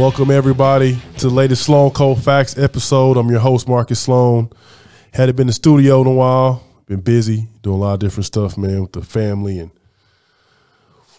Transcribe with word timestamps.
Welcome 0.00 0.30
everybody 0.30 0.98
to 1.18 1.28
the 1.28 1.34
latest 1.34 1.64
Sloan 1.64 1.90
Cold 1.90 2.24
Facts 2.24 2.56
episode. 2.56 3.18
I'm 3.18 3.28
your 3.28 3.38
host 3.38 3.68
Marcus 3.68 4.00
Sloan. 4.00 4.48
Hadn't 5.12 5.36
been 5.36 5.42
in 5.42 5.46
the 5.48 5.52
studio 5.52 6.00
in 6.00 6.06
a 6.06 6.12
while. 6.12 6.64
Been 6.86 7.02
busy 7.02 7.48
doing 7.60 7.76
a 7.76 7.80
lot 7.80 7.92
of 7.92 8.00
different 8.00 8.24
stuff, 8.24 8.56
man, 8.56 8.80
with 8.80 8.92
the 8.92 9.02
family 9.02 9.58
and 9.58 9.70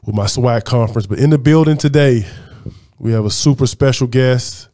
with 0.03 0.15
my 0.15 0.25
SWAC 0.25 0.63
conference. 0.63 1.05
But 1.05 1.19
in 1.19 1.29
the 1.29 1.37
building 1.37 1.77
today, 1.77 2.25
we 2.97 3.11
have 3.11 3.23
a 3.23 3.29
super 3.29 3.67
special 3.67 4.07
guest. 4.07 4.67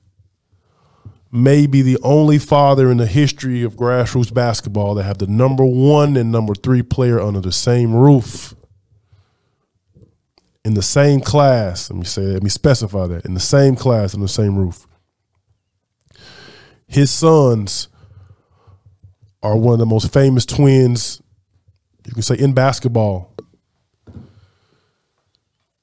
Maybe 1.30 1.82
the 1.82 1.98
only 2.02 2.38
father 2.38 2.90
in 2.90 2.96
the 2.96 3.08
history 3.08 3.62
of 3.64 3.76
grassroots 3.76 4.34
basketball 4.34 4.96
that 4.96 5.04
have 5.04 5.18
the 5.18 5.28
number 5.28 5.66
one 5.66 6.16
and 6.16 6.32
number 6.32 6.56
three 6.56 6.82
player 6.82 7.20
under 7.20 7.42
the 7.42 7.52
same 7.52 7.94
roof 7.94 8.56
in 10.68 10.74
the 10.74 10.82
same 10.82 11.22
class. 11.22 11.90
Let 11.90 11.98
me 11.98 12.04
say, 12.04 12.22
let 12.24 12.44
me 12.44 12.50
specify 12.50 13.08
that 13.08 13.26
in 13.26 13.34
the 13.34 13.40
same 13.40 13.78
class 13.78 14.14
on 14.14 14.20
the 14.20 14.28
same 14.28 14.58
roof. 14.58 14.86
His 16.88 17.10
sons 17.10 17.88
are 19.42 19.56
one 19.56 19.74
of 19.76 19.80
the 19.80 19.86
most 19.86 20.12
famous 20.12 20.46
twins, 20.46 21.22
you 22.06 22.12
can 22.12 22.22
say, 22.22 22.36
in 22.36 22.52
basketball. 22.52 23.34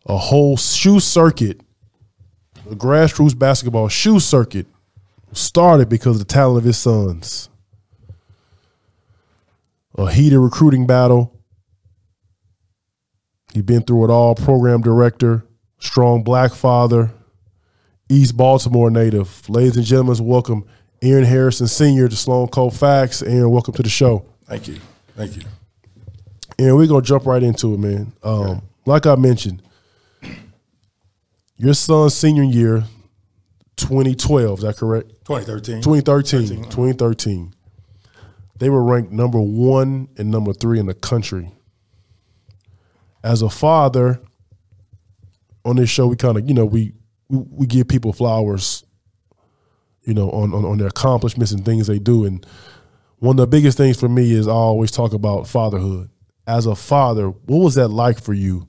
A 0.04 0.18
whole 0.18 0.58
shoe 0.58 1.00
circuit, 1.00 1.62
a 2.70 2.74
grassroots 2.74 3.38
basketball 3.38 3.88
shoe 3.88 4.20
circuit, 4.20 4.66
started 5.32 5.88
because 5.88 6.20
of 6.20 6.26
the 6.26 6.32
talent 6.32 6.58
of 6.58 6.64
his 6.64 6.76
sons. 6.76 7.48
A 9.96 10.12
heated 10.12 10.40
recruiting 10.40 10.86
battle 10.86 11.33
He's 13.54 13.62
been 13.62 13.82
through 13.82 14.04
it 14.06 14.10
all. 14.10 14.34
Program 14.34 14.82
director, 14.82 15.46
strong 15.78 16.24
black 16.24 16.52
father, 16.52 17.12
East 18.08 18.36
Baltimore 18.36 18.90
native. 18.90 19.48
Ladies 19.48 19.76
and 19.76 19.86
gentlemen, 19.86 20.26
welcome 20.26 20.64
Aaron 21.00 21.22
Harrison 21.22 21.68
Sr. 21.68 22.08
to 22.08 22.16
Sloan 22.16 22.48
Cold 22.48 22.76
Facts. 22.76 23.22
Aaron, 23.22 23.50
welcome 23.50 23.72
to 23.74 23.82
the 23.82 23.88
show. 23.88 24.26
Thank 24.46 24.66
you. 24.66 24.80
Thank 25.14 25.36
you. 25.36 25.42
Aaron, 26.58 26.76
we're 26.76 26.88
gonna 26.88 27.02
jump 27.02 27.26
right 27.26 27.42
into 27.44 27.74
it, 27.74 27.78
man. 27.78 28.12
Um, 28.24 28.32
okay. 28.34 28.60
Like 28.86 29.06
I 29.06 29.14
mentioned, 29.14 29.62
your 31.56 31.74
son's 31.74 32.14
senior 32.14 32.42
year, 32.42 32.82
2012, 33.76 34.58
is 34.58 34.64
that 34.64 34.76
correct? 34.76 35.10
2013. 35.26 35.80
2013. 35.80 36.46
13. 36.48 36.64
2013. 36.64 37.54
They 38.58 38.68
were 38.68 38.82
ranked 38.82 39.12
number 39.12 39.40
one 39.40 40.08
and 40.18 40.32
number 40.32 40.52
three 40.52 40.80
in 40.80 40.86
the 40.86 40.94
country 40.94 41.52
as 43.24 43.40
a 43.42 43.48
father 43.48 44.20
on 45.64 45.76
this 45.76 45.88
show, 45.88 46.06
we 46.06 46.14
kind 46.14 46.36
of, 46.36 46.46
you 46.46 46.54
know, 46.54 46.66
we, 46.66 46.92
we, 47.28 47.38
we 47.50 47.66
give 47.66 47.88
people 47.88 48.12
flowers, 48.12 48.84
you 50.02 50.12
know, 50.12 50.30
on, 50.30 50.52
on, 50.52 50.64
on 50.64 50.76
their 50.78 50.88
accomplishments 50.88 51.50
and 51.50 51.64
things 51.64 51.86
they 51.86 51.98
do. 51.98 52.26
And 52.26 52.46
one 53.18 53.32
of 53.32 53.38
the 53.38 53.46
biggest 53.46 53.78
things 53.78 53.98
for 53.98 54.10
me 54.10 54.32
is 54.32 54.46
I 54.46 54.52
always 54.52 54.90
talk 54.90 55.14
about 55.14 55.48
fatherhood. 55.48 56.10
As 56.46 56.66
a 56.66 56.74
father, 56.74 57.30
what 57.30 57.58
was 57.64 57.76
that 57.76 57.88
like 57.88 58.20
for 58.20 58.34
you? 58.34 58.68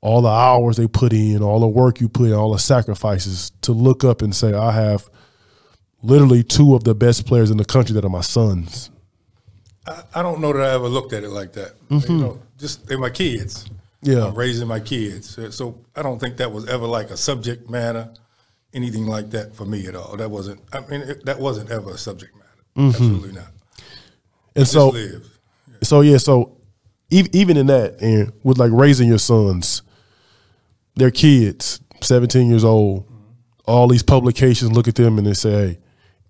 All 0.00 0.22
the 0.22 0.28
hours 0.28 0.78
they 0.78 0.88
put 0.88 1.12
in, 1.12 1.42
all 1.42 1.60
the 1.60 1.68
work 1.68 2.00
you 2.00 2.08
put 2.08 2.28
in, 2.28 2.32
all 2.32 2.52
the 2.52 2.58
sacrifices 2.58 3.52
to 3.60 3.72
look 3.72 4.02
up 4.02 4.22
and 4.22 4.34
say, 4.34 4.54
I 4.54 4.72
have 4.72 5.08
literally 6.02 6.42
two 6.42 6.74
of 6.74 6.84
the 6.84 6.94
best 6.94 7.26
players 7.26 7.50
in 7.50 7.58
the 7.58 7.66
country 7.66 7.94
that 7.94 8.04
are 8.04 8.08
my 8.08 8.22
sons. 8.22 8.90
I, 9.86 10.02
I 10.16 10.22
don't 10.22 10.40
know 10.40 10.52
that 10.52 10.62
I 10.62 10.74
ever 10.74 10.88
looked 10.88 11.12
at 11.12 11.24
it 11.24 11.30
like 11.30 11.52
that. 11.54 11.72
Mm-hmm. 11.88 12.12
You 12.12 12.18
know, 12.18 12.42
just 12.58 12.86
they're 12.86 12.98
my 12.98 13.10
kids. 13.10 13.68
Yeah, 14.02 14.26
I'm 14.26 14.34
raising 14.34 14.66
my 14.66 14.80
kids. 14.80 15.38
So 15.54 15.78
I 15.94 16.02
don't 16.02 16.18
think 16.18 16.36
that 16.38 16.50
was 16.50 16.68
ever 16.68 16.86
like 16.86 17.10
a 17.10 17.16
subject 17.16 17.70
matter, 17.70 18.12
anything 18.72 19.06
like 19.06 19.30
that 19.30 19.54
for 19.54 19.64
me 19.64 19.86
at 19.86 19.94
all. 19.94 20.16
That 20.16 20.30
wasn't. 20.30 20.60
I 20.72 20.80
mean, 20.80 21.02
it, 21.02 21.24
that 21.24 21.38
wasn't 21.38 21.70
ever 21.70 21.92
a 21.92 21.98
subject 21.98 22.34
matter. 22.34 22.48
Mm-hmm. 22.76 22.88
Absolutely 22.88 23.32
not. 23.32 23.48
And 24.54 24.68
so, 24.68 24.94
yeah. 24.94 25.18
so 25.82 26.00
yeah, 26.00 26.18
so 26.18 26.56
even 27.10 27.56
in 27.56 27.66
that, 27.66 28.00
and 28.00 28.32
with 28.42 28.58
like 28.58 28.72
raising 28.72 29.08
your 29.08 29.18
sons, 29.18 29.82
their 30.96 31.10
kids, 31.10 31.80
seventeen 32.00 32.50
years 32.50 32.64
old, 32.64 33.06
mm-hmm. 33.06 33.22
all 33.66 33.88
these 33.88 34.02
publications 34.02 34.72
look 34.72 34.88
at 34.88 34.94
them 34.94 35.18
and 35.18 35.26
they 35.26 35.34
say, 35.34 35.50
"Hey, 35.50 35.78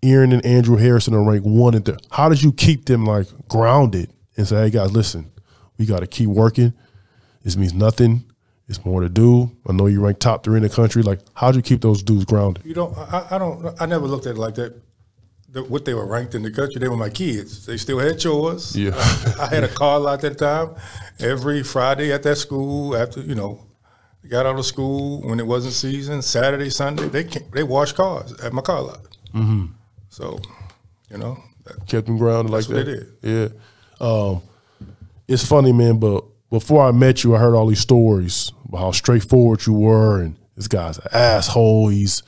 Aaron 0.02 0.32
and 0.32 0.44
Andrew 0.44 0.76
Harrison 0.76 1.14
are 1.14 1.22
ranked 1.22 1.46
one 1.46 1.74
and 1.74 1.84
three. 1.84 1.96
How 2.10 2.28
did 2.28 2.42
you 2.42 2.52
keep 2.52 2.86
them 2.86 3.04
like 3.04 3.26
grounded 3.48 4.12
and 4.36 4.46
say, 4.46 4.56
hey 4.56 4.70
guys, 4.70 4.92
listen, 4.92 5.30
we 5.78 5.86
got 5.86 6.00
to 6.00 6.06
keep 6.06 6.28
working. 6.28 6.72
This 7.42 7.56
means 7.56 7.74
nothing. 7.74 8.24
It's 8.68 8.84
more 8.84 9.00
to 9.00 9.08
do. 9.08 9.50
I 9.68 9.72
know 9.72 9.86
you 9.86 10.00
rank 10.00 10.18
top 10.18 10.44
three 10.44 10.56
in 10.56 10.62
the 10.62 10.68
country. 10.68 11.02
Like, 11.02 11.20
how'd 11.34 11.56
you 11.56 11.62
keep 11.62 11.80
those 11.80 12.02
dudes 12.02 12.24
grounded? 12.24 12.64
You 12.64 12.74
know, 12.74 12.94
I, 12.96 13.26
I 13.32 13.38
don't. 13.38 13.80
I 13.80 13.86
never 13.86 14.06
looked 14.06 14.26
at 14.26 14.36
it 14.36 14.38
like 14.38 14.54
that. 14.54 14.74
The, 15.50 15.62
what 15.64 15.84
they 15.84 15.92
were 15.92 16.06
ranked 16.06 16.34
in 16.34 16.42
the 16.42 16.50
country, 16.50 16.80
they 16.80 16.88
were 16.88 16.96
my 16.96 17.10
kids. 17.10 17.66
They 17.66 17.76
still 17.76 17.98
had 17.98 18.18
chores. 18.18 18.74
Yeah, 18.74 18.92
I, 18.96 19.34
I 19.41 19.54
had 19.54 19.64
a 19.64 19.68
car 19.68 20.00
lot 20.00 20.24
at 20.24 20.38
that 20.38 20.38
time. 20.38 20.74
Every 21.20 21.62
Friday 21.62 22.12
at 22.12 22.22
that 22.22 22.36
school, 22.36 22.96
after 22.96 23.20
you 23.20 23.34
know, 23.34 23.66
got 24.28 24.46
out 24.46 24.58
of 24.58 24.64
school 24.64 25.20
when 25.22 25.38
it 25.41 25.46
wasn't 25.46 25.74
season, 25.74 26.22
Saturday, 26.22 26.70
Sunday, 26.70 27.08
they 27.08 27.24
they 27.52 27.64
washed 27.64 27.96
cars 27.96 28.32
at 28.41 28.52
my 28.52 28.62
car 28.62 28.80
lot. 28.80 29.00
Mm-hmm. 29.34 29.66
So, 30.12 30.38
you 31.10 31.16
know, 31.16 31.42
that, 31.64 31.86
kept 31.86 32.06
them 32.06 32.18
grounded 32.18 32.52
like 32.52 32.66
that. 32.66 33.08
Yeah. 33.22 33.48
Um, 33.98 34.42
it's 35.26 35.46
funny, 35.46 35.72
man. 35.72 35.98
But 35.98 36.24
before 36.50 36.86
I 36.86 36.92
met 36.92 37.24
you, 37.24 37.34
I 37.34 37.38
heard 37.38 37.54
all 37.54 37.66
these 37.66 37.80
stories 37.80 38.52
about 38.68 38.78
how 38.78 38.90
straightforward 38.92 39.64
you 39.64 39.72
were, 39.72 40.20
and 40.20 40.36
this 40.54 40.68
guy's 40.68 40.98
an 40.98 41.06
asshole. 41.14 41.88
He's 41.88 42.22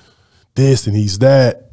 this 0.55 0.87
and 0.87 0.97
he's 0.97 1.19
that. 1.19 1.73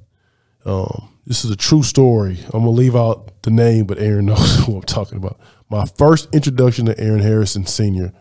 Um, 0.65 1.17
this 1.25 1.45
is 1.45 1.51
a 1.51 1.55
true 1.55 1.81
story. 1.81 2.39
I'm 2.53 2.59
gonna 2.59 2.71
leave 2.71 2.97
out 2.97 3.41
the 3.43 3.51
name, 3.51 3.85
but 3.85 3.97
Aaron 3.97 4.25
knows 4.25 4.65
who 4.65 4.75
I'm 4.75 4.81
talking 4.81 5.17
about. 5.17 5.39
My 5.69 5.85
first 5.85 6.27
introduction 6.35 6.87
to 6.87 6.99
Aaron 6.99 7.21
Harrison 7.21 7.65
Sr. 7.65 8.11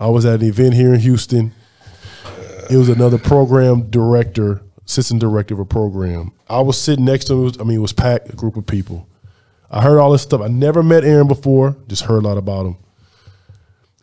I 0.00 0.08
was 0.08 0.26
at 0.26 0.40
an 0.40 0.48
event 0.48 0.74
here 0.74 0.92
in 0.92 0.98
Houston. 0.98 1.52
It 2.68 2.76
was 2.76 2.88
another 2.88 3.18
program 3.18 3.88
director 3.88 4.62
assistant 4.90 5.20
director 5.20 5.54
of 5.54 5.60
a 5.60 5.64
program. 5.64 6.32
I 6.48 6.60
was 6.62 6.80
sitting 6.80 7.04
next 7.04 7.26
to 7.26 7.46
him. 7.46 7.52
I 7.60 7.62
mean, 7.62 7.76
it 7.76 7.80
was 7.80 7.92
packed, 7.92 8.28
a 8.28 8.36
group 8.36 8.56
of 8.56 8.66
people. 8.66 9.08
I 9.70 9.82
heard 9.82 10.00
all 10.00 10.10
this 10.10 10.22
stuff. 10.22 10.40
I 10.40 10.48
never 10.48 10.82
met 10.82 11.04
Aaron 11.04 11.28
before, 11.28 11.76
just 11.86 12.02
heard 12.02 12.24
a 12.24 12.28
lot 12.28 12.36
about 12.36 12.66
him. 12.66 12.76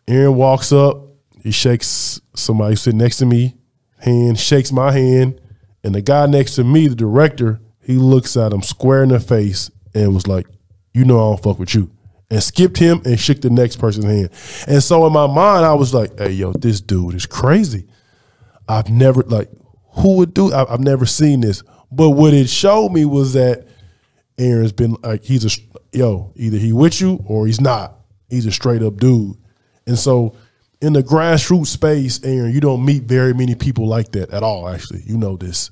Aaron 0.08 0.34
walks 0.36 0.72
up, 0.72 1.02
he 1.42 1.50
shakes 1.50 2.22
somebody 2.34 2.74
sitting 2.74 2.98
next 2.98 3.18
to 3.18 3.26
me, 3.26 3.54
hand, 3.98 4.38
shakes 4.40 4.72
my 4.72 4.90
hand, 4.90 5.38
and 5.84 5.94
the 5.94 6.00
guy 6.00 6.24
next 6.24 6.54
to 6.54 6.64
me, 6.64 6.88
the 6.88 6.94
director, 6.94 7.60
he 7.82 7.96
looks 7.96 8.34
at 8.38 8.54
him 8.54 8.62
square 8.62 9.02
in 9.02 9.10
the 9.10 9.20
face 9.20 9.70
and 9.94 10.14
was 10.14 10.26
like, 10.26 10.46
You 10.94 11.04
know 11.04 11.16
I 11.16 11.30
don't 11.30 11.42
fuck 11.42 11.58
with 11.58 11.74
you. 11.74 11.90
And 12.30 12.42
skipped 12.42 12.78
him 12.78 13.02
and 13.04 13.20
shook 13.20 13.42
the 13.42 13.50
next 13.50 13.76
person's 13.76 14.06
hand. 14.06 14.30
And 14.66 14.82
so 14.82 15.06
in 15.06 15.12
my 15.12 15.26
mind, 15.26 15.66
I 15.66 15.74
was 15.74 15.92
like, 15.92 16.18
Hey, 16.18 16.30
yo, 16.30 16.52
this 16.52 16.80
dude 16.80 17.14
is 17.14 17.26
crazy. 17.26 17.86
I've 18.66 18.88
never, 18.88 19.22
like, 19.22 19.50
who 19.98 20.16
would 20.16 20.34
do? 20.34 20.52
I, 20.52 20.70
have 20.70 20.80
never 20.80 21.06
seen 21.06 21.40
this, 21.40 21.62
but 21.90 22.10
what 22.10 22.34
it 22.34 22.48
showed 22.48 22.90
me 22.90 23.04
was 23.04 23.32
that 23.34 23.66
Aaron's 24.38 24.72
been 24.72 24.96
like 25.02 25.24
he's 25.24 25.44
a 25.44 25.60
yo 25.96 26.32
either 26.36 26.58
he 26.58 26.72
with 26.72 27.00
you 27.00 27.22
or 27.26 27.46
he's 27.46 27.60
not. 27.60 27.94
He's 28.28 28.46
a 28.46 28.52
straight 28.52 28.82
up 28.82 28.96
dude, 28.96 29.36
and 29.86 29.98
so 29.98 30.36
in 30.80 30.92
the 30.92 31.02
grassroots 31.02 31.66
space, 31.66 32.22
Aaron, 32.22 32.52
you 32.52 32.60
don't 32.60 32.84
meet 32.84 33.04
very 33.04 33.34
many 33.34 33.54
people 33.54 33.88
like 33.88 34.12
that 34.12 34.30
at 34.30 34.42
all. 34.42 34.68
Actually, 34.68 35.02
you 35.04 35.16
know 35.16 35.36
this. 35.36 35.70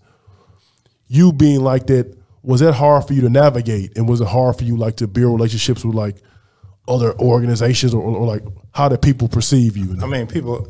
You 1.06 1.32
being 1.32 1.60
like 1.60 1.86
that 1.86 2.16
was 2.42 2.60
that 2.60 2.72
hard 2.72 3.06
for 3.06 3.12
you 3.12 3.22
to 3.22 3.30
navigate, 3.30 3.96
and 3.96 4.08
was 4.08 4.20
it 4.20 4.28
hard 4.28 4.56
for 4.56 4.64
you 4.64 4.76
like 4.76 4.96
to 4.96 5.06
build 5.06 5.32
relationships 5.32 5.84
with 5.84 5.94
like 5.94 6.16
other 6.88 7.18
organizations 7.18 7.94
or, 7.94 8.02
or 8.02 8.26
like 8.26 8.42
how 8.72 8.88
do 8.88 8.96
people 8.96 9.28
perceive 9.28 9.76
you? 9.76 9.96
I 10.02 10.06
mean, 10.06 10.26
people 10.26 10.68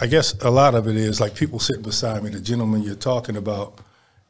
I 0.00 0.06
guess 0.06 0.32
a 0.42 0.50
lot 0.50 0.74
of 0.74 0.86
it 0.88 0.96
is 0.96 1.20
like 1.20 1.34
people 1.34 1.58
sitting 1.58 1.82
beside 1.82 2.22
me. 2.22 2.30
The 2.30 2.40
gentleman 2.40 2.82
you're 2.82 2.94
talking 2.94 3.36
about 3.36 3.80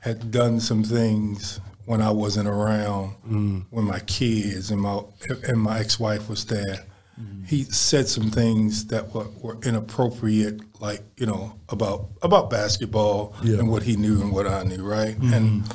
had 0.00 0.30
done 0.30 0.60
some 0.60 0.84
things 0.84 1.60
when 1.86 2.02
I 2.02 2.10
wasn't 2.10 2.48
around, 2.48 3.14
mm. 3.26 3.64
when 3.70 3.84
my 3.84 4.00
kids 4.00 4.70
and 4.70 4.80
my 4.80 5.00
and 5.48 5.60
my 5.60 5.78
ex-wife 5.78 6.28
was 6.28 6.44
there. 6.44 6.84
Mm. 7.20 7.46
He 7.46 7.64
said 7.64 8.08
some 8.08 8.30
things 8.30 8.86
that 8.86 9.14
were, 9.14 9.28
were, 9.40 9.56
inappropriate, 9.62 10.60
like 10.80 11.02
you 11.16 11.26
know 11.26 11.58
about 11.68 12.08
about 12.22 12.50
basketball 12.50 13.34
yeah. 13.42 13.58
and 13.58 13.70
what 13.70 13.84
he 13.84 13.96
knew 13.96 14.20
and 14.20 14.32
what 14.32 14.46
I 14.46 14.64
knew, 14.64 14.84
right? 14.84 15.18
Mm. 15.18 15.32
And 15.32 15.74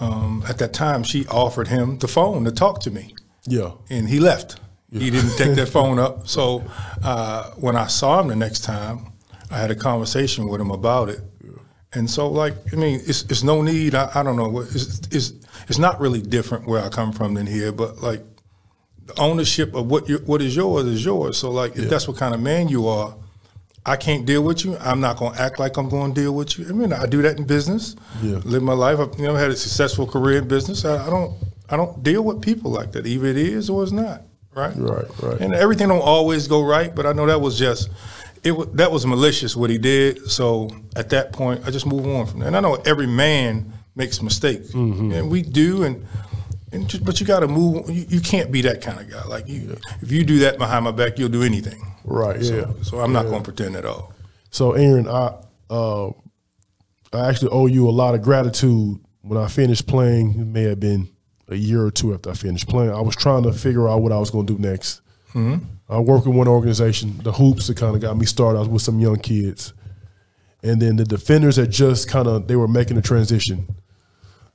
um, 0.00 0.44
at 0.48 0.58
that 0.58 0.72
time, 0.72 1.02
she 1.02 1.26
offered 1.26 1.68
him 1.68 1.98
the 1.98 2.08
phone 2.08 2.44
to 2.44 2.52
talk 2.52 2.80
to 2.82 2.90
me. 2.90 3.14
Yeah, 3.44 3.72
and 3.90 4.08
he 4.08 4.20
left. 4.20 4.60
Yeah. 4.90 5.00
He 5.00 5.10
didn't 5.10 5.36
take 5.36 5.54
that 5.56 5.68
phone 5.68 5.98
up. 5.98 6.28
So 6.28 6.64
uh, 7.02 7.50
when 7.52 7.76
I 7.76 7.88
saw 7.88 8.20
him 8.20 8.28
the 8.28 8.36
next 8.36 8.60
time, 8.60 9.12
I 9.50 9.58
had 9.58 9.70
a 9.70 9.74
conversation 9.74 10.48
with 10.48 10.60
him 10.60 10.70
about 10.70 11.08
it. 11.10 11.20
Yeah. 11.44 11.50
And 11.94 12.10
so, 12.10 12.28
like, 12.28 12.54
I 12.72 12.76
mean, 12.76 13.00
it's, 13.06 13.22
it's 13.24 13.42
no 13.42 13.62
need. 13.62 13.94
I, 13.94 14.10
I 14.14 14.22
don't 14.22 14.36
know. 14.36 14.60
It's, 14.60 15.00
it's, 15.10 15.32
it's 15.68 15.78
not 15.78 16.00
really 16.00 16.22
different 16.22 16.66
where 16.66 16.82
I 16.82 16.88
come 16.88 17.12
from 17.12 17.34
than 17.34 17.46
here, 17.46 17.72
but 17.72 17.98
like 18.02 18.22
the 19.04 19.18
ownership 19.20 19.74
of 19.74 19.90
what 19.90 20.08
you, 20.08 20.18
what 20.18 20.40
is 20.40 20.56
yours 20.56 20.86
is 20.86 21.04
yours. 21.04 21.36
So, 21.36 21.50
like, 21.50 21.76
yeah. 21.76 21.82
if 21.82 21.90
that's 21.90 22.08
what 22.08 22.16
kind 22.16 22.34
of 22.34 22.40
man 22.40 22.68
you 22.68 22.88
are, 22.88 23.14
I 23.84 23.96
can't 23.96 24.26
deal 24.26 24.42
with 24.42 24.64
you. 24.64 24.76
I'm 24.78 25.00
not 25.00 25.16
going 25.16 25.34
to 25.34 25.40
act 25.40 25.58
like 25.58 25.78
I'm 25.78 25.88
going 25.88 26.12
to 26.12 26.20
deal 26.20 26.34
with 26.34 26.58
you. 26.58 26.68
I 26.68 26.72
mean, 26.72 26.92
I 26.92 27.06
do 27.06 27.22
that 27.22 27.38
in 27.38 27.46
business. 27.46 27.96
Yeah. 28.22 28.40
Live 28.44 28.62
my 28.62 28.74
life. 28.74 28.98
I've 28.98 29.18
you 29.18 29.26
know 29.26 29.34
had 29.34 29.50
a 29.50 29.56
successful 29.56 30.06
career 30.06 30.38
in 30.38 30.48
business. 30.48 30.84
I, 30.84 31.06
I 31.06 31.08
don't 31.08 31.34
I 31.70 31.76
don't 31.76 32.02
deal 32.02 32.22
with 32.22 32.42
people 32.42 32.70
like 32.70 32.92
that. 32.92 33.06
Either 33.06 33.26
it 33.26 33.38
is 33.38 33.70
or 33.70 33.82
it's 33.82 33.92
not. 33.92 34.22
Right. 34.58 34.74
Right, 34.76 35.22
right. 35.22 35.40
And 35.40 35.54
everything 35.54 35.88
don't 35.88 36.00
always 36.02 36.48
go 36.48 36.62
right, 36.62 36.94
but 36.94 37.06
I 37.06 37.12
know 37.12 37.26
that 37.26 37.40
was 37.40 37.58
just 37.58 37.88
it. 38.44 38.52
That 38.76 38.90
was 38.92 39.06
malicious 39.06 39.54
what 39.56 39.70
he 39.70 39.78
did. 39.78 40.30
So 40.30 40.70
at 40.96 41.10
that 41.10 41.32
point, 41.32 41.62
I 41.66 41.70
just 41.70 41.86
move 41.86 42.06
on 42.06 42.26
from 42.26 42.40
that. 42.40 42.46
And 42.48 42.56
I 42.56 42.60
know 42.60 42.74
every 42.84 43.06
man 43.06 43.72
makes 43.94 44.20
mistakes, 44.22 44.72
Mm-hmm. 44.72 45.12
and 45.12 45.30
we 45.30 45.42
do. 45.42 45.84
And 45.84 46.06
and 46.72 46.86
just, 46.88 47.04
but 47.04 47.18
you 47.20 47.26
got 47.26 47.40
to 47.40 47.48
move. 47.48 47.88
You, 47.88 48.04
you 48.08 48.20
can't 48.20 48.50
be 48.52 48.60
that 48.62 48.82
kind 48.82 49.00
of 49.00 49.08
guy. 49.10 49.24
Like 49.24 49.48
you, 49.48 49.76
if 50.02 50.12
you 50.12 50.22
do 50.24 50.40
that 50.40 50.58
behind 50.58 50.84
my 50.84 50.90
back, 50.92 51.18
you'll 51.18 51.30
do 51.30 51.42
anything. 51.42 51.80
Right. 52.04 52.42
So, 52.44 52.54
Yeah. 52.56 52.82
so 52.82 53.00
I'm 53.00 53.12
not 53.12 53.24
going 53.26 53.42
to 53.42 53.52
pretend 53.52 53.74
at 53.76 53.84
all. 53.86 54.12
So, 54.50 54.72
Aaron, 54.72 55.08
I 55.08 55.34
uh, 55.70 56.08
I 57.12 57.28
actually 57.28 57.50
owe 57.52 57.66
you 57.66 57.88
a 57.88 57.90
lot 57.92 58.14
of 58.14 58.22
gratitude. 58.22 58.98
When 59.22 59.38
I 59.38 59.48
finished 59.48 59.86
playing, 59.86 60.38
it 60.40 60.46
may 60.46 60.62
have 60.64 60.80
been 60.80 61.08
a 61.48 61.56
year 61.56 61.84
or 61.84 61.90
two 61.90 62.14
after 62.14 62.30
I 62.30 62.34
finished 62.34 62.68
playing. 62.68 62.90
I 62.90 63.00
was 63.00 63.16
trying 63.16 63.42
to 63.44 63.52
figure 63.52 63.88
out 63.88 64.02
what 64.02 64.12
I 64.12 64.18
was 64.18 64.30
going 64.30 64.46
to 64.46 64.56
do 64.56 64.60
next. 64.60 65.00
Mm-hmm. 65.30 65.64
I 65.88 65.98
worked 66.00 66.26
with 66.26 66.36
one 66.36 66.48
organization, 66.48 67.18
the 67.22 67.32
Hoops, 67.32 67.68
that 67.68 67.76
kind 67.76 67.94
of 67.94 68.02
got 68.02 68.16
me 68.16 68.26
started. 68.26 68.58
I 68.58 68.60
was 68.60 68.68
with 68.68 68.82
some 68.82 69.00
young 69.00 69.18
kids, 69.18 69.72
and 70.62 70.80
then 70.80 70.96
the 70.96 71.04
Defenders 71.04 71.56
had 71.56 71.70
just 71.70 72.08
kind 72.08 72.26
of 72.26 72.46
they 72.46 72.56
were 72.56 72.68
making 72.68 72.98
a 72.98 73.02
transition. 73.02 73.66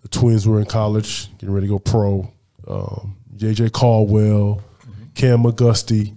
The 0.02 0.10
Twins 0.10 0.48
were 0.48 0.60
in 0.60 0.66
college, 0.66 1.32
getting 1.38 1.54
ready 1.54 1.68
to 1.68 1.74
go 1.74 1.80
pro. 1.80 2.32
Um, 2.68 3.18
JJ 3.36 3.72
Caldwell, 3.72 4.62
mm-hmm. 4.82 5.04
Cam 5.16 5.44
McGusty, 5.44 6.16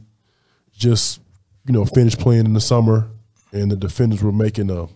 just 0.77 1.21
you 1.67 1.73
know 1.73 1.85
finished 1.85 2.19
playing 2.19 2.45
in 2.45 2.53
the 2.53 2.61
summer, 2.61 3.09
and 3.53 3.71
the 3.71 3.77
defenders 3.77 4.23
were 4.23 4.33
making 4.33 4.71
a 4.71 4.87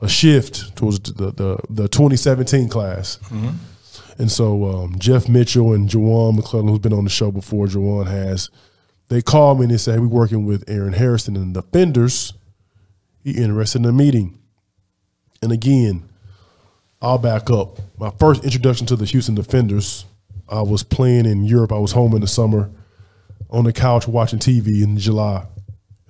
a 0.00 0.08
shift 0.08 0.74
towards 0.76 0.98
the 1.00 1.32
the, 1.32 1.58
the 1.68 1.88
2017 1.88 2.68
class. 2.68 3.18
Mm-hmm. 3.24 3.50
And 4.20 4.30
so 4.30 4.66
um, 4.66 4.98
Jeff 4.98 5.30
Mitchell 5.30 5.72
and 5.72 5.88
Jawan 5.88 6.36
McClellan, 6.36 6.68
who's 6.68 6.78
been 6.78 6.92
on 6.92 7.04
the 7.04 7.10
show 7.10 7.32
before, 7.32 7.66
Jawan 7.66 8.06
has, 8.06 8.50
they 9.08 9.22
called 9.22 9.58
me 9.58 9.64
and 9.64 9.72
they 9.72 9.78
said, 9.78 9.94
hey, 9.94 9.98
we're 9.98 10.08
working 10.08 10.44
with 10.44 10.62
Aaron 10.68 10.92
Harrison 10.92 11.36
and 11.36 11.56
the 11.56 11.62
defenders. 11.62 12.34
He 13.24 13.30
interested 13.30 13.78
in 13.78 13.86
a 13.86 13.92
meeting. 13.92 14.38
And 15.40 15.52
again, 15.52 16.06
I'll 17.00 17.16
back 17.16 17.48
up. 17.48 17.78
My 17.98 18.10
first 18.10 18.44
introduction 18.44 18.86
to 18.88 18.96
the 18.96 19.06
Houston 19.06 19.34
Defenders, 19.34 20.04
I 20.50 20.60
was 20.60 20.82
playing 20.82 21.24
in 21.24 21.44
Europe. 21.44 21.72
I 21.72 21.78
was 21.78 21.92
home 21.92 22.14
in 22.14 22.20
the 22.20 22.26
summer 22.26 22.70
on 23.48 23.64
the 23.64 23.72
couch 23.72 24.06
watching 24.06 24.38
TV 24.38 24.82
in 24.82 24.98
July. 24.98 25.46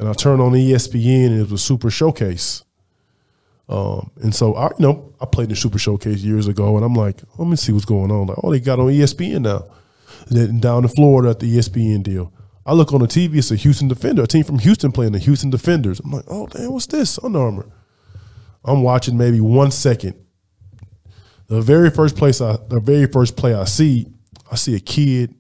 And 0.01 0.09
I 0.09 0.15
turned 0.15 0.43
on 0.43 0.51
ESPN 0.51 1.27
and 1.27 1.37
it 1.39 1.43
was 1.43 1.53
a 1.53 1.59
super 1.59 1.91
showcase. 1.91 2.65
Um, 3.71 4.11
and 4.21 4.35
so 4.35 4.57
I, 4.57 4.67
you 4.67 4.81
know, 4.81 5.15
I 5.21 5.27
played 5.27 5.49
in 5.49 5.55
Super 5.55 5.79
Showcase 5.79 6.23
years 6.23 6.49
ago, 6.49 6.77
and 6.77 6.85
I'm 6.85 6.95
like, 6.95 7.23
let 7.39 7.49
me 7.49 7.55
see 7.55 7.73
what's 7.73 7.85
going 7.85 8.11
on. 8.11 8.27
Like, 8.27 8.39
oh, 8.43 8.51
they 8.51 8.59
got 8.59 8.81
on 8.81 8.89
ESPN 8.89 9.43
now. 9.43 9.65
Then 10.27 10.59
down 10.59 10.83
in 10.83 10.89
Florida 10.89 11.31
at 11.31 11.39
the 11.39 11.57
ESPN 11.57 12.03
deal. 12.03 12.33
I 12.67 12.75
look 12.75 12.93
on 12.93 13.01
the 13.01 13.07
TV, 13.07 13.37
it's 13.37 13.51
a 13.51 13.57
Houston 13.57 13.89
Defender, 13.89 14.25
a 14.25 14.27
team 14.27 14.45
from 14.45 14.59
Houston 14.59 14.93
playing 14.93 15.13
the 15.13 15.19
Houston 15.19 15.51
Defenders. 15.51 16.01
I'm 16.01 16.11
like, 16.11 16.25
oh 16.29 16.47
damn, 16.49 16.73
what's 16.73 16.87
this? 16.87 17.19
Under 17.23 17.39
Armour. 17.39 17.67
I'm 18.65 18.83
watching 18.83 19.17
maybe 19.17 19.41
one 19.41 19.71
second. 19.71 20.15
The 21.47 21.61
very 21.61 21.91
first 21.91 22.17
place 22.17 22.41
I, 22.41 22.59
the 22.69 22.81
very 22.81 23.07
first 23.07 23.37
play 23.37 23.55
I 23.55 23.65
see, 23.65 24.07
I 24.53 24.57
see 24.57 24.77
a 24.77 24.81
kid 24.81 25.35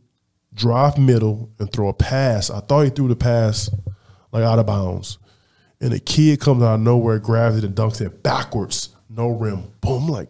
drive 0.54 0.98
middle 0.98 1.50
and 1.58 1.70
throw 1.70 1.88
a 1.88 1.94
pass. 1.94 2.48
I 2.50 2.60
thought 2.60 2.82
he 2.82 2.90
threw 2.90 3.08
the 3.08 3.16
pass 3.16 3.70
like 4.32 4.44
out 4.44 4.58
of 4.58 4.66
bounds. 4.66 5.18
And 5.80 5.94
a 5.94 5.98
kid 5.98 6.40
comes 6.40 6.62
out 6.62 6.74
of 6.74 6.80
nowhere, 6.80 7.18
grabs 7.18 7.56
it 7.56 7.64
and 7.64 7.74
dunks 7.74 8.00
it 8.00 8.22
backwards, 8.22 8.94
no 9.08 9.30
rim. 9.30 9.72
Boom. 9.80 10.08
Like, 10.08 10.28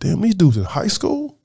damn, 0.00 0.20
these 0.20 0.34
dudes 0.34 0.56
in 0.56 0.64
high 0.64 0.88
school? 0.88 1.38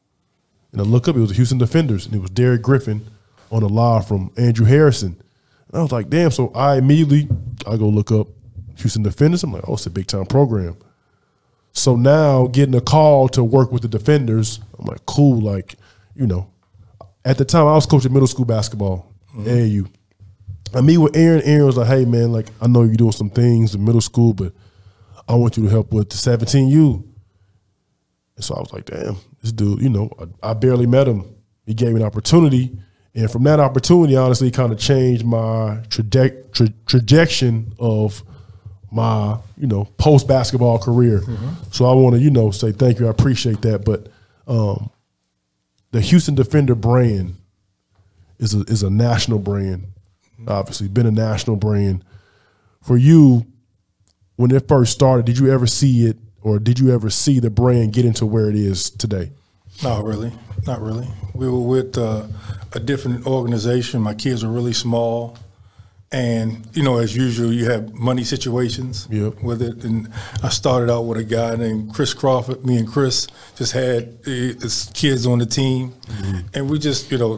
And 0.72 0.82
I 0.82 0.84
look 0.84 1.08
up, 1.08 1.16
it 1.16 1.20
was 1.20 1.30
the 1.30 1.36
Houston 1.36 1.60
Defenders, 1.60 2.08
and 2.08 2.16
it 2.16 2.20
was 2.20 2.32
Derrick 2.32 2.64
Griffin 2.64 3.06
on 3.52 3.62
a 3.62 3.68
live 3.68 4.08
from 4.08 4.32
Andrew 4.38 4.66
Harrison. 4.66 5.22
And 5.68 5.80
I 5.80 5.82
was 5.84 5.92
like, 5.92 6.10
damn. 6.10 6.32
So 6.32 6.52
I 6.56 6.78
immediately 6.78 7.30
I 7.68 7.78
go 7.78 7.88
look 7.88 8.12
up 8.12 8.28
Houston 8.78 9.04
Defenders. 9.04 9.44
I'm 9.44 9.54
like, 9.54 9.68
oh, 9.68 9.74
it's 9.74 9.86
a 9.86 9.92
big 9.92 10.08
time 10.08 10.26
program. 10.26 10.78
So 11.74 11.96
now 11.96 12.48
getting 12.48 12.76
a 12.76 12.82
call 12.82 13.28
to 13.30 13.44
work 13.44 13.72
with 13.72 13.82
the 13.82 13.88
defenders, 13.88 14.60
I'm 14.78 14.86
like, 14.86 15.06
cool. 15.06 15.42
Like, 15.42 15.76
you 16.16 16.28
know, 16.28 16.50
at 17.26 17.38
the 17.38 17.46
time 17.46 17.68
I 17.68 17.74
was 17.74 17.86
coaching 17.86 18.14
middle 18.14 18.28
school 18.28 18.46
basketball, 18.46 19.12
mm-hmm. 19.36 19.48
AAU. 19.48 19.90
I 20.76 20.82
meet 20.82 20.98
with 20.98 21.16
Aaron. 21.16 21.42
Aaron 21.44 21.66
was 21.66 21.78
like, 21.78 21.88
hey 21.88 22.06
man, 22.06 22.32
like 22.32 22.48
I 22.62 22.68
know 22.68 22.84
you're 22.84 22.96
doing 22.96 23.12
some 23.12 23.30
things 23.30 23.76
in 23.76 23.84
middle 23.84 24.02
school, 24.02 24.34
but 24.34 24.54
I 25.28 25.36
want 25.36 25.58
you 25.58 25.64
to 25.64 25.70
help 25.70 25.92
with 25.92 26.10
the 26.10 26.16
17U. 26.16 27.04
And 28.36 28.44
so 28.44 28.56
I 28.56 28.60
was 28.60 28.74
like, 28.74 28.86
damn, 28.86 29.16
this 29.42 29.52
dude, 29.52 29.82
you 29.82 29.90
know, 29.90 30.10
I, 30.42 30.52
I 30.52 30.54
barely 30.54 30.86
met 30.88 31.08
him. 31.08 31.24
He 31.66 31.74
gave 31.74 31.90
me 31.94 32.02
an 32.02 32.06
opportunity. 32.08 32.78
And 33.16 33.30
from 33.30 33.44
that 33.44 33.60
opportunity, 33.60 34.16
honestly, 34.16 34.50
kind 34.50 34.72
of 34.72 34.80
changed 34.80 35.24
my 35.24 35.80
traje- 35.90 36.52
tra- 36.52 36.74
trajectory 36.88 37.64
of 37.80 38.24
my, 38.92 39.38
you 39.58 39.68
know, 39.68 39.86
post 39.98 40.28
basketball 40.28 40.80
career. 40.80 41.22
So 41.72 41.86
I 41.86 41.94
want 41.94 42.16
to, 42.16 42.22
you 42.22 42.32
know, 42.32 42.50
say 42.52 42.72
thank 42.72 43.00
you. 43.00 43.08
I 43.08 43.10
appreciate 43.12 43.62
that. 43.62 43.86
But 43.86 44.08
um, 44.48 44.90
the 45.92 46.02
Houston 46.02 46.34
Defender 46.36 46.74
brand 46.76 47.36
is 48.40 48.56
a, 48.56 48.62
is 48.62 48.82
a 48.84 48.90
national 48.90 49.40
brand, 49.40 49.86
obviously, 50.48 50.88
been 50.88 51.06
a 51.06 51.12
national 51.12 51.56
brand. 51.58 52.04
For 52.82 52.98
you, 52.98 53.46
when 54.36 54.52
it 54.52 54.68
first 54.68 54.92
started, 54.94 55.26
did 55.26 55.38
you 55.38 55.52
ever 55.52 55.68
see 55.68 56.06
it 56.06 56.18
or 56.42 56.60
did 56.60 56.80
you 56.80 56.94
ever 56.94 57.10
see 57.10 57.40
the 57.40 57.50
brand 57.50 57.94
get 57.94 58.04
into 58.06 58.26
where 58.26 58.50
it 58.50 58.56
is 58.56 58.90
today? 58.90 59.32
Not 59.82 60.04
really, 60.04 60.32
not 60.68 60.82
really. 60.82 61.08
We 61.34 61.50
were 61.50 61.60
with 61.62 61.98
uh, 61.98 62.28
a 62.74 62.80
different 62.80 63.26
organization. 63.26 64.02
My 64.02 64.14
kids 64.14 64.44
were 64.46 64.52
really 64.52 64.74
small, 64.74 65.38
and 66.12 66.68
you 66.74 66.84
know, 66.84 66.98
as 66.98 67.16
usual, 67.16 67.52
you 67.52 67.66
have 67.72 67.92
money 67.94 68.24
situations 68.24 69.08
Yep. 69.10 69.42
with 69.42 69.62
it. 69.64 69.84
And 69.84 70.10
I 70.44 70.50
started 70.50 70.92
out 70.92 71.04
with 71.04 71.18
a 71.18 71.24
guy 71.24 71.56
named 71.56 71.94
Chris 71.94 72.14
Crawford. 72.14 72.64
Me 72.66 72.78
and 72.78 72.88
Chris 72.88 73.28
just 73.56 73.72
had 73.72 74.22
the 74.24 74.90
kids 74.94 75.26
on 75.26 75.40
the 75.40 75.46
team, 75.48 75.94
and 76.54 76.70
we 76.70 76.78
just, 76.78 77.10
you 77.12 77.18
know, 77.18 77.38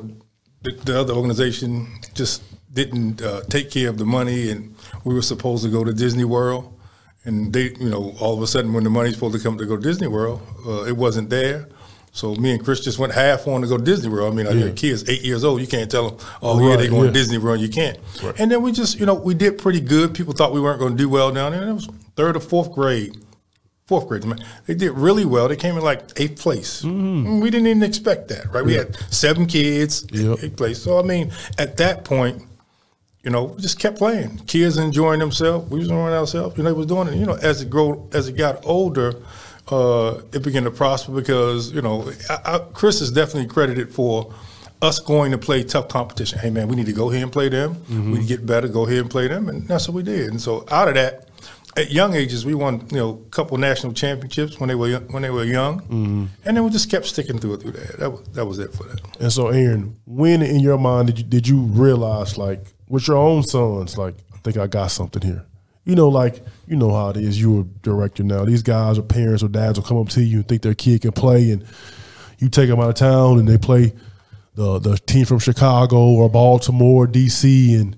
the, 0.63 0.71
the 0.71 0.99
other 0.99 1.13
organization 1.13 1.87
just 2.15 2.41
didn't 2.75 3.21
uh, 3.21 3.41
take 3.49 3.71
care 3.71 3.89
of 3.89 3.97
the 3.97 4.05
money, 4.05 4.51
and 4.51 4.75
we 5.03 5.13
were 5.15 5.23
supposed 5.23 5.63
to 5.63 5.71
go 5.71 5.83
to 5.83 5.93
Disney 5.93 6.25
World. 6.25 6.71
And 7.23 7.51
they, 7.51 7.71
you 7.79 7.89
know, 7.89 8.13
all 8.19 8.35
of 8.35 8.41
a 8.43 8.47
sudden, 8.47 8.71
when 8.73 8.83
the 8.83 8.89
money's 8.91 9.15
supposed 9.15 9.35
to 9.35 9.41
come 9.41 9.57
to 9.57 9.65
go 9.65 9.75
to 9.75 9.81
Disney 9.81 10.07
World, 10.07 10.41
uh, 10.67 10.83
it 10.83 10.95
wasn't 10.95 11.31
there. 11.31 11.67
So 12.11 12.35
me 12.35 12.51
and 12.51 12.63
Chris 12.63 12.79
just 12.81 12.99
went 12.99 13.13
half 13.13 13.47
on 13.47 13.61
to 13.61 13.67
go 13.67 13.77
to 13.77 13.83
Disney 13.83 14.09
World. 14.09 14.31
I 14.31 14.35
mean, 14.37 14.47
I 14.47 14.67
got 14.67 14.75
kids 14.77 15.09
eight 15.09 15.23
years 15.23 15.43
old. 15.43 15.59
You 15.59 15.67
can't 15.67 15.89
tell 15.91 16.11
them, 16.11 16.27
oh 16.41 16.59
yeah, 16.61 16.69
Right, 16.75 16.79
they 16.79 16.87
going 16.87 17.01
yeah. 17.05 17.07
to 17.07 17.13
Disney 17.13 17.39
World. 17.39 17.59
You 17.59 17.67
can't. 17.67 17.97
And 18.39 18.49
then 18.51 18.61
we 18.61 18.71
just, 18.71 18.99
you 18.99 19.05
know, 19.05 19.15
we 19.15 19.33
did 19.33 19.57
pretty 19.57 19.81
good. 19.81 20.13
People 20.13 20.33
thought 20.33 20.53
we 20.53 20.61
weren't 20.61 20.79
going 20.79 20.93
to 20.93 20.97
do 20.97 21.09
well 21.09 21.31
down 21.31 21.51
there. 21.51 21.61
And 21.61 21.69
it 21.71 21.73
was 21.73 21.89
third 22.15 22.37
or 22.37 22.39
fourth 22.39 22.71
grade. 22.71 23.17
Fourth 23.87 24.07
grade, 24.07 24.23
man. 24.23 24.39
They 24.65 24.75
did 24.75 24.91
really 24.91 25.25
well. 25.25 25.47
They 25.49 25.55
came 25.57 25.75
in 25.77 25.83
like 25.83 26.01
eighth 26.17 26.39
place. 26.41 26.83
And 26.83 27.41
We 27.41 27.49
didn't 27.49 27.67
even 27.67 27.83
expect 27.83 28.29
that, 28.29 28.51
right? 28.53 28.63
We 28.63 28.75
had 28.75 28.95
seven 29.11 29.45
kids, 29.45 30.05
Yep. 30.11 30.39
eighth 30.43 30.55
place. 30.57 30.81
So 30.81 30.99
I 30.99 31.03
mean, 31.03 31.31
at 31.57 31.77
that 31.77 32.03
point, 32.05 32.43
you 33.25 33.31
know, 33.31 33.45
we 33.45 33.61
just 33.61 33.79
kept 33.79 33.97
playing. 33.97 34.37
Kids 34.47 34.77
enjoying 34.77 35.19
themselves. 35.19 35.69
We 35.69 35.79
was 35.79 35.89
enjoying 35.89 36.13
ourselves. 36.13 36.55
You 36.57 36.63
know, 36.63 36.69
they 36.69 36.77
was 36.77 36.85
doing 36.85 37.07
it. 37.09 37.15
You 37.15 37.25
know, 37.25 37.33
as 37.41 37.61
it 37.63 37.69
grow, 37.69 38.07
as 38.13 38.27
it 38.29 38.33
got 38.37 38.63
older, 38.65 39.15
uh, 39.69 40.21
it 40.31 40.43
began 40.43 40.63
to 40.63 40.71
prosper 40.71 41.11
because 41.11 41.71
you 41.73 41.81
know, 41.81 42.09
I, 42.29 42.39
I, 42.45 42.59
Chris 42.73 43.01
is 43.01 43.11
definitely 43.11 43.49
credited 43.49 43.93
for 43.93 44.33
us 44.81 44.99
going 44.99 45.31
to 45.31 45.37
play 45.37 45.63
tough 45.63 45.87
competition. 45.87 46.37
Hey 46.37 46.51
man, 46.51 46.67
we 46.67 46.75
need 46.75 46.85
to 46.85 46.93
go 46.93 47.09
here 47.09 47.23
and 47.23 47.31
play 47.31 47.49
them. 47.49 47.77
We 47.89 47.95
need 48.19 48.21
to 48.21 48.27
get 48.27 48.45
better. 48.45 48.67
Go 48.67 48.85
here 48.85 49.01
and 49.01 49.09
play 49.09 49.27
them, 49.27 49.49
and 49.49 49.67
that's 49.67 49.87
what 49.87 49.95
we 49.95 50.03
did. 50.03 50.29
And 50.29 50.39
so 50.39 50.65
out 50.69 50.87
of 50.87 50.93
that, 50.95 51.27
at 51.77 51.91
young 51.91 52.13
ages, 52.13 52.45
we 52.45 52.53
won 52.53 52.85
you 52.91 52.97
know 52.97 53.23
a 53.25 53.29
couple 53.31 53.57
national 53.57 53.93
championships 53.93 54.59
when 54.59 54.69
they 54.69 54.75
were 54.75 54.89
young- 54.89 55.07
when 55.11 55.23
they 55.23 55.31
were 55.31 55.43
young, 55.45 56.29
and 56.45 56.55
then 56.57 56.63
we 56.63 56.69
just 56.69 56.91
kept 56.91 57.05
sticking 57.07 57.39
through 57.39 57.55
it 57.55 57.61
through 57.61 57.71
that. 57.71 57.97
That 57.99 58.11
was 58.11 58.21
that 58.33 58.45
was 58.45 58.59
it 58.59 58.71
for 58.73 58.83
that. 58.83 59.01
And 59.19 59.33
so, 59.33 59.47
Aaron, 59.47 59.95
when 60.05 60.41
in 60.43 60.59
your 60.59 60.77
mind 60.77 61.07
did 61.07 61.17
you 61.17 61.23
did 61.25 61.47
you 61.47 61.61
realize, 61.61 62.37
like, 62.37 62.74
with 62.87 63.07
your 63.07 63.17
own 63.17 63.43
sons, 63.43 63.97
like, 63.97 64.15
I 64.33 64.37
think 64.37 64.57
I 64.57 64.67
got 64.67 64.87
something 64.87 65.21
here? 65.21 65.45
You 65.85 65.95
know, 65.95 66.09
like, 66.09 66.43
you 66.67 66.75
know 66.75 66.91
how 66.91 67.09
it 67.09 67.17
is. 67.17 67.39
You're 67.39 67.61
a 67.61 67.63
director 67.63 68.23
now. 68.23 68.43
These 68.45 68.63
guys 68.63 68.97
or 68.97 69.03
parents 69.03 69.43
or 69.43 69.49
dads 69.49 69.79
will 69.79 69.85
come 69.85 69.97
up 69.97 70.09
to 70.09 70.21
you 70.21 70.37
and 70.37 70.47
think 70.47 70.63
their 70.63 70.73
kid 70.73 71.01
can 71.01 71.11
play, 71.11 71.51
and 71.51 71.65
you 72.39 72.49
take 72.49 72.69
them 72.69 72.79
out 72.79 72.89
of 72.89 72.95
town 72.95 73.39
and 73.39 73.47
they 73.47 73.57
play 73.57 73.93
the 74.55 74.79
the 74.79 74.97
team 74.97 75.25
from 75.25 75.39
Chicago 75.39 75.97
or 75.97 76.29
Baltimore, 76.29 77.07
DC, 77.07 77.79
and 77.79 77.95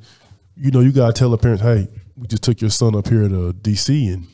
you 0.56 0.72
know 0.72 0.82
you 0.82 0.91
gotta 0.91 1.13
tell 1.13 1.29
the 1.29 1.38
parents, 1.38 1.63
hey, 1.63 1.88
we 2.17 2.27
just 2.27 2.44
took 2.44 2.60
your 2.60 2.70
son 2.70 2.96
up 2.96 3.08
here 3.08 3.27
to 3.27 3.53
DC, 3.53 4.13
and 4.13 4.27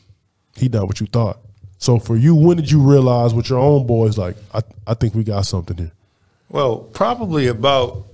he 0.56 0.68
not 0.68 0.86
what 0.86 1.00
you 1.00 1.06
thought. 1.06 1.38
So 1.78 1.98
for 1.98 2.16
you, 2.16 2.34
when 2.34 2.56
did 2.56 2.70
you 2.70 2.80
realize 2.80 3.34
with 3.34 3.50
your 3.50 3.58
own 3.58 3.86
boys, 3.86 4.16
like, 4.18 4.36
I 4.52 4.62
I 4.86 4.94
think 4.94 5.14
we 5.14 5.22
got 5.22 5.42
something 5.42 5.76
here? 5.76 5.92
Well, 6.48 6.78
probably 6.78 7.46
about 7.46 8.06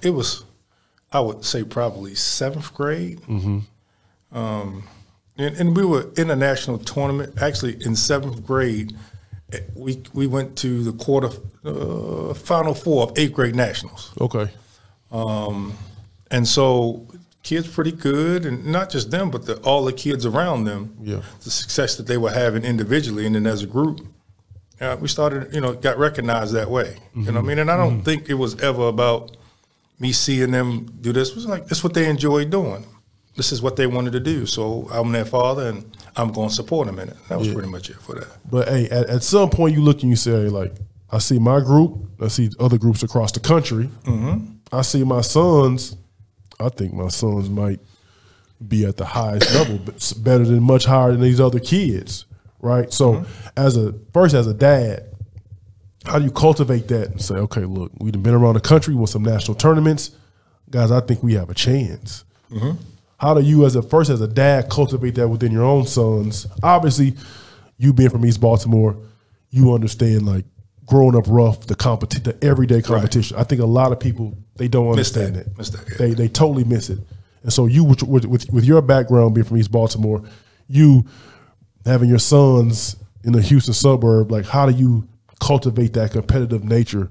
it 0.00 0.10
was, 0.10 0.44
I 1.12 1.20
would 1.20 1.44
say 1.44 1.64
probably 1.64 2.14
seventh 2.14 2.72
grade. 2.74 3.20
Um, 4.32 4.84
and, 5.36 5.56
and 5.56 5.76
we 5.76 5.84
were 5.84 6.10
in 6.16 6.30
a 6.30 6.36
national 6.36 6.78
tournament. 6.78 7.40
Actually, 7.40 7.76
in 7.84 7.96
seventh 7.96 8.46
grade, 8.46 8.96
eh, 9.52 9.60
we 9.74 10.02
we 10.14 10.26
went 10.26 10.56
to 10.58 10.82
the 10.82 10.92
quarter 10.92 11.30
uh, 11.64 12.34
final 12.34 12.74
four 12.74 13.04
of 13.04 13.18
eighth 13.18 13.32
grade 13.32 13.54
nationals. 13.54 14.12
Okay. 14.20 14.48
And 16.30 16.48
so 16.48 17.06
kids 17.42 17.68
pretty 17.68 17.92
good, 17.92 18.46
and 18.46 18.64
not 18.64 18.88
just 18.88 19.10
them, 19.10 19.30
but 19.30 19.44
the, 19.44 19.56
all 19.58 19.84
the 19.84 19.92
kids 19.92 20.24
around 20.24 20.64
them. 20.64 20.96
Yeah. 21.02 21.20
The 21.42 21.50
success 21.50 21.96
that 21.96 22.06
they 22.06 22.16
were 22.16 22.30
having 22.30 22.64
individually 22.64 23.26
and 23.26 23.34
then 23.34 23.46
as 23.46 23.62
a 23.62 23.66
group, 23.66 24.00
uh, 24.80 24.96
we 24.98 25.08
started, 25.08 25.54
you 25.54 25.60
know, 25.60 25.74
got 25.74 25.98
recognized 25.98 26.54
that 26.54 26.70
way. 26.70 26.96
You 27.14 27.32
know 27.32 27.40
what 27.40 27.44
I 27.44 27.48
mean? 27.48 27.58
And 27.58 27.70
I 27.70 27.76
don't 27.76 28.02
think 28.02 28.30
it 28.30 28.34
was 28.34 28.58
ever 28.62 28.88
about 28.88 29.36
me 30.02 30.12
seeing 30.12 30.50
them 30.50 30.84
do 31.00 31.12
this. 31.12 31.34
Was 31.34 31.46
like, 31.46 31.66
this 31.66 31.78
is 31.78 31.84
what 31.84 31.94
they 31.94 32.10
enjoy 32.10 32.44
doing. 32.44 32.84
This 33.36 33.52
is 33.52 33.62
what 33.62 33.76
they 33.76 33.86
wanted 33.86 34.12
to 34.12 34.20
do. 34.20 34.44
So 34.44 34.88
I'm 34.92 35.12
their 35.12 35.24
father, 35.24 35.68
and 35.68 35.96
I'm 36.16 36.32
going 36.32 36.50
to 36.50 36.54
support 36.54 36.88
them 36.88 36.98
in 36.98 37.08
it. 37.08 37.16
That 37.28 37.38
was 37.38 37.50
pretty 37.50 37.68
much 37.68 37.88
it 37.88 37.96
for 37.96 38.16
that. 38.16 38.28
But 38.50 38.68
hey, 38.68 38.90
at, 38.90 39.08
at 39.08 39.22
some 39.22 39.48
point 39.48 39.74
you 39.74 39.80
look 39.80 40.02
and 40.02 40.10
you 40.10 40.16
say, 40.16 40.48
like, 40.48 40.74
I 41.10 41.18
see 41.18 41.38
my 41.38 41.60
group, 41.60 41.96
I 42.20 42.28
see 42.28 42.50
other 42.58 42.76
groups 42.76 43.02
across 43.02 43.32
the 43.32 43.40
country. 43.40 43.88
Mm-hmm. 44.04 44.56
I 44.72 44.82
see 44.82 45.04
my 45.04 45.20
sons. 45.20 45.96
I 46.58 46.68
think 46.68 46.92
my 46.92 47.08
sons 47.08 47.48
might 47.48 47.80
be 48.66 48.84
at 48.84 48.96
the 48.96 49.04
highest 49.04 49.54
level, 49.58 49.78
but 49.78 50.12
better 50.18 50.44
than 50.44 50.62
much 50.62 50.84
higher 50.84 51.12
than 51.12 51.20
these 51.20 51.40
other 51.40 51.60
kids, 51.60 52.26
right? 52.60 52.92
So, 52.92 53.14
mm-hmm. 53.14 53.48
as 53.56 53.76
a 53.76 53.94
first 54.12 54.34
as 54.34 54.46
a 54.46 54.54
dad, 54.54 55.11
how 56.06 56.18
do 56.18 56.24
you 56.24 56.30
cultivate 56.30 56.88
that 56.88 57.10
and 57.10 57.22
say, 57.22 57.34
okay, 57.34 57.64
look, 57.64 57.92
we've 57.98 58.12
been 58.12 58.34
around 58.34 58.54
the 58.54 58.60
country 58.60 58.94
with 58.94 59.10
some 59.10 59.22
national 59.22 59.54
tournaments, 59.54 60.10
guys. 60.70 60.90
I 60.90 61.00
think 61.00 61.22
we 61.22 61.34
have 61.34 61.50
a 61.50 61.54
chance. 61.54 62.24
Mm-hmm. 62.50 62.82
How 63.18 63.34
do 63.34 63.40
you, 63.40 63.64
as 63.64 63.76
a 63.76 63.82
first 63.82 64.10
as 64.10 64.20
a 64.20 64.26
dad, 64.26 64.68
cultivate 64.68 65.14
that 65.14 65.28
within 65.28 65.52
your 65.52 65.64
own 65.64 65.86
sons? 65.86 66.46
Obviously, 66.62 67.14
you 67.78 67.92
being 67.92 68.10
from 68.10 68.26
East 68.26 68.40
Baltimore, 68.40 68.96
you 69.50 69.72
understand 69.72 70.26
like 70.26 70.44
growing 70.86 71.16
up 71.16 71.24
rough, 71.28 71.66
the 71.66 71.76
competi- 71.76 72.24
the 72.24 72.36
everyday 72.44 72.82
competition. 72.82 73.36
I 73.36 73.44
think 73.44 73.60
a 73.60 73.66
lot 73.66 73.92
of 73.92 74.00
people 74.00 74.36
they 74.56 74.68
don't 74.68 74.96
Miss 74.96 75.16
understand 75.16 75.36
that. 75.36 75.44
that. 75.44 75.58
Miss 75.58 75.70
that, 75.70 75.88
yeah. 75.88 75.96
They 75.98 76.14
they 76.14 76.28
totally 76.28 76.64
miss 76.64 76.90
it. 76.90 76.98
And 77.42 77.52
so 77.52 77.66
you 77.66 77.84
with, 77.84 78.02
with 78.02 78.24
with 78.24 78.50
with 78.52 78.64
your 78.64 78.82
background 78.82 79.34
being 79.34 79.44
from 79.44 79.58
East 79.58 79.70
Baltimore, 79.70 80.22
you 80.66 81.04
having 81.86 82.08
your 82.08 82.18
sons 82.18 82.96
in 83.24 83.34
a 83.36 83.40
Houston 83.40 83.74
suburb, 83.74 84.32
like 84.32 84.46
how 84.46 84.66
do 84.66 84.76
you 84.76 85.06
cultivate 85.42 85.92
that 85.94 86.12
competitive 86.12 86.64
nature 86.64 87.10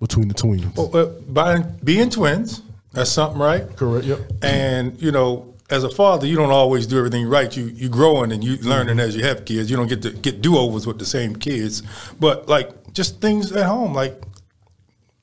between 0.00 0.28
the 0.28 0.34
twins? 0.34 0.76
Well, 0.76 0.96
uh, 0.96 1.06
by 1.28 1.58
being 1.82 2.08
twins, 2.08 2.62
that's 2.92 3.10
something, 3.10 3.40
right? 3.40 3.64
Correct. 3.76 4.06
Yep. 4.06 4.20
And 4.42 5.00
you 5.02 5.10
know, 5.10 5.54
as 5.70 5.82
a 5.82 5.90
father, 5.90 6.26
you 6.26 6.36
don't 6.36 6.50
always 6.50 6.86
do 6.86 6.96
everything 6.98 7.26
right. 7.26 7.54
You 7.56 7.66
you 7.66 7.88
growing 7.88 8.30
and 8.32 8.44
you 8.44 8.56
learning 8.58 9.00
as 9.00 9.16
you 9.16 9.24
have 9.24 9.44
kids. 9.44 9.70
You 9.70 9.76
don't 9.76 9.88
get 9.88 10.02
to 10.02 10.10
get 10.10 10.40
do 10.40 10.56
overs 10.56 10.86
with 10.86 10.98
the 10.98 11.04
same 11.04 11.34
kids, 11.34 11.82
but 12.20 12.48
like 12.48 12.92
just 12.92 13.20
things 13.20 13.50
at 13.52 13.66
home, 13.66 13.92
like 13.92 14.22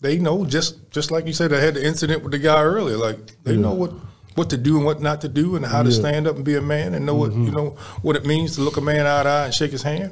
they 0.02 0.20
know 0.20 0.46
just 0.46 0.92
just 0.92 1.10
like 1.10 1.26
you 1.26 1.34
said. 1.34 1.54
I 1.54 1.60
had 1.60 1.76
the 1.76 1.86
incident 1.86 2.24
with 2.24 2.34
the 2.34 2.40
guy 2.40 2.62
earlier. 2.62 2.98
Like 2.98 3.42
they 3.44 3.56
know 3.56 3.74
what 3.74 3.94
what 4.36 4.50
to 4.50 4.58
do 4.58 4.78
and 4.78 4.86
what 4.86 5.02
not 5.02 5.22
to 5.22 5.30
do, 5.30 5.56
and 5.56 5.66
how 5.66 5.84
to 5.84 5.92
stand 5.92 6.28
up 6.28 6.36
and 6.36 6.44
be 6.44 6.56
a 6.56 6.62
man, 6.62 6.96
and 6.96 7.06
know 7.06 7.16
what 7.16 7.32
you 7.32 7.52
know 7.52 7.78
what 8.02 8.16
it 8.18 8.26
means 8.26 8.56
to 8.56 8.62
look 8.62 8.76
a 8.78 8.82
man 8.82 9.08
eye 9.08 9.24
to 9.24 9.30
eye 9.30 9.46
and 9.46 9.54
shake 9.54 9.72
his 9.72 9.84
hand. 9.84 10.12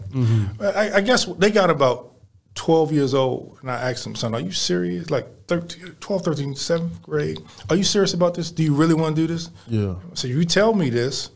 I, 0.61 0.91
I 0.95 1.01
guess 1.01 1.25
they 1.25 1.51
got 1.51 1.69
about 1.69 2.13
12 2.55 2.91
years 2.91 3.13
old, 3.13 3.57
and 3.61 3.71
I 3.71 3.91
asked 3.91 4.05
him, 4.05 4.15
son, 4.15 4.33
are 4.35 4.39
you 4.39 4.51
serious? 4.51 5.09
Like 5.09 5.27
13, 5.47 5.95
12, 5.99 6.23
13, 6.23 6.55
seventh 6.55 7.01
grade. 7.01 7.39
Are 7.69 7.75
you 7.75 7.83
serious 7.83 8.13
about 8.13 8.33
this? 8.33 8.51
Do 8.51 8.63
you 8.63 8.73
really 8.73 8.93
want 8.93 9.15
to 9.15 9.21
do 9.21 9.27
this? 9.33 9.49
Yeah. 9.67 9.95
So 10.13 10.27
you 10.27 10.43
tell 10.45 10.73
me 10.73 10.89
this, 10.89 11.31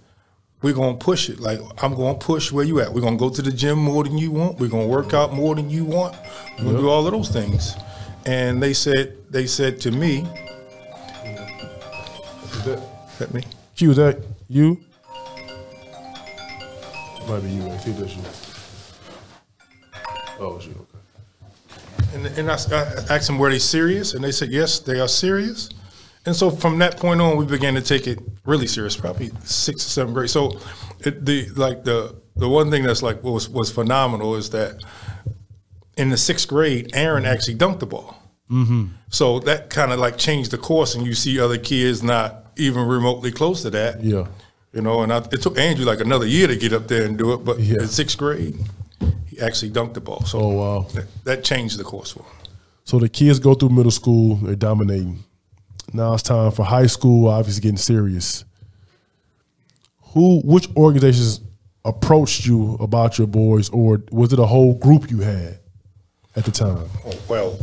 we're 0.62 0.74
going 0.74 0.98
to 0.98 1.04
push 1.04 1.30
it. 1.30 1.40
Like, 1.40 1.60
I'm 1.82 1.94
going 1.96 2.18
to 2.20 2.26
push 2.26 2.52
where 2.52 2.66
you 2.66 2.80
at. 2.82 2.94
We're 2.94 3.02
going 3.02 3.18
to 3.18 3.20
go 3.20 3.30
to 3.30 3.42
the 3.42 3.52
gym 3.52 3.78
more 3.78 4.04
than 4.04 4.18
you 4.18 4.32
want. 4.32 4.60
We're 4.60 4.70
going 4.70 4.88
to 4.88 4.90
work 4.90 5.14
out 5.14 5.34
more 5.34 5.56
than 5.56 5.70
you 5.70 5.86
want. 5.86 6.16
We're 6.58 6.64
going 6.64 6.76
to 6.76 6.82
do 6.82 6.90
all 6.90 7.06
of 7.06 7.12
those 7.12 7.30
things. 7.30 7.76
And 8.26 8.62
they 8.64 8.74
said, 8.74 9.18
they 9.30 9.46
said 9.46 9.80
to 9.82 9.92
me, 9.92 10.26
let 13.20 13.34
me, 13.34 13.44
Q, 13.76 13.92
is 13.92 13.98
that 13.98 14.24
you? 14.48 14.80
Might 17.28 17.40
be 17.42 17.50
you. 17.50 17.70
I 17.70 17.78
see 17.78 17.92
that's 17.92 18.16
you. 18.16 18.24
Oh. 20.40 20.56
Okay. 20.56 20.70
And, 22.14 22.26
and 22.28 22.52
I, 22.52 22.56
I 22.56 23.16
asked 23.16 23.28
them, 23.28 23.38
were 23.38 23.50
they 23.50 23.60
serious? 23.60 24.14
And 24.14 24.24
they 24.24 24.32
said, 24.32 24.50
yes, 24.52 24.80
they 24.80 25.00
are 25.00 25.08
serious. 25.08 25.70
And 26.26 26.36
so 26.36 26.50
from 26.50 26.80
that 26.80 26.98
point 26.98 27.20
on, 27.20 27.38
we 27.38 27.46
began 27.46 27.74
to 27.76 27.82
take 27.82 28.08
it 28.08 28.20
really 28.46 28.68
serious, 28.68 28.96
probably 28.96 29.32
sixth 29.44 29.88
or 29.88 29.90
seventh 29.90 30.14
grade. 30.16 30.30
So 30.30 30.60
it, 31.02 31.26
the 31.26 31.50
like 31.56 31.84
the 31.84 32.16
the 32.36 32.48
one 32.48 32.72
thing 32.72 32.84
that's 32.84 33.04
like 33.04 33.22
was 33.24 33.50
was 33.50 33.72
phenomenal 33.72 34.36
is 34.36 34.50
that 34.52 34.82
in 35.98 36.10
the 36.10 36.18
sixth 36.18 36.48
grade, 36.48 36.92
Aaron 36.94 37.26
actually 37.26 37.56
dunked 37.56 37.80
the 37.80 37.86
ball. 37.88 38.18
Mm-hmm. 38.50 38.86
So 39.10 39.40
that 39.42 39.70
kind 39.70 39.92
of 39.92 40.00
like 40.00 40.18
changed 40.18 40.52
the 40.52 40.58
course, 40.58 40.96
and 40.96 41.06
you 41.06 41.14
see 41.14 41.40
other 41.40 41.58
kids 41.58 42.02
not 42.04 42.46
even 42.56 42.88
remotely 42.88 43.32
close 43.32 43.62
to 43.64 43.70
that. 43.72 44.02
Yeah. 44.04 44.28
You 44.72 44.82
know, 44.82 45.02
and 45.04 45.12
I, 45.12 45.18
it 45.18 45.42
took 45.42 45.58
Andrew 45.60 45.86
like 45.86 46.00
another 46.00 46.26
year 46.26 46.48
to 46.48 46.56
get 46.56 46.72
up 46.74 46.88
there 46.88 47.04
and 47.06 47.18
do 47.18 47.34
it, 47.34 47.44
but 47.46 47.60
Yeah. 47.60 47.82
in 47.82 47.88
sixth 47.88 48.18
grade, 48.18 48.56
he 49.36 49.42
actually 49.42 49.72
dunked 49.72 49.94
the 49.94 50.02
ball. 50.02 50.22
So 50.26 50.40
Oh, 50.40 50.48
wow. 50.50 50.80
that, 50.94 51.24
that 51.24 51.44
changed 51.44 51.78
the 51.78 51.84
course 51.84 52.12
for 52.12 52.20
him. 52.24 52.32
So 52.86 53.00
the 53.00 53.10
kids 53.10 53.40
go 53.40 53.54
through 53.54 53.70
middle 53.70 53.92
school, 53.92 54.36
they're 54.36 54.56
dominating. 54.56 55.24
Now 55.94 56.14
it's 56.14 56.24
time 56.24 56.52
for 56.52 56.64
high 56.66 56.88
school, 56.88 57.28
obviously 57.30 57.62
getting 57.62 57.78
serious. 57.78 58.44
Who, 60.14 60.42
which 60.44 60.68
organizations 60.76 61.42
approached 61.86 62.46
you 62.46 62.76
about 62.80 63.18
your 63.18 63.28
boys, 63.28 63.70
or 63.70 64.02
was 64.12 64.32
it 64.34 64.40
a 64.40 64.46
whole 64.46 64.76
group 64.76 65.10
you 65.10 65.20
had 65.20 65.60
at 66.36 66.46
the 66.46 66.52
time? 66.52 66.88
Oh, 67.06 67.20
well, 67.28 67.60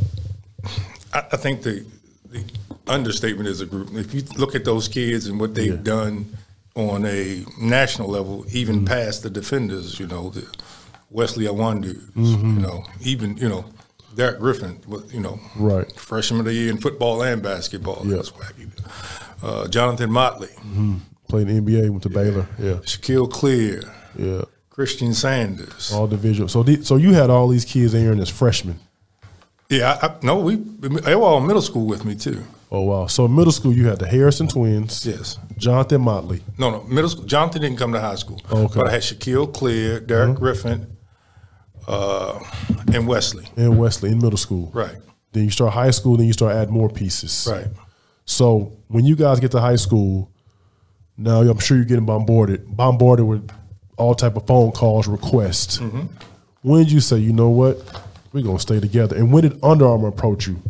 I, 1.13 1.19
I 1.33 1.37
think 1.37 1.63
the 1.63 1.85
the 2.31 2.45
understatement 2.87 3.49
is 3.49 3.61
a 3.61 3.67
group. 3.67 3.89
If 3.95 4.15
you 4.15 4.23
look 4.37 4.55
at 4.55 4.65
those 4.65 4.89
kids 4.89 5.27
and 5.27 5.41
what 5.41 5.55
they've 5.55 5.75
Yeah. 5.75 5.83
done 5.83 6.37
on 6.77 7.05
a 7.05 7.45
national 7.61 8.09
level, 8.09 8.45
even 8.53 8.81
mm. 8.81 8.87
past 8.87 9.23
the 9.23 9.31
defenders, 9.31 9.99
you 9.99 10.07
know, 10.07 10.31
the 10.31 10.47
Wesley 11.11 11.45
Iwundu, 11.47 11.99
you 12.17 12.61
know, 12.63 12.85
even 13.03 13.37
you 13.37 13.49
know, 13.49 13.65
Derrick 14.15 14.39
Griffin, 14.41 14.81
you 15.13 15.21
know, 15.21 15.41
Right. 15.57 15.91
freshman 15.97 16.41
of 16.41 16.47
the 16.47 16.53
year 16.55 16.71
in 16.71 16.79
football 16.79 17.23
and 17.23 17.43
basketball. 17.43 18.03
Yeah. 18.05 18.17
That's 18.17 18.31
wacky. 18.31 18.69
Uh, 19.43 19.69
Jonathan 19.69 20.11
Motley, 20.11 20.49
Played 21.29 21.49
in 21.49 21.65
the 21.65 21.73
NBA, 21.81 21.91
went 21.91 22.03
to 22.03 22.11
Baylor. 22.11 22.47
Yeah, 22.59 22.75
Shaquille 22.85 23.31
Cleare, 23.31 23.83
yeah, 24.19 24.43
Christian 24.69 25.15
Sanders. 25.15 25.93
all 25.93 26.07
division. 26.09 26.49
So, 26.49 26.63
the, 26.63 26.83
so 26.85 26.97
you 26.97 27.13
had 27.15 27.31
all 27.31 27.49
these 27.49 27.65
kids 27.65 27.95
in 27.95 28.03
here 28.03 28.21
as 28.21 28.29
freshmen. 28.29 28.79
Yeah, 29.69 29.97
I, 30.03 30.07
I, 30.09 30.15
no, 30.23 30.41
we 30.41 30.57
they 30.57 31.15
were 31.15 31.23
all 31.23 31.39
in 31.39 31.47
middle 31.47 31.63
school 31.63 31.87
with 31.87 32.05
me 32.05 32.17
too. 32.17 32.43
Oh 32.73 32.83
wow! 32.83 33.07
So 33.07 33.27
middle 33.29 33.53
school, 33.53 33.73
you 33.73 33.87
had 33.87 33.99
the 34.01 34.07
Harrison 34.09 34.47
twins, 34.49 35.07
Yes. 35.07 35.39
Jonathan 35.57 36.01
Motley. 36.03 36.43
No, 36.59 36.71
no, 36.71 36.83
middle 36.85 37.09
school. 37.11 37.25
Jonathan 37.25 37.63
didn't 37.63 37.79
come 37.79 37.93
to 37.93 38.01
high 38.01 38.17
school. 38.17 38.41
Okay. 38.51 38.55
Mm-hmm. 38.65 38.79
But 38.81 38.89
I 38.89 38.93
had 38.93 39.03
Shaquille 39.03 39.53
Cleare, 39.55 40.01
Derrick 40.01 40.37
Griffin, 40.37 40.87
uh, 41.91 42.39
and 42.95 43.07
Wesley. 43.07 43.47
and 43.57 43.79
Wesley 43.79 44.11
in 44.13 44.19
middle 44.19 44.39
school. 44.39 44.71
Right. 44.73 44.97
Then 45.33 45.45
you 45.45 45.51
start 45.51 45.73
high 45.73 45.91
school, 45.91 46.17
then 46.17 46.27
you 46.27 46.33
start 46.33 46.55
adding 46.55 46.73
more 46.73 46.89
pieces. 46.89 47.49
Right. 47.51 47.67
So 48.25 48.73
when 48.89 49.05
you 49.05 49.17
guys 49.17 49.41
get 49.41 49.51
to 49.53 49.61
high 49.61 49.77
school, 49.77 50.31
now 51.17 51.41
I'm 51.41 51.59
sure 51.59 51.77
you're 51.77 51.87
getting 51.87 52.07
bombarded, 52.07 52.77
bombarded 52.77 53.27
with 53.27 53.51
all 53.97 54.15
type 54.15 54.37
of 54.37 54.47
phone 54.47 54.71
calls, 54.71 55.09
requests. 55.09 55.79
Mm-hmm. 55.79 56.07
When 56.63 56.85
did 56.85 56.93
you 56.93 57.01
say, 57.01 57.19
you 57.19 57.33
know 57.33 57.51
what, 57.51 57.79
we're 58.33 58.43
gonna 58.45 58.61
stay 58.61 58.79
together? 58.79 59.17
And 59.17 59.33
when 59.33 59.43
did 59.43 59.59
Under 59.63 59.87
Armour 59.87 60.09
approach 60.09 60.47
you? 60.47 60.63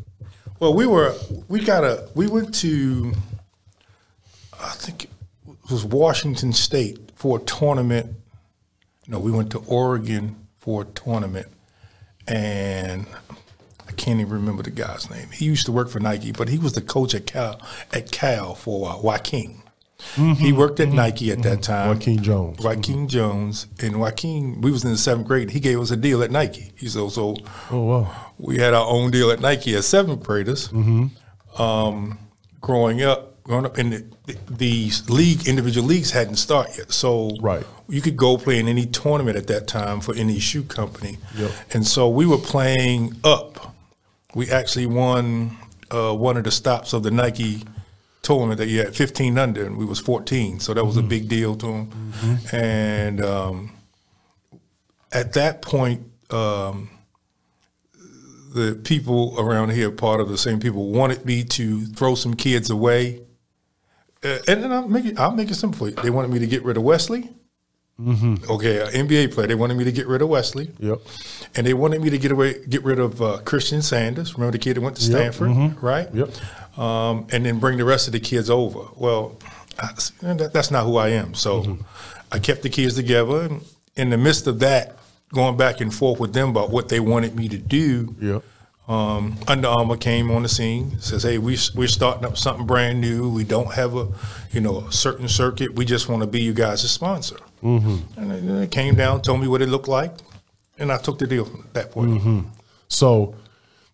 Well, 0.59 0.75
we 0.75 0.87
were 0.87 1.15
we 1.49 1.61
got 1.61 1.85
a 1.85 2.09
we 2.15 2.27
went 2.27 2.55
to 2.57 3.13
I 4.63 4.71
think 4.71 5.05
it 5.05 5.71
was 5.71 5.85
Washington 5.85 6.53
State 6.53 7.13
for 7.15 7.39
a 7.39 7.41
tournament. 7.43 8.15
No, 9.07 9.19
we 9.19 9.31
went 9.31 9.51
to 9.53 9.59
Oregon 9.67 10.40
for 10.71 10.83
a 10.83 10.85
tournament, 10.85 11.49
and 12.29 13.05
I 13.89 13.93
can't 13.93 14.21
even 14.21 14.33
remember 14.33 14.63
the 14.63 14.71
guy's 14.71 15.11
name. 15.11 15.31
He 15.31 15.47
used 15.47 15.67
to 15.67 15.73
work 15.73 15.89
for 15.89 15.99
Nike, 15.99 16.31
but 16.31 16.49
he 16.49 16.59
was 16.59 16.75
the 16.75 16.81
coach 16.81 17.13
at 17.13 17.27
Cal 17.27 17.61
at 17.93 18.13
Cal 18.13 18.55
for 18.55 18.77
a 18.77 18.81
while. 18.83 19.03
Joaquin. 19.03 19.63
He 20.15 20.23
mm-hmm. 20.23 20.57
worked 20.57 20.79
at 20.79 20.89
mm-hmm. 20.89 20.97
Nike 20.97 21.33
at 21.33 21.43
that 21.43 21.59
mm-hmm. 21.59 21.73
time. 21.73 21.89
Joaquin 21.89 22.23
Jones. 22.23 22.59
Joaquin 22.61 23.09
Jones 23.09 23.67
and 23.83 24.01
Joaquin. 24.01 24.61
We 24.61 24.71
was 24.71 24.85
in 24.85 24.93
the 24.93 24.97
seventh 24.97 25.27
grade. 25.27 25.51
He 25.51 25.59
gave 25.59 25.81
us 25.81 25.91
a 25.91 25.97
deal 25.97 26.23
at 26.23 26.31
Nike. 26.31 26.73
He's 26.77 26.97
also 26.97 27.35
Oh 27.71 27.83
wow. 27.83 28.33
we 28.39 28.59
had 28.59 28.73
our 28.73 28.87
own 28.87 29.11
deal 29.11 29.33
at 29.33 29.41
Nike 29.41 29.75
as 29.75 29.87
seventh 29.87 30.23
graders. 30.23 30.69
Mm-hmm. 30.69 31.61
Um, 31.61 32.19
growing 32.61 33.03
up, 33.03 33.30
growing 33.45 33.65
up 33.67 33.79
in 33.79 33.91
the, 33.91 34.05
the, 34.27 34.37
these 34.51 35.09
league 35.11 35.47
individual 35.49 35.87
leagues 35.87 36.11
hadn't 36.13 36.37
started 36.37 36.77
yet, 36.79 36.93
so 36.93 37.31
Right. 37.41 37.67
you 37.89 38.01
could 38.01 38.17
go 38.17 38.37
play 38.37 38.59
in 38.59 38.69
any 38.69 38.87
tournament 38.87 39.37
at 39.37 39.47
that 39.49 39.67
time 39.67 40.01
for 40.01 40.15
any 40.15 40.39
shoe 40.39 40.63
company. 40.63 41.19
Yep. 41.37 41.51
And 41.75 41.87
so 41.87 42.09
we 42.09 42.27
were 42.27 42.39
playing 42.39 43.17
up. 43.25 43.75
We 44.35 44.51
actually 44.51 44.87
won 44.87 45.57
uh, 45.91 46.15
one 46.15 46.37
of 46.37 46.45
the 46.45 46.51
stops 46.51 46.93
of 46.93 47.03
the 47.03 47.11
Nike 47.11 47.65
tournament 48.23 48.59
that 48.59 48.69
you 48.69 48.79
had 48.81 48.95
15 48.95 49.39
under, 49.39 49.65
and 49.65 49.77
we 49.77 49.85
was 49.85 49.99
14, 49.99 50.61
so 50.61 50.75
that 50.75 50.85
was 50.85 50.97
a 50.97 51.03
big 51.03 51.29
deal 51.29 51.57
to 51.57 51.67
him. 51.67 52.39
And 52.53 53.25
um, 53.25 53.73
at 55.11 55.33
that 55.33 55.63
point, 55.63 56.03
um, 56.31 56.91
the 58.55 58.79
people 58.85 59.35
around 59.39 59.71
here, 59.71 59.91
part 59.91 60.21
of 60.21 60.29
the 60.29 60.37
same 60.39 60.61
people, 60.61 60.91
wanted 60.91 61.25
me 61.25 61.45
to 61.45 61.87
throw 61.87 62.15
some 62.15 62.35
kids 62.35 62.69
away. 62.71 63.23
Uh, 64.23 64.39
and 64.49 64.63
then 64.63 64.73
I'll 64.73 64.89
make 64.89 65.05
it. 65.07 65.19
I'll 65.19 65.31
make 65.33 65.51
it 65.51 65.55
simple. 65.55 65.91
They 65.91 66.11
wanted 66.11 66.31
me 66.31 66.39
to 66.41 66.47
get 66.47 66.63
rid 66.65 66.77
of 66.77 66.83
Wesley. 66.83 67.31
Okay, 67.99 68.81
an 68.81 69.07
NBA 69.09 69.33
player. 69.35 69.47
They 69.47 69.55
wanted 69.55 69.77
me 69.77 69.85
to 69.85 69.93
get 69.93 70.07
rid 70.07 70.23
of 70.23 70.29
Wesley. 70.31 70.71
Yep. 70.79 71.01
And 71.55 71.67
they 71.67 71.75
wanted 71.75 72.01
me 72.01 72.09
to 72.09 72.17
get 72.17 72.33
away, 72.33 72.65
get 72.67 72.83
rid 72.83 72.99
of 72.99 73.21
uh, 73.21 73.39
Christian 73.45 73.83
Sanders. 73.83 74.35
Remember 74.35 74.53
the 74.53 74.59
kid 74.59 74.77
that 74.77 74.81
went 74.81 74.97
to 74.97 75.03
Yep, 75.03 75.35
Stanford, 75.35 75.83
right? 75.83 76.09
Yep. 76.15 76.79
Um, 76.79 77.27
and 77.31 77.45
then 77.45 77.59
bring 77.59 77.77
the 77.77 77.85
rest 77.85 78.07
of 78.09 78.13
the 78.13 78.21
kids 78.21 78.49
over. 78.49 78.81
Well, 78.97 79.37
I, 79.79 79.91
that, 80.23 80.51
that's 80.55 80.71
not 80.71 80.85
who 80.87 80.97
I 80.97 81.09
am. 81.09 81.35
So 81.35 81.79
I 82.33 82.39
kept 82.39 82.63
the 82.63 82.71
kids 82.71 82.95
together. 82.95 83.41
And 83.43 83.63
in 83.97 84.09
the 84.09 84.17
midst 84.19 84.47
of 84.47 84.61
that, 84.61 84.97
going 85.35 85.59
back 85.59 85.83
and 85.83 85.93
forth 85.95 86.21
with 86.21 86.33
them 86.33 86.49
about 86.49 86.71
what 86.71 86.89
they 86.89 87.01
wanted 87.01 87.37
me 87.37 87.49
to 87.51 87.59
do, 87.59 88.15
Yep. 88.19 88.43
Um, 88.91 89.37
Under 89.47 89.69
Armour 89.69 89.97
came 89.97 90.33
on 90.33 90.43
the 90.43 90.49
scene. 90.49 90.99
Says, 90.99 91.23
"Hey, 91.23 91.39
we 91.39 91.57
we're 91.77 91.87
starting 91.87 92.25
up 92.25 92.37
something 92.37 92.67
brand 92.67 93.01
new. 93.01 93.29
We 93.29 93.45
don't 93.45 93.75
have 93.75 93.95
a, 93.95 94.09
you 94.51 94.61
know, 94.61 94.81
a 94.81 94.93
certain 94.93 95.29
circuit. 95.29 95.75
We 95.75 95.85
just 95.85 96.09
want 96.09 96.23
to 96.23 96.27
be 96.27 96.41
you 96.41 96.53
guys' 96.53 96.91
sponsor." 96.91 97.37
Mm-hmm. 97.63 98.21
And 98.21 98.59
they, 98.59 98.67
came 98.67 98.97
down, 98.97 99.23
told 99.23 99.41
me 99.41 99.47
what 99.47 99.63
it 99.63 99.69
looked 99.69 99.87
like, 99.87 100.13
and 100.77 100.91
I 100.91 100.97
took 100.99 101.21
the 101.21 101.29
deal 101.29 101.45
from 101.45 101.69
that 101.73 101.93
point. 101.93 102.47
So 102.89 103.37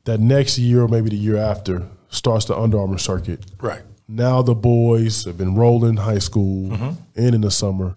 that 0.05 0.19
next 0.19 0.57
year 0.59 0.83
or 0.83 0.89
maybe 0.89 1.11
the 1.11 1.17
year 1.17 1.37
after 1.37 1.87
starts 2.09 2.47
the 2.47 2.57
Under 2.57 2.79
Armour 2.79 2.97
circuit. 2.97 3.45
Right. 3.61 3.83
Now 4.09 4.41
the 4.41 4.55
boys 4.55 5.25
have 5.25 5.37
been 5.37 5.57
rolling 5.57 5.91
in 5.91 5.97
high 5.99 6.21
school 6.21 6.73
and 6.73 7.35
in 7.35 7.41
the 7.43 7.51
summer. 7.51 7.97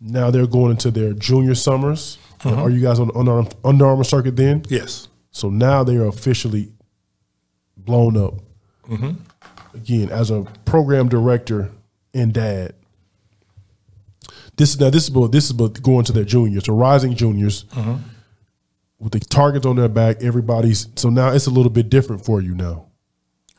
Now 0.00 0.30
they're 0.32 0.46
going 0.46 0.72
into 0.72 0.90
their 0.90 1.12
junior 1.12 1.54
summers. 1.54 2.18
Are 2.44 2.70
you 2.70 2.80
guys 2.80 2.98
on 2.98 3.08
the 3.08 3.54
Under 3.62 3.86
Armour 3.86 4.04
circuit 4.04 4.34
then? 4.36 4.64
Yes. 4.68 5.08
So 5.36 5.50
now 5.50 5.84
they 5.84 5.96
are 5.96 6.06
officially 6.06 6.72
blown 7.76 8.16
up. 8.16 8.40
Mm-hmm. 8.88 9.76
Again, 9.76 10.08
as 10.08 10.30
a 10.30 10.46
program 10.64 11.10
director 11.10 11.70
and 12.14 12.32
dad, 12.32 12.72
this 14.56 14.70
is 14.70 14.80
now 14.80 14.88
this 14.88 15.02
is 15.02 15.08
about 15.10 15.32
this 15.32 15.44
is 15.44 15.50
about 15.50 15.82
going 15.82 16.06
to 16.06 16.12
their 16.12 16.24
juniors, 16.24 16.64
the 16.64 16.72
rising 16.72 17.14
juniors, 17.14 17.64
mm-hmm. 17.64 17.96
with 18.98 19.12
the 19.12 19.20
targets 19.20 19.66
on 19.66 19.76
their 19.76 19.90
back. 19.90 20.22
Everybody's 20.22 20.88
so 20.96 21.10
now 21.10 21.28
it's 21.28 21.46
a 21.46 21.50
little 21.50 21.70
bit 21.70 21.90
different 21.90 22.24
for 22.24 22.40
you 22.40 22.54
now. 22.54 22.86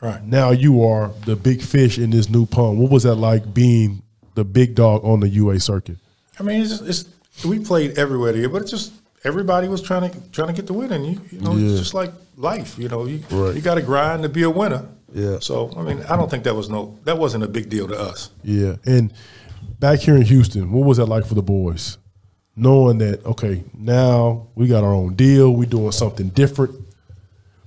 Right. 0.01 0.23
Now 0.23 0.49
you 0.49 0.83
are 0.83 1.11
the 1.27 1.35
big 1.35 1.61
fish 1.61 1.99
in 1.99 2.09
this 2.09 2.27
new 2.27 2.47
pond. 2.47 2.79
What 2.79 2.89
was 2.89 3.03
that 3.03 3.15
like 3.15 3.53
being 3.53 4.01
the 4.33 4.43
big 4.43 4.73
dog 4.73 5.05
on 5.05 5.19
the 5.19 5.29
UA 5.29 5.59
circuit? 5.59 5.97
I 6.39 6.43
mean, 6.43 6.63
it's, 6.63 6.81
it's 6.81 7.05
we 7.45 7.59
played 7.59 7.99
everywhere 7.99 8.33
there, 8.33 8.49
but 8.49 8.63
it's 8.63 8.71
just 8.71 8.93
everybody 9.27 9.67
was 9.67 9.81
trying 9.81 10.09
to 10.09 10.19
trying 10.31 10.47
to 10.47 10.53
get 10.53 10.65
the 10.67 10.73
win, 10.73 10.91
and 10.91 11.05
you, 11.05 11.21
you 11.31 11.41
know, 11.41 11.55
Yeah. 11.55 11.69
it's 11.71 11.79
just 11.79 11.93
like 11.93 12.11
life. 12.37 12.77
You 12.79 12.89
know, 12.89 13.05
you 13.05 13.19
Right. 13.31 13.55
you 13.55 13.61
got 13.61 13.75
to 13.75 13.81
grind 13.81 14.23
to 14.23 14.29
be 14.29 14.43
a 14.43 14.49
winner. 14.49 14.85
Yeah. 15.13 15.37
So 15.41 15.71
I 15.77 15.81
mean, 15.83 16.03
I 16.09 16.15
don't 16.15 16.29
think 16.31 16.43
that 16.45 16.55
was 16.55 16.69
no 16.69 16.97
that 17.05 17.17
wasn't 17.17 17.43
a 17.43 17.47
big 17.47 17.69
deal 17.69 17.87
to 17.87 17.99
us. 17.99 18.29
Yeah. 18.43 18.75
And 18.85 19.13
back 19.79 19.99
here 19.99 20.15
in 20.15 20.23
Houston, 20.23 20.71
what 20.71 20.85
was 20.85 20.97
that 20.97 21.05
like 21.07 21.25
for 21.25 21.35
the 21.35 21.41
boys? 21.43 21.97
Knowing 22.55 22.97
that, 22.97 23.23
okay, 23.23 23.63
now 23.77 24.47
we 24.55 24.67
got 24.67 24.83
our 24.83 24.93
own 24.93 25.13
deal, 25.13 25.51
we're 25.53 25.69
doing 25.69 25.91
something 25.91 26.29
different. 26.29 26.73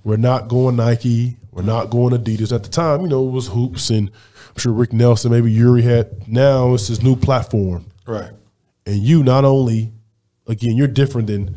We're 0.03 0.17
not 0.17 0.49
going 0.49 0.77
Nike, 0.77 1.37
we're 1.53 1.63
not 1.63 1.91
going 1.91 2.13
Adidas. 2.13 2.53
At 2.53 2.65
the 2.65 2.69
time, 2.71 3.03
you 3.03 3.09
know, 3.09 3.27
it 3.29 3.31
was 3.31 3.47
hoops 3.47 3.91
and 3.91 4.11
I'm 4.49 4.59
sure 4.59 4.73
Rick 4.73 4.93
Nelson, 4.93 5.31
maybe 5.31 5.53
Yuri 5.53 5.83
had 5.83 6.27
now 6.27 6.75
it's 6.75 6.89
this 6.89 7.03
new 7.03 7.15
platform. 7.15 7.85
Right. 8.07 8.31
And 8.87 8.97
you 8.97 9.23
not 9.23 9.45
only 9.45 9.93
again, 10.51 10.77
you're 10.77 10.89
different 10.89 11.29
than 11.29 11.57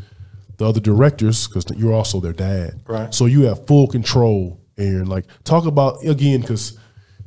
the 0.57 0.67
other 0.67 0.79
directors 0.79 1.47
because 1.47 1.65
you're 1.75 1.93
also 1.93 2.19
their 2.19 2.33
dad. 2.33 2.79
Right. 2.87 3.13
So 3.13 3.25
you 3.25 3.43
have 3.43 3.65
full 3.65 3.87
control, 3.87 4.61
Aaron. 4.77 5.07
Like 5.07 5.25
talk 5.43 5.65
about 5.65 6.05
again, 6.05 6.41
because 6.41 6.77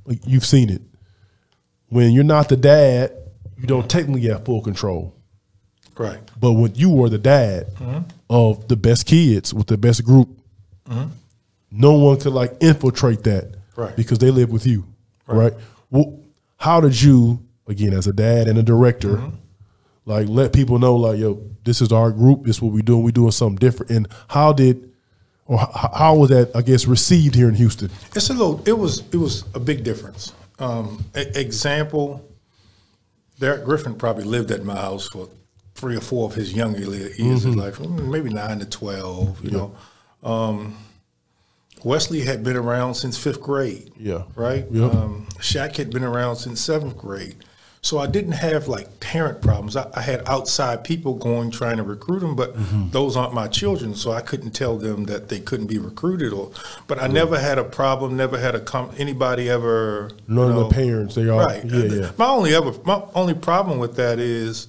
like, 0.04 0.20
you've 0.24 0.46
seen 0.46 0.70
it. 0.70 0.82
When 1.88 2.12
you're 2.12 2.24
not 2.24 2.48
the 2.48 2.56
dad, 2.56 3.12
you 3.58 3.66
don't 3.66 3.88
technically 3.88 4.28
have 4.28 4.44
full 4.44 4.62
control. 4.62 5.14
Right. 5.96 6.20
But 6.38 6.52
when 6.52 6.74
you 6.74 7.02
are 7.04 7.08
the 7.08 7.18
dad 7.18 7.74
mm-hmm. 7.74 8.00
of 8.28 8.68
the 8.68 8.76
best 8.76 9.06
kids 9.06 9.54
with 9.54 9.66
the 9.66 9.78
best 9.78 10.04
group, 10.04 10.28
mm-hmm. 10.88 11.10
no 11.70 11.92
one 11.92 12.18
could 12.18 12.32
like 12.32 12.52
infiltrate 12.60 13.22
that, 13.24 13.56
Right. 13.76 13.94
Because 13.94 14.18
they 14.18 14.30
live 14.30 14.50
with 14.50 14.66
you, 14.66 14.86
right? 15.26 15.52
Well, 15.90 16.18
how 16.56 16.80
did 16.80 17.00
you, 17.00 17.44
again, 17.66 17.92
as 17.92 18.06
a 18.06 18.12
dad 18.12 18.48
and 18.48 18.58
a 18.58 18.62
director, 18.62 19.16
mm-hmm. 19.16 19.36
Like 20.06 20.28
let 20.28 20.52
people 20.52 20.78
know, 20.78 20.94
like, 20.94 21.18
yo, 21.18 21.42
this 21.64 21.82
is 21.82 21.90
our 21.92 22.12
group, 22.12 22.44
this 22.44 22.56
is 22.56 22.62
what 22.62 22.72
we 22.72 22.80
doing, 22.80 23.02
we 23.02 23.10
doing 23.12 23.32
something 23.32 23.56
different, 23.56 23.90
and 23.90 24.08
how 24.28 24.52
did, 24.52 24.92
or 25.46 25.58
how, 25.58 25.90
how 25.92 26.14
was 26.16 26.30
that, 26.30 26.54
I 26.54 26.62
guess, 26.62 26.86
received 26.86 27.34
here 27.34 27.48
in 27.48 27.54
Houston? 27.56 27.90
It's 28.14 28.30
a 28.30 28.32
little. 28.32 28.62
It 28.66 28.78
was. 28.78 29.00
It 29.12 29.16
was 29.16 29.44
a 29.54 29.60
big 29.60 29.82
difference. 29.84 30.32
Um, 30.58 31.04
e- 31.16 31.20
example. 31.34 32.22
Derrick 33.38 33.64
Griffin 33.64 33.96
probably 33.96 34.24
lived 34.24 34.50
at 34.50 34.64
my 34.64 34.76
house 34.76 35.08
for 35.08 35.28
three 35.74 35.94
or 35.96 36.00
four 36.00 36.26
of 36.26 36.34
his 36.34 36.54
younger 36.54 36.78
years 36.80 37.44
life, 37.44 37.76
mm, 37.76 38.10
maybe 38.10 38.30
nine 38.30 38.60
to 38.60 38.64
twelve. 38.64 39.44
You 39.44 39.50
know, 39.50 39.76
um, 40.22 40.74
Wesley 41.84 42.22
had 42.22 42.42
been 42.42 42.56
around 42.56 42.94
since 42.94 43.18
fifth 43.18 43.40
grade. 43.42 43.92
Yeah. 43.98 44.22
right. 44.34 44.64
Yep. 44.70 44.94
Um, 44.94 45.26
Shaq 45.38 45.76
had 45.76 45.90
been 45.90 46.04
around 46.04 46.36
since 46.36 46.60
seventh 46.60 46.96
grade. 46.96 47.36
So 47.86 47.98
I 47.98 48.08
didn't 48.08 48.32
have 48.32 48.66
like 48.66 48.98
parent 48.98 49.40
problems. 49.40 49.76
I, 49.76 49.88
I 49.94 50.00
had 50.00 50.20
outside 50.28 50.82
people 50.82 51.14
going 51.14 51.52
trying 51.52 51.76
to 51.76 51.84
recruit 51.84 52.18
them, 52.20 52.34
but 52.34 52.56
Mm-hmm. 52.56 52.90
those 52.90 53.16
aren't 53.16 53.32
my 53.34 53.46
children, 53.46 53.94
so 53.94 54.10
I 54.10 54.22
couldn't 54.22 54.50
tell 54.52 54.76
them 54.76 55.04
that 55.04 55.28
they 55.28 55.38
couldn't 55.38 55.66
be 55.68 55.78
recruited. 55.78 56.32
Or, 56.32 56.50
but 56.88 57.00
I 57.00 57.06
never 57.06 57.38
had 57.38 57.58
a 57.58 57.64
problem. 57.64 58.16
Never 58.16 58.38
had 58.38 58.54
a 58.56 58.60
com- 58.60 58.90
anybody 58.98 59.48
ever. 59.48 60.10
you 60.26 60.34
None 60.34 60.50
of 60.50 60.56
the 60.56 60.74
parents, 60.74 61.14
they 61.14 61.28
are, 61.28 61.44
right. 61.46 61.64
yeah, 61.64 61.84
yeah. 61.84 62.10
My 62.18 62.26
only 62.26 62.54
ever 62.56 62.72
my 62.84 63.02
only 63.14 63.34
problem 63.34 63.78
with 63.78 63.94
that 63.96 64.18
is, 64.18 64.66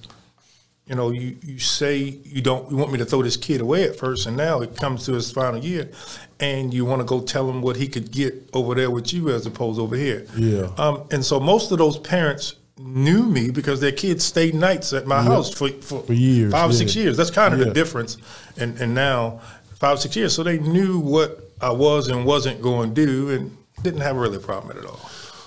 you 0.86 0.94
know, 0.94 1.10
you, 1.10 1.36
you 1.42 1.58
say 1.58 1.96
you 2.24 2.40
don't 2.40 2.70
you 2.70 2.76
want 2.76 2.92
me 2.92 2.98
to 2.98 3.04
throw 3.04 3.22
this 3.22 3.36
kid 3.36 3.60
away 3.60 3.82
at 3.82 3.96
first, 3.96 4.26
and 4.28 4.36
now 4.36 4.60
it 4.60 4.76
comes 4.76 5.04
to 5.06 5.12
his 5.14 5.32
final 5.32 5.58
year, 5.58 5.90
and 6.38 6.72
you 6.72 6.84
want 6.84 7.00
to 7.00 7.04
go 7.06 7.20
tell 7.20 7.50
him 7.50 7.62
what 7.62 7.76
he 7.76 7.88
could 7.88 8.12
get 8.12 8.32
over 8.52 8.76
there 8.76 8.90
with 8.92 9.12
you 9.12 9.28
as 9.30 9.44
opposed 9.44 9.80
over 9.80 9.96
here. 9.96 10.24
Yeah. 10.36 10.70
Um, 10.78 11.02
and 11.10 11.24
so 11.24 11.40
most 11.40 11.72
of 11.72 11.78
those 11.78 11.98
parents 11.98 12.54
knew 12.78 13.24
me 13.24 13.50
because 13.50 13.80
their 13.80 13.92
kids 13.92 14.24
stayed 14.24 14.54
nights 14.54 14.92
at 14.92 15.06
my 15.06 15.22
house 15.22 15.52
for, 15.52 15.68
for, 15.68 16.02
For 16.02 16.12
years, 16.12 16.52
five 16.52 16.70
or 16.70 16.72
yeah. 16.72 16.78
six 16.78 16.94
years. 16.96 17.16
That's 17.16 17.30
kind 17.30 17.52
of 17.54 17.60
Yeah. 17.60 17.66
the 17.66 17.72
difference. 17.72 18.16
And 18.56 18.78
and 18.80 18.94
now 18.94 19.40
five 19.76 19.94
or 19.98 20.00
six 20.00 20.16
years, 20.16 20.34
so 20.34 20.42
they 20.42 20.58
knew 20.58 20.98
what 20.98 21.50
I 21.60 21.70
was 21.70 22.08
and 22.08 22.24
wasn't 22.24 22.62
going 22.62 22.94
to 22.94 23.06
do, 23.06 23.30
and 23.30 23.56
didn't 23.82 24.00
have 24.00 24.16
a 24.16 24.20
really 24.20 24.36
a 24.36 24.40
problem 24.40 24.76
at 24.78 24.84
all. 24.84 25.00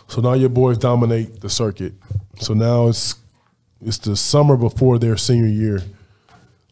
So 0.08 0.22
now 0.22 0.34
your 0.34 0.50
boys 0.50 0.78
dominate 0.78 1.40
the 1.42 1.50
circuit. 1.50 1.94
So 2.40 2.54
now 2.54 2.88
it's 2.88 3.16
it's 3.86 3.98
the 3.98 4.16
summer 4.16 4.58
before 4.58 5.00
their 5.00 5.18
senior 5.18 5.48
year. 5.48 5.82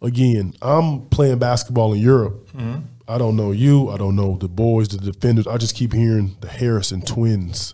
Again, 0.01 0.53
I'm 0.61 1.01
playing 1.09 1.39
basketball 1.39 1.93
in 1.93 1.99
Europe. 1.99 2.47
Mm-hmm. 2.51 2.79
I 3.07 3.17
don't 3.17 3.35
know 3.35 3.51
you. 3.51 3.89
I 3.89 3.97
don't 3.97 4.15
know 4.15 4.37
the 4.37 4.47
boys, 4.47 4.87
the 4.89 4.97
defenders. 4.97 5.47
I 5.47 5.57
just 5.57 5.75
keep 5.75 5.93
hearing 5.93 6.35
the 6.41 6.47
Harrison 6.47 7.01
twins, 7.01 7.73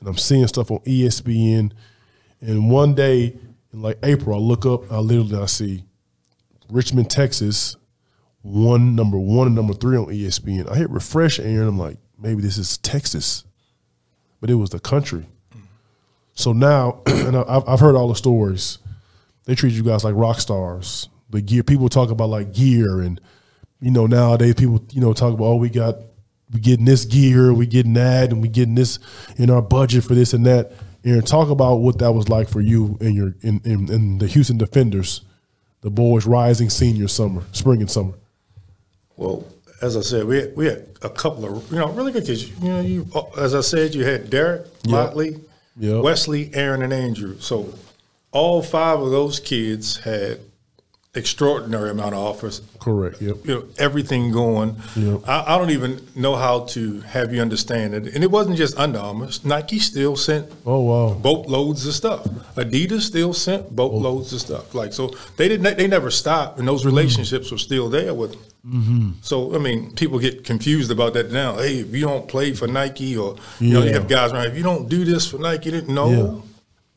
and 0.00 0.08
I'm 0.08 0.16
seeing 0.16 0.46
stuff 0.46 0.70
on 0.70 0.78
ESPN. 0.80 1.72
And 2.42 2.70
one 2.70 2.94
day 2.94 3.34
in 3.72 3.80
like 3.80 3.98
April, 4.02 4.36
I 4.36 4.40
look 4.40 4.66
up. 4.66 4.92
I 4.92 4.98
literally 4.98 5.42
I 5.42 5.46
see 5.46 5.84
Richmond, 6.68 7.10
Texas, 7.10 7.76
one 8.42 8.94
number 8.94 9.16
one 9.16 9.46
and 9.46 9.56
number 9.56 9.72
three 9.72 9.96
on 9.96 10.06
ESPN. 10.06 10.70
I 10.70 10.74
hit 10.76 10.90
refresh, 10.90 11.38
Aaron. 11.40 11.68
I'm 11.68 11.78
like, 11.78 11.96
maybe 12.18 12.42
this 12.42 12.58
is 12.58 12.76
Texas 12.78 13.44
but 14.42 14.50
it 14.50 14.56
was 14.56 14.70
the 14.70 14.80
country. 14.80 15.24
So 16.34 16.52
now, 16.52 17.00
and 17.06 17.36
I- 17.36 17.44
I've, 17.48 17.68
I've 17.68 17.80
heard 17.80 17.94
all 17.94 18.08
the 18.08 18.16
stories. 18.16 18.78
They 19.44 19.54
treat 19.54 19.72
you 19.72 19.84
guys 19.84 20.02
like 20.02 20.16
rock 20.16 20.40
stars. 20.40 21.08
The 21.30 21.40
gear 21.40 21.62
people 21.62 21.88
talk 21.88 22.10
about 22.10 22.28
like 22.28 22.52
gear, 22.52 23.00
and 23.00 23.20
you 23.80 23.92
know 23.92 24.06
nowadays 24.06 24.54
people 24.56 24.84
you 24.90 25.00
know 25.00 25.12
talk 25.12 25.32
about 25.32 25.44
oh 25.44 25.56
we 25.56 25.70
got 25.70 25.94
we 26.52 26.58
getting 26.58 26.84
this 26.84 27.04
gear, 27.04 27.54
we 27.54 27.66
getting 27.66 27.94
that, 27.94 28.30
and 28.32 28.42
we 28.42 28.48
getting 28.48 28.74
this 28.74 28.98
in 29.36 29.48
our 29.48 29.62
budget 29.62 30.02
for 30.04 30.14
this 30.16 30.34
and 30.34 30.44
that. 30.44 30.72
And 31.04 31.26
talk 31.26 31.50
about 31.50 31.76
what 31.76 31.98
that 31.98 32.12
was 32.12 32.28
like 32.28 32.48
for 32.48 32.60
you 32.60 32.96
and 33.00 33.14
your 33.14 33.34
in, 33.40 33.60
in, 33.64 33.92
in 33.92 34.18
the 34.18 34.26
Houston 34.28 34.56
Defenders, 34.56 35.22
the 35.80 35.90
boys 35.90 36.26
rising 36.26 36.70
senior 36.70 37.08
summer, 37.08 37.42
spring 37.52 37.80
and 37.80 37.90
summer. 37.90 38.14
Well, 39.16 39.44
as 39.80 39.96
I 39.96 40.00
said, 40.00 40.26
we 40.26 40.36
had, 40.38 40.56
we 40.56 40.66
had 40.66 40.86
a 41.02 41.10
couple 41.10 41.44
of 41.44 41.72
you 41.72 41.78
know 41.78 41.88
really 41.90 42.12
good 42.12 42.24
kids. 42.24 42.48
You 42.62 42.68
know, 42.68 42.80
you 42.80 43.08
uh, 43.14 43.24
as 43.36 43.54
I 43.54 43.62
said, 43.62 43.94
you 43.94 44.04
had 44.04 44.30
Derrick, 44.30 44.66
Motley, 44.88 45.38
Yep. 45.76 46.04
Wesley, 46.04 46.50
Aaron, 46.54 46.82
and 46.82 46.92
Andrew. 46.92 47.38
So 47.40 47.74
all 48.30 48.62
five 48.62 49.00
of 49.00 49.10
those 49.10 49.40
kids 49.40 49.96
had 49.98 50.38
extraordinary 51.14 51.90
amount 51.90 52.14
of 52.14 52.20
offers. 52.20 52.62
Correct. 52.80 53.20
Yep. 53.20 53.36
You 53.44 53.54
know, 53.54 53.64
everything 53.78 54.32
going. 54.32 54.76
Yep. 54.96 55.28
I, 55.28 55.54
I 55.54 55.58
don't 55.58 55.70
even 55.70 56.00
know 56.14 56.36
how 56.36 56.60
to 56.66 57.00
have 57.02 57.34
you 57.34 57.42
understand 57.42 57.94
it. 57.94 58.14
And 58.14 58.24
it 58.24 58.30
wasn't 58.30 58.56
just 58.56 58.78
Under 58.78 58.98
Armour. 58.98 59.28
Nike 59.44 59.78
still 59.78 60.16
sent 60.16 60.50
Oh 60.64 60.80
wow. 60.80 61.14
boatloads 61.14 61.86
of 61.86 61.94
stuff. 61.94 62.24
Adidas 62.56 63.02
still 63.02 63.34
sent 63.34 63.74
boatloads 63.76 64.32
of 64.32 64.40
stuff. 64.40 64.74
Like 64.74 64.92
so, 64.92 65.08
they 65.36 65.48
didn't. 65.48 65.76
They 65.76 65.86
never 65.86 66.10
stopped, 66.10 66.58
and 66.58 66.66
those 66.66 66.86
relationships 66.86 67.50
were 67.50 67.58
still 67.58 67.88
there 67.90 68.14
with 68.14 68.32
them. 68.32 68.40
Mm-hmm. 68.66 69.10
So 69.22 69.54
I 69.54 69.58
mean, 69.58 69.92
people 69.94 70.18
get 70.18 70.44
confused 70.44 70.90
about 70.90 71.14
that 71.14 71.30
now. 71.30 71.56
Hey, 71.56 71.80
if 71.80 71.94
you 71.94 72.02
don't 72.06 72.26
play 72.28 72.52
for 72.54 72.66
Nike, 72.66 73.16
or 73.16 73.36
you 73.60 73.74
know, 73.74 73.82
you 73.82 73.92
have 73.92 74.08
guys 74.08 74.32
around. 74.32 74.46
If 74.46 74.56
you 74.56 74.62
don't 74.62 74.88
do 74.88 75.04
this 75.04 75.26
for 75.30 75.38
Nike, 75.38 75.82
no. 75.82 76.10
Yeah. 76.10 76.40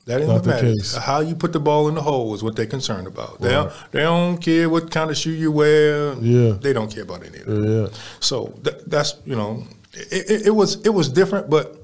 That 0.06 0.22
what 0.28 0.44
the 0.44 0.50
matters. 0.52 0.94
case. 0.94 0.96
How 0.98 1.20
you 1.22 1.36
put 1.36 1.52
the 1.52 1.60
ball 1.60 1.88
in 1.90 1.96
the 1.96 2.02
hole 2.02 2.36
is 2.36 2.44
what 2.44 2.56
they're 2.56 2.68
concerned 2.68 3.08
about. 3.08 3.42
They, 3.42 3.50
don't, 3.52 3.74
they 3.92 4.02
don't 4.02 4.38
care 4.38 4.70
what 4.70 4.92
kind 4.92 5.10
of 5.10 5.18
shoe 5.18 5.32
you 5.32 5.52
wear. 5.52 6.14
Yeah. 6.22 6.52
They 6.62 6.74
don't 6.74 6.94
care 6.94 7.04
about 7.04 7.26
any 7.26 7.40
of 7.40 7.46
that. 7.48 7.90
Yeah. 7.92 7.98
So 8.20 8.48
th- 8.64 8.82
that's 8.86 9.16
you 9.26 9.36
know, 9.36 9.66
it, 9.94 10.30
it, 10.30 10.48
it 10.48 10.52
was 10.52 10.76
it 10.86 10.94
was 10.94 11.10
different, 11.10 11.50
but 11.50 11.84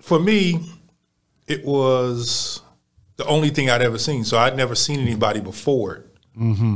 for 0.00 0.18
me, 0.20 0.60
it 1.46 1.64
was 1.64 2.60
the 3.16 3.24
only 3.26 3.50
thing 3.50 3.70
I'd 3.70 3.82
ever 3.82 3.98
seen. 3.98 4.24
So 4.24 4.36
I'd 4.38 4.56
never 4.56 4.74
seen 4.74 5.00
anybody 5.00 5.40
before 5.40 5.94
it 5.96 6.04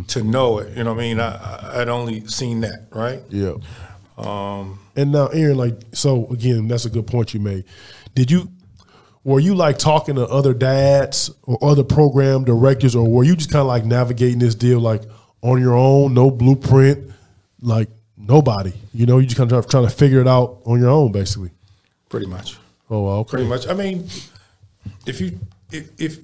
to 0.09 0.25
know 0.25 0.59
it. 0.59 0.77
You 0.77 0.83
know 0.85 0.92
what 0.95 1.01
I 1.01 1.07
mean? 1.07 1.21
I, 1.21 1.37
I- 1.37 1.83
I'd 1.83 1.88
only 1.88 2.27
seen 2.27 2.62
that, 2.62 2.88
right? 2.90 3.21
Yeah. 3.31 3.55
Um, 4.18 4.81
and 4.97 5.12
now, 5.12 5.29
Aaron, 5.29 5.57
like, 5.57 5.79
so 5.92 6.27
again, 6.31 6.68
that's 6.68 6.85
a 6.85 6.90
good 6.90 7.07
point 7.07 7.33
you 7.33 7.40
made. 7.40 7.64
Did 8.14 8.31
you, 8.31 8.51
were 9.24 9.40
you 9.40 9.54
like 9.54 9.78
talking 9.78 10.16
to 10.16 10.26
other 10.26 10.52
dads 10.54 11.30
or 11.44 11.58
other 11.62 11.85
program 11.85 12.44
directors, 12.44 12.94
or 12.96 13.08
were 13.08 13.24
you 13.24 13.37
just 13.37 13.50
kind 13.50 13.61
of 13.61 13.66
like 13.68 13.85
navigating 13.85 14.38
this 14.38 14.54
deal 14.54 14.80
like 14.80 15.02
on 15.42 15.61
your 15.61 15.74
own, 15.74 16.14
no 16.14 16.30
blueprint, 16.30 17.12
like 17.61 17.88
nobody? 18.16 18.72
You 18.92 19.06
know, 19.06 19.18
you 19.18 19.26
just 19.26 19.37
kind 19.37 19.50
of 19.52 19.68
trying 19.68 19.85
to 19.87 19.90
figure 19.94 20.20
it 20.20 20.28
out 20.28 20.61
on 20.64 20.80
your 20.80 20.90
own, 20.90 21.12
basically. 21.12 21.50
Pretty 22.08 22.26
much. 22.26 22.56
Oh, 22.90 23.06
okay. 23.20 23.30
Pretty 23.30 23.48
much. 23.48 23.66
I 23.68 23.74
mean, 23.74 24.06
if 25.06 25.20
you 25.20 25.38
if 25.70 25.88
if 26.00 26.18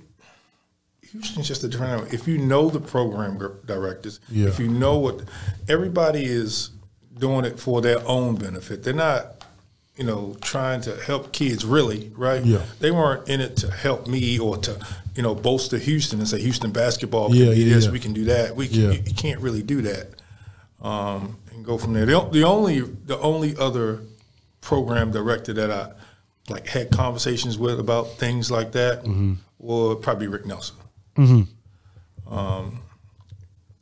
Houston's 1.13 1.49
just 1.49 1.65
a 1.65 1.69
different 1.69 1.93
animal. 1.93 2.13
If 2.15 2.29
you 2.29 2.37
know 2.39 2.69
the 2.69 2.81
program 2.81 3.39
directors, 3.65 4.21
Yeah. 4.29 4.49
if 4.49 4.59
you 4.59 4.69
know 4.69 4.99
what 4.99 5.23
everybody 5.69 6.25
is 6.25 6.71
doing 7.19 7.45
it 7.47 7.59
for 7.59 7.81
their 7.81 8.07
own 8.07 8.35
benefit, 8.37 8.83
they're 8.83 8.93
not, 8.93 9.38
you 9.99 10.05
know, 10.05 10.37
trying 10.41 10.81
to 10.83 10.97
help 11.05 11.33
kids 11.33 11.65
really, 11.65 12.11
right? 12.17 12.45
Yeah. 12.45 12.63
They 12.81 12.91
weren't 12.93 13.29
in 13.29 13.41
it 13.41 13.57
to 13.59 13.71
help 13.71 14.07
me 14.07 14.39
or 14.39 14.57
to, 14.59 14.79
you 15.17 15.23
know, 15.25 15.35
bolster 15.35 15.77
Houston 15.77 16.21
and 16.21 16.29
say 16.29 16.41
Houston 16.41 16.71
basketball 16.71 17.29
can 17.29 17.37
Yeah, 17.37 17.51
be 17.51 17.63
yeah, 17.65 17.75
this, 17.75 17.87
yeah. 17.87 17.91
we 17.91 17.99
can 17.99 18.13
do 18.13 18.25
that. 18.27 18.55
We 18.55 18.69
can, 18.69 18.81
Yeah. 18.81 18.91
you, 18.93 19.03
you 19.07 19.15
can't 19.15 19.41
really 19.41 19.63
do 19.63 19.83
that. 19.83 20.11
Um, 20.81 21.39
and 21.53 21.65
go 21.65 21.77
from 21.79 21.93
there. 21.95 22.07
The, 22.07 22.21
the 22.31 22.45
only 22.45 22.81
the 22.81 23.19
only 23.19 23.57
other 23.57 24.03
program 24.61 25.11
director 25.11 25.53
that 25.55 25.71
I 25.73 25.91
like 26.49 26.69
had 26.69 26.91
conversations 26.93 27.59
with 27.59 27.81
about 27.81 28.05
things 28.19 28.51
like 28.51 28.71
that 28.73 29.03
Mm-hmm. 29.03 29.35
would 29.59 30.01
probably 30.01 30.29
Rick 30.29 30.47
Nelson. 30.47 30.77
Um, 32.31 32.81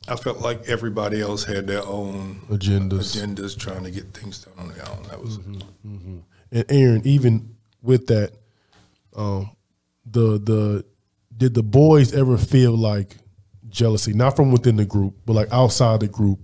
I 0.07 0.15
felt 0.15 0.39
like 0.39 0.67
everybody 0.69 1.21
else 1.21 1.43
had 1.43 1.67
their 1.67 1.85
own 1.85 2.41
Agendas. 2.49 3.15
agendas 3.15 3.57
trying 3.57 3.83
to 3.83 3.91
get 3.91 4.13
things 4.13 4.45
done 4.45 4.53
on 4.57 4.67
their 4.73 4.89
own. 4.89 5.03
That 5.03 5.21
was 5.21 5.37
Mm-hmm. 5.39 6.17
And 6.51 6.65
Aaron, 6.69 7.01
even 7.05 7.55
with 7.81 8.07
that, 8.07 8.31
um, 9.15 9.51
the 10.05 10.39
the 10.39 10.85
did 11.35 11.53
the 11.53 11.63
boys 11.63 12.13
ever 12.13 12.37
feel 12.37 12.75
like 12.77 13.17
jealousy, 13.69 14.13
not 14.13 14.35
from 14.35 14.51
within 14.51 14.77
the 14.77 14.85
group, 14.85 15.15
but 15.25 15.33
like 15.33 15.51
outside 15.51 15.99
the 15.99 16.07
group? 16.07 16.39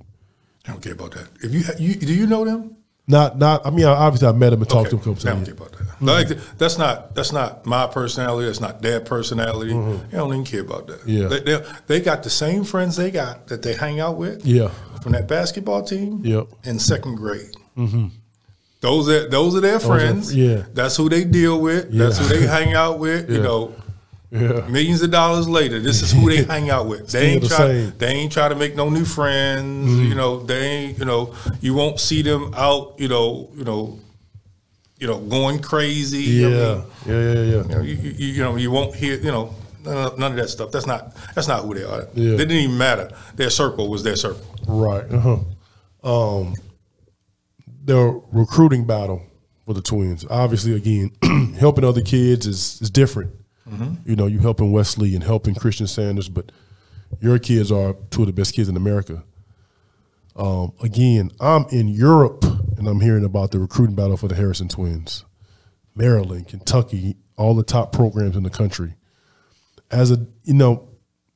I 0.68 0.72
don't 0.72 0.82
care 0.82 0.94
about 0.94 1.12
that. 1.12 1.28
If 1.42 1.54
you, 1.54 1.64
ha- 1.64 1.74
you 1.80 1.96
do 1.96 2.14
you 2.14 2.28
know 2.28 2.46
them? 2.46 2.78
Not 3.08 3.38
not. 3.38 3.66
I 3.68 3.70
mean, 3.70 3.86
obviously, 3.86 4.28
I 4.30 4.32
met 4.32 4.54
him 4.54 4.62
and 4.62 4.70
talked 4.70 4.90
to 4.92 4.96
him 4.96 5.02
a 5.02 5.16
couple 5.16 5.30
I 5.30 5.34
don't 5.34 5.44
care 5.46 5.54
about 5.54 5.72
that. 5.74 6.02
Like 6.02 6.28
that's 6.58 6.78
not 6.78 7.14
that's 7.16 7.32
not 7.34 7.66
my 7.66 7.86
personality. 7.88 8.46
That's 8.48 8.62
not 8.62 8.82
their 8.82 9.02
personality. 9.02 9.74
They 9.74 10.18
don't 10.18 10.32
even 10.34 10.46
care 10.46 10.62
about 10.62 10.88
that. 10.88 11.02
Mm-hmm. 11.02 11.10
Yeah. 11.10 11.28
they, 11.28 11.40
they, 11.42 11.66
they 11.88 12.02
got 12.02 12.24
the 12.24 12.30
same 12.30 12.64
friends 12.64 12.96
they 12.96 13.12
got 13.12 13.48
that 13.48 13.62
they 13.62 13.74
hang 13.74 14.00
out 14.00 14.18
with. 14.18 14.46
Yeah, 14.46 14.70
from 15.02 15.12
that 15.14 15.28
basketball 15.28 15.84
team 15.84 16.22
Yep. 16.26 16.48
in 16.64 16.80
second 16.80 17.16
grade. 17.16 17.56
Hmm. 17.76 18.08
Those 18.80 19.08
are 19.10 19.28
those 19.30 19.56
are 19.56 19.62
their 19.62 19.80
friends. 19.80 20.34
yeah. 20.36 20.64
that's 20.74 20.96
who 20.98 21.08
they 21.10 21.24
deal 21.26 21.60
with. 21.62 21.92
That's 21.92 22.18
who 22.18 22.26
they 22.26 22.46
hang 22.48 22.74
out 22.74 23.00
with. 23.00 23.30
You 23.30 23.42
know, 23.42 23.76
yeah, 24.34 24.68
millions 24.68 25.02
of 25.04 25.12
dollars 25.12 25.48
later, 25.48 25.80
this 25.80 26.02
is 26.02 26.12
who 26.12 26.30
they 26.30 26.44
hang 26.54 26.70
out 26.70 26.88
with. 26.88 27.10
They 27.10 27.28
ain't 27.28 27.44
the 27.44 27.50
try. 27.50 27.58
same. 27.58 27.88
Mm-hmm. 27.88 27.98
They 28.00 28.08
ain't 28.08 28.32
try 28.32 28.50
to 28.50 28.56
make 28.56 28.76
no 28.76 28.90
new 28.90 29.06
friends. 29.06 30.00
You 30.00 30.16
know, 30.16 30.42
they 30.44 30.60
ain't. 30.60 31.00
You 31.00 31.06
know, 31.06 31.36
you 31.62 31.74
won't 31.74 32.00
see 32.00 32.24
them 32.24 32.54
out. 32.56 32.96
You 32.98 33.08
know, 33.10 33.52
you 33.56 33.64
know, 33.64 34.00
you 34.98 35.08
know, 35.08 35.20
going 35.20 35.60
crazy. 35.60 36.46
I 36.46 36.50
yeah, 36.50 36.50
mean, 36.50 36.84
yeah, 37.06 37.14
yeah, 37.14 37.34
yeah. 37.34 37.62
you 37.62 37.64
know, 37.64 37.82
you, 37.82 37.94
you, 37.94 38.28
you 38.34 38.42
know, 38.42 38.56
you 38.56 38.72
won't 38.72 38.96
hear, 38.96 39.18
you 39.18 39.32
know, 39.32 39.54
none 39.84 39.98
of, 39.98 40.18
none 40.18 40.32
of 40.32 40.38
that 40.38 40.48
stuff. 40.48 40.72
That's 40.72 40.88
not, 40.88 41.14
that's 41.36 41.48
not 41.48 41.64
who 41.64 41.74
they 41.74 41.84
are. 41.84 42.08
Yeah. 42.14 42.32
They 42.32 42.46
didn't 42.46 42.52
even 42.52 42.78
matter. 42.78 43.12
Their 43.36 43.50
circle 43.50 43.90
was 43.90 44.04
their 44.04 44.16
circle. 44.16 44.46
Right. 44.68 45.04
Uh-huh. 45.12 45.40
Um, 46.04 46.56
the 47.84 48.22
recruiting 48.32 48.86
battle 48.86 49.22
for 49.66 49.74
the 49.74 49.82
twins. 49.82 50.26
Obviously, 50.30 50.74
again, 50.74 51.12
helping 51.60 51.84
other 51.84 52.02
kids 52.02 52.46
is 52.46 52.82
is 52.82 52.90
different. 52.90 53.32
You 54.06 54.16
know, 54.16 54.28
you 54.28 54.40
helping 54.40 54.72
Wesley 54.72 55.16
and 55.16 55.24
helping 55.24 55.56
Christian 55.56 55.88
Sanders, 55.88 56.30
but 56.30 56.52
your 57.20 57.40
kids 57.40 57.72
are 57.72 57.96
two 58.10 58.22
of 58.22 58.28
the 58.28 58.34
best 58.34 58.54
kids 58.54 58.70
in 58.70 58.78
America. 58.78 59.24
Um, 60.36 60.74
again, 60.82 61.32
I'm 61.40 61.66
in 61.72 61.88
Europe 61.88 62.44
and 62.78 62.88
I'm 62.88 63.02
hearing 63.02 63.24
about 63.24 63.52
the 63.52 63.60
recruiting 63.60 63.96
battle 63.96 64.18
for 64.18 64.28
the 64.28 64.36
Harrison 64.36 64.68
twins. 64.68 65.26
Maryland, 65.96 66.48
Kentucky, 66.48 67.18
all 67.38 67.54
the 67.54 67.64
top 67.64 67.92
programs 67.92 68.36
in 68.36 68.44
the 68.44 68.50
country. 68.50 68.96
As 69.92 70.12
a 70.12 70.26
you 70.44 70.54
know, 70.54 70.90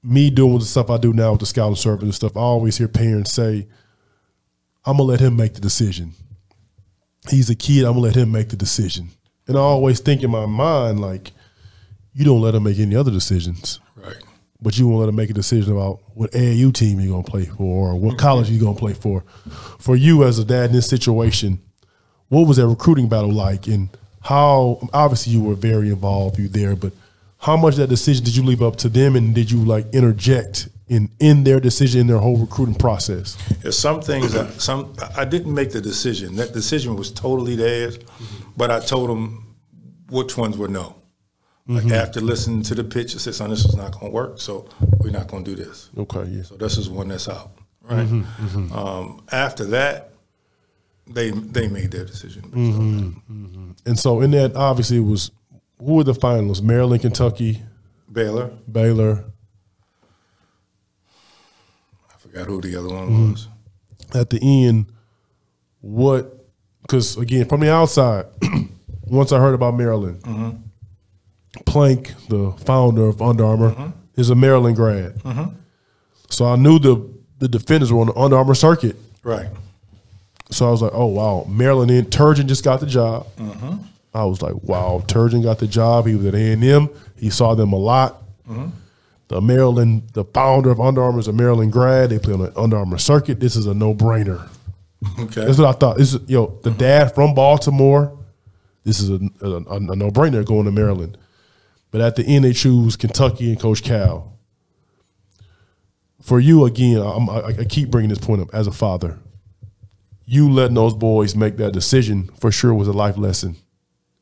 me 0.03 0.29
doing 0.29 0.59
the 0.59 0.65
stuff 0.65 0.89
I 0.89 0.97
do 0.97 1.13
now 1.13 1.31
with 1.31 1.41
the 1.41 1.45
scouting 1.45 1.75
service 1.75 2.03
and 2.03 2.15
stuff, 2.15 2.35
I 2.35 2.41
always 2.41 2.77
hear 2.77 2.87
parents 2.87 3.33
say, 3.33 3.67
I'm 4.85 4.97
gonna 4.97 5.03
let 5.03 5.19
him 5.19 5.35
make 5.35 5.53
the 5.53 5.61
decision. 5.61 6.13
He's 7.29 7.49
a 7.49 7.55
kid, 7.55 7.85
I'm 7.85 7.93
gonna 7.93 7.99
let 7.99 8.15
him 8.15 8.31
make 8.31 8.49
the 8.49 8.55
decision. 8.55 9.09
And 9.47 9.57
I 9.57 9.61
always 9.61 9.99
think 9.99 10.23
in 10.23 10.31
my 10.31 10.45
mind, 10.45 10.99
like, 10.99 11.31
you 12.17 12.25
don't 12.25 12.41
let 12.41 12.51
them 12.51 12.63
make 12.63 12.79
any 12.79 12.95
other 12.95 13.11
decisions, 13.11 13.79
Right. 13.95 14.15
but 14.61 14.77
you 14.77 14.87
won't 14.87 15.01
let 15.01 15.09
him 15.09 15.15
make 15.15 15.29
a 15.29 15.33
decision 15.33 15.71
about 15.71 15.99
what 16.15 16.31
AAU 16.33 16.71
team 16.71 16.99
you're 16.99 17.11
gonna 17.11 17.23
play 17.23 17.45
for 17.45 17.91
or 17.91 17.95
what 17.95 18.17
college 18.17 18.49
you're 18.49 18.59
gonna 18.63 18.77
play 18.77 18.93
for. 18.93 19.23
For 19.77 19.95
you 19.95 20.23
as 20.23 20.39
a 20.39 20.43
dad 20.45 20.71
in 20.71 20.75
this 20.75 20.87
situation, 20.89 21.59
what 22.29 22.47
was 22.47 22.57
that 22.57 22.67
recruiting 22.67 23.07
battle 23.07 23.31
like 23.31 23.67
and 23.67 23.89
how 24.21 24.79
obviously 24.93 25.31
you 25.33 25.41
were 25.43 25.53
very 25.55 25.89
involved, 25.89 26.39
you 26.39 26.47
there, 26.47 26.75
but 26.75 26.91
how 27.37 27.55
much 27.55 27.73
of 27.75 27.79
that 27.81 27.89
decision 27.89 28.25
did 28.25 28.35
you 28.35 28.41
leave 28.43 28.63
up 28.63 28.75
to 28.77 28.89
them 28.89 29.15
and 29.15 29.35
did 29.35 29.51
you 29.51 29.63
like 29.63 29.85
interject 29.93 30.69
in 30.87 31.09
in 31.19 31.43
their 31.43 31.59
decision 31.59 32.01
in 32.01 32.07
their 32.07 32.17
whole 32.17 32.37
recruiting 32.37 32.73
process? 32.75 33.37
There's 33.61 33.77
some 33.77 34.01
things 34.01 34.35
some 34.57 34.91
I 35.15 35.23
didn't 35.23 35.53
make 35.53 35.71
the 35.71 35.81
decision. 35.81 36.35
That 36.37 36.51
decision 36.53 36.95
was 36.95 37.11
totally 37.11 37.55
theirs, 37.55 37.99
but 38.57 38.71
I 38.71 38.79
told 38.79 39.09
them 39.11 39.55
which 40.09 40.35
ones 40.35 40.57
were 40.57 40.67
no. 40.67 40.95
Like 41.69 41.83
mm-hmm. 41.83 41.93
after 41.93 42.21
listening 42.21 42.61
to 42.63 42.75
the 42.75 42.83
pitch, 42.83 43.13
I 43.15 43.17
said, 43.17 43.35
"Son, 43.35 43.49
this 43.49 43.65
is 43.65 43.75
not 43.75 43.91
going 43.91 44.05
to 44.05 44.11
work. 44.11 44.39
So 44.39 44.69
we're 44.99 45.11
not 45.11 45.27
going 45.27 45.43
to 45.43 45.55
do 45.55 45.63
this. 45.63 45.89
Okay, 45.97 46.23
yeah. 46.23 46.43
So 46.43 46.55
this 46.55 46.77
is 46.77 46.89
one 46.89 47.09
that's 47.09 47.27
out." 47.27 47.51
Right. 47.81 48.05
Mm-hmm, 48.05 48.45
mm-hmm. 48.45 48.73
Um, 48.73 49.23
after 49.31 49.65
that, 49.65 50.11
they 51.05 51.31
they 51.31 51.67
made 51.67 51.91
their 51.91 52.05
decision. 52.05 52.43
And 53.85 53.99
so 53.99 54.21
in 54.21 54.31
that 54.31 54.55
obviously 54.55 54.97
it 54.97 55.01
was 55.01 55.31
who 55.79 55.95
were 55.95 56.03
the 56.03 56.13
finalists? 56.13 56.61
Maryland, 56.61 57.01
Kentucky, 57.01 57.61
Baylor, 58.11 58.51
Baylor. 58.71 59.25
I 62.13 62.17
forgot 62.17 62.47
who 62.47 62.61
the 62.61 62.75
other 62.77 62.89
one 62.89 63.31
was. 63.31 63.47
At 64.13 64.29
the 64.29 64.39
end, 64.41 64.87
what 65.81 66.45
because 66.81 67.17
again, 67.17 67.47
from 67.47 67.61
the 67.61 67.71
outside, 67.71 68.25
once 69.05 69.31
I 69.31 69.39
heard 69.39 69.53
about 69.53 69.75
Maryland, 69.75 70.21
Plank, 71.65 72.13
the 72.29 72.51
founder 72.65 73.07
of 73.07 73.21
Under 73.21 73.45
Armour, 73.45 73.71
mm-hmm. 73.71 73.89
is 74.15 74.29
a 74.29 74.35
Maryland 74.35 74.75
grad. 74.75 75.15
Mm-hmm. 75.19 75.55
So 76.29 76.45
I 76.45 76.55
knew 76.55 76.79
the 76.79 77.09
the 77.39 77.47
defenders 77.47 77.91
were 77.91 78.01
on 78.01 78.07
the 78.07 78.15
Under 78.15 78.37
Armour 78.37 78.55
circuit. 78.55 78.95
Right. 79.23 79.49
So 80.49 80.67
I 80.67 80.71
was 80.71 80.81
like, 80.81 80.93
oh 80.93 81.07
wow, 81.07 81.45
Maryland 81.49 81.91
in 81.91 82.05
Turgeon 82.05 82.47
just 82.47 82.63
got 82.63 82.79
the 82.79 82.85
job. 82.85 83.27
Mm-hmm. 83.37 83.83
I 84.13 84.25
was 84.25 84.41
like, 84.41 84.55
wow, 84.63 85.03
Turgeon 85.07 85.43
got 85.43 85.59
the 85.59 85.67
job. 85.67 86.07
He 86.07 86.15
was 86.15 86.25
at 86.25 86.33
A 86.33 86.51
and 86.53 86.63
M. 86.63 86.89
He 87.17 87.29
saw 87.29 87.53
them 87.53 87.73
a 87.73 87.77
lot. 87.77 88.23
The 89.27 89.41
Maryland, 89.41 90.03
the 90.13 90.23
founder 90.23 90.71
of 90.71 90.79
Under 90.79 91.03
Armour 91.03 91.19
is 91.19 91.27
a 91.27 91.33
Maryland 91.33 91.73
grad. 91.73 92.09
They 92.09 92.19
play 92.19 92.33
on 92.33 92.39
the 92.39 92.57
Under 92.57 92.77
Armour 92.77 92.97
circuit. 92.97 93.41
This 93.41 93.57
is 93.57 93.65
a 93.65 93.73
no 93.73 93.93
brainer. 93.93 94.47
Okay. 95.19 95.45
That's 95.45 95.57
what 95.57 95.67
I 95.67 95.77
thought. 95.77 95.97
This 95.97 96.13
is 96.13 96.29
yo, 96.29 96.57
the 96.63 96.71
dad 96.71 97.13
from 97.13 97.35
Baltimore. 97.35 98.17
This 98.85 99.01
is 99.01 99.09
a, 99.09 99.19
a, 99.41 99.55
a 99.57 99.95
no 99.95 100.09
brainer 100.11 100.45
going 100.45 100.63
to 100.65 100.71
Maryland. 100.71 101.17
But 101.91 102.01
at 102.01 102.15
the 102.15 102.23
end, 102.25 102.43
they 102.45 102.53
choose 102.53 102.95
Kentucky 102.95 103.49
and 103.49 103.59
Coach 103.59 103.81
Cal. 103.83 104.37
for 106.21 106.39
you 106.39 106.65
again, 106.65 106.97
I'm, 107.01 107.29
I, 107.29 107.45
I 107.59 107.63
keep 107.65 107.89
bringing 107.89 108.09
this 108.09 108.19
point 108.19 108.41
up 108.41 108.49
as 108.53 108.67
a 108.67 108.71
father. 108.71 109.17
You 110.25 110.51
letting 110.51 110.75
those 110.75 110.93
boys 110.93 111.35
make 111.35 111.57
that 111.57 111.71
decision 111.71 112.29
for 112.39 112.51
sure 112.51 112.73
was 112.73 112.87
a 112.89 112.93
life 112.93 113.17
lesson 113.17 113.55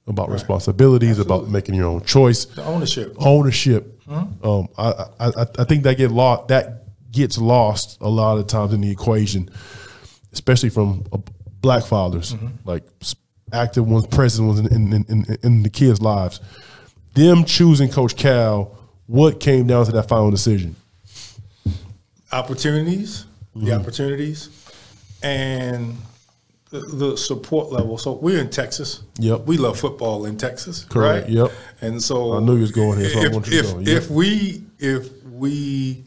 about 0.08 0.30
responsibilities, 0.30 1.18
about 1.18 1.50
making 1.50 1.74
your 1.74 1.88
own 1.88 2.04
choice, 2.04 2.46
The 2.46 2.64
ownership. 2.64 3.16
ownership. 3.18 4.00
Um, 4.44 4.68
I, 4.78 5.06
I 5.20 5.32
I 5.58 5.64
think 5.64 5.82
that 5.84 5.98
get 5.98 6.12
lost. 6.12 6.50
That 6.50 6.84
gets 7.12 7.40
lost 7.40 7.98
a 8.02 8.08
lot 8.10 8.38
of 8.38 8.46
times 8.46 8.72
in 8.72 8.82
the 8.82 8.92
equation, 8.92 9.50
especially 10.32 10.70
from 10.70 11.06
uh, 11.12 11.18
black 11.60 11.84
fathers, 11.86 12.36
like 12.66 12.84
active 13.52 13.88
ones, 13.88 14.06
present 14.06 14.48
ones 14.48 14.60
in, 14.60 14.68
in, 14.94 15.06
in, 15.10 15.38
in 15.42 15.64
the 15.64 15.70
kids' 15.72 16.02
lives. 16.02 16.40
Them 17.16 17.44
choosing 17.46 17.90
Coach 17.90 18.16
Cal, 18.16 18.78
what 19.08 19.40
came 19.40 19.68
down 19.68 19.86
to 19.86 19.92
that 19.94 20.08
final 20.08 20.32
decision? 20.32 20.76
opportunities, 22.32 23.26
the 23.56 23.62
Mm-hmm. 23.62 23.80
opportunities, 23.82 24.50
and 25.24 25.96
the, 26.70 26.80
the 26.80 27.18
support 27.18 27.72
level. 27.72 27.98
So 27.98 28.14
we're 28.14 28.40
in 28.40 28.50
Texas. 28.50 29.04
Yep. 29.20 29.46
We 29.46 29.58
love 29.58 29.80
football 29.80 30.26
in 30.26 30.38
Texas. 30.38 30.84
Correct. 30.84 31.28
Right? 31.28 31.34
Yep. 31.34 31.52
And 31.82 32.04
so 32.04 32.34
I 32.34 32.40
knew 32.42 32.56
you 32.56 32.62
was 32.62 32.72
going 32.72 33.00
here, 33.00 33.10
so 33.10 33.20
I 33.22 33.26
if, 33.28 33.32
want 33.34 33.48
you 33.48 33.54
to 33.54 33.60
if, 33.60 33.74
go. 33.74 33.80
Yep. 33.80 33.88
If 33.88 34.10
we 34.10 34.64
if 34.80 35.24
we 35.24 36.04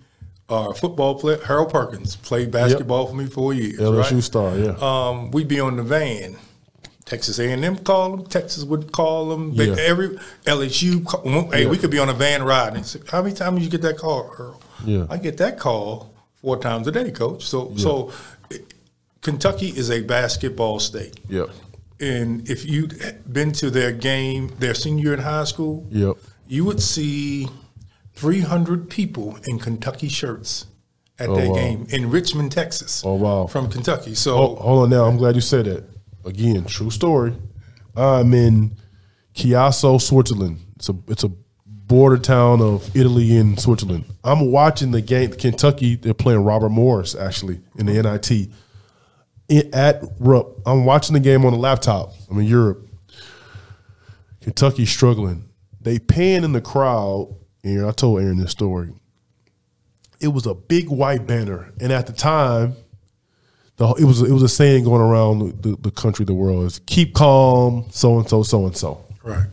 are 0.50 0.70
a 0.70 0.74
football 0.74 1.18
player, 1.18 1.38
Harold 1.44 1.70
Perkins 1.70 2.16
played 2.16 2.50
basketball 2.50 3.06
for 3.06 3.14
me 3.14 3.26
for 3.26 3.54
years. 3.54 3.78
LSU 3.78 4.12
right? 4.12 4.22
star, 4.22 4.58
yeah. 4.58 4.76
um, 4.80 5.30
we'd 5.30 5.48
be 5.48 5.60
on 5.60 5.76
the 5.76 5.82
van. 5.82 6.36
Texas 7.08 7.38
A&M 7.38 7.76
call 7.78 8.16
them. 8.16 8.26
Texas 8.26 8.64
would 8.64 8.92
call 8.92 9.30
them. 9.30 9.52
Yeah. 9.54 9.74
Every 9.78 10.10
LSU. 10.44 11.04
Call, 11.06 11.22
hey, 11.50 11.62
Yeah. 11.62 11.68
we 11.70 11.78
could 11.78 11.90
be 11.90 11.98
on 11.98 12.08
a 12.10 12.12
van 12.12 12.42
ride. 12.42 12.74
And 12.74 12.84
say, 12.84 13.00
How 13.10 13.22
many 13.22 13.34
times 13.34 13.56
did 13.56 13.64
you 13.64 13.70
get 13.70 13.80
that 13.82 13.96
call, 13.96 14.30
Earl? 14.38 14.60
Yeah. 14.84 15.06
I 15.08 15.16
get 15.16 15.38
that 15.38 15.58
call 15.58 16.12
four 16.42 16.58
times 16.58 16.86
a 16.86 16.92
day, 16.92 17.10
Coach. 17.10 17.46
So, 17.46 17.72
so 17.76 18.12
Kentucky 19.22 19.68
is 19.68 19.90
a 19.90 20.02
basketball 20.02 20.78
state. 20.80 21.18
yep. 21.28 21.48
And 22.00 22.48
if 22.48 22.64
you'd 22.64 22.94
been 23.32 23.50
to 23.52 23.70
their 23.70 23.90
game, 23.90 24.52
their 24.60 24.74
senior 24.74 25.02
year 25.04 25.14
in 25.14 25.20
high 25.20 25.44
school, 25.44 25.84
Yep. 25.90 26.16
you 26.46 26.64
would 26.64 26.80
see 26.80 27.48
300 28.14 28.88
people 28.88 29.36
in 29.48 29.58
Kentucky 29.58 30.08
shirts 30.08 30.66
at 31.18 31.28
Oh, 31.28 31.34
that 31.34 31.48
wow. 31.48 31.54
game 31.54 31.86
in 31.90 32.10
Richmond, 32.10 32.52
Texas. 32.52 33.02
Oh, 33.04 33.14
wow. 33.14 33.46
From 33.48 33.68
Kentucky. 33.68 34.14
So 34.14 34.36
hold 34.36 34.84
on 34.84 34.90
now. 34.90 35.06
I'm 35.06 35.16
glad 35.16 35.34
you 35.34 35.40
said 35.40 35.64
that. 35.64 35.84
Again, 36.28 36.66
true 36.66 36.90
story. 36.90 37.34
I'm 37.96 38.34
in 38.34 38.76
Chiasso, 39.34 39.98
Switzerland. 39.98 40.58
It's 40.76 40.90
a 40.90 40.94
it's 41.08 41.24
a 41.24 41.30
border 41.64 42.18
town 42.18 42.60
of 42.60 42.94
Italy 42.94 43.34
and 43.38 43.58
Switzerland. 43.58 44.04
I'm 44.22 44.52
watching 44.52 44.90
the 44.90 45.00
game. 45.00 45.32
Kentucky, 45.32 45.96
they're 45.96 46.12
playing 46.12 46.44
Robert 46.44 46.68
Morris 46.68 47.14
actually 47.14 47.62
in 47.78 47.86
the 47.86 48.02
NIT. 48.02 48.50
In, 49.48 49.74
at 49.74 50.02
Rupp, 50.18 50.60
I'm 50.66 50.84
watching 50.84 51.14
the 51.14 51.20
game 51.20 51.46
on 51.46 51.54
the 51.54 51.58
laptop. 51.58 52.12
I'm 52.30 52.38
in 52.38 52.44
Europe. 52.44 52.86
Kentucky's 54.42 54.90
struggling. 54.90 55.48
They 55.80 55.98
pan 55.98 56.44
in 56.44 56.52
the 56.52 56.60
crowd. 56.60 57.34
And 57.64 57.86
I 57.86 57.90
told 57.92 58.20
Aaron 58.20 58.36
this 58.36 58.50
story. 58.50 58.92
It 60.20 60.28
was 60.28 60.46
a 60.46 60.54
big 60.54 60.90
white 60.90 61.26
banner, 61.26 61.72
and 61.80 61.92
at 61.92 62.06
the 62.06 62.12
time, 62.12 62.76
the, 63.78 63.94
it 63.94 64.04
was 64.04 64.20
it 64.22 64.32
was 64.32 64.42
a 64.42 64.48
saying 64.48 64.84
going 64.84 65.00
around 65.00 65.62
the, 65.62 65.76
the 65.80 65.90
country, 65.90 66.24
the 66.24 66.34
world 66.34 66.66
is 66.66 66.80
keep 66.86 67.14
calm, 67.14 67.86
so 67.90 68.18
and 68.18 68.28
so, 68.28 68.42
so 68.42 68.66
and 68.66 68.76
so. 68.76 69.04
right. 69.22 69.46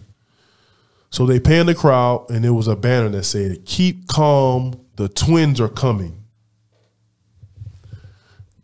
So 1.11 1.25
they 1.25 1.39
panned 1.39 1.69
the 1.69 1.75
crowd, 1.75 2.29
and 2.29 2.43
there 2.43 2.53
was 2.53 2.67
a 2.67 2.75
banner 2.75 3.07
that 3.09 3.23
said, 3.23 3.63
"Keep 3.65 4.07
calm, 4.07 4.79
the 4.95 5.07
twins 5.07 5.61
are 5.61 5.69
coming." 5.69 6.23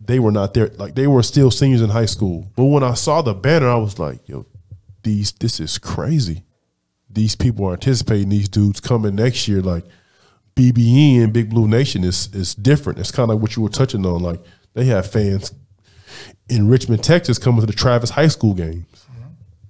They 0.04 0.20
were 0.20 0.32
not 0.32 0.56
there; 0.56 0.68
like 0.78 0.96
they 0.96 1.06
were 1.08 1.24
still 1.24 1.52
seniors 1.52 1.82
in 1.82 1.92
high 1.92 2.08
school. 2.08 2.52
But 2.56 2.66
when 2.66 2.84
I 2.84 2.96
saw 2.96 3.22
the 3.22 3.36
banner, 3.36 3.70
I 3.70 3.76
was 3.76 4.00
like, 4.00 4.28
"Yo, 4.28 4.48
these 5.04 5.32
this 5.34 5.60
is 5.60 5.78
crazy. 5.78 6.44
These 7.08 7.36
people 7.36 7.66
are 7.68 7.74
anticipating 7.74 8.30
these 8.30 8.50
dudes 8.50 8.80
coming 8.80 9.16
next 9.16 9.48
year. 9.48 9.62
Like 9.62 9.86
BBN, 10.56 11.32
Big 11.32 11.52
Blue 11.52 11.68
Nation, 11.68 12.04
is 12.04 12.34
is 12.34 12.56
different. 12.56 12.98
It's 12.98 13.12
kind 13.12 13.30
of 13.30 13.36
like 13.36 13.44
what 13.44 13.56
you 13.56 13.62
were 13.62 13.70
touching 13.70 14.06
on. 14.08 14.24
Like 14.24 14.42
they 14.74 14.86
have 14.86 15.10
fans 15.10 15.54
in 16.50 16.68
Richmond, 16.68 17.04
Texas, 17.04 17.38
coming 17.38 17.62
to 17.62 17.68
the 17.68 17.74
Travis 17.74 18.10
High 18.12 18.28
School 18.28 18.54
games. 18.54 18.86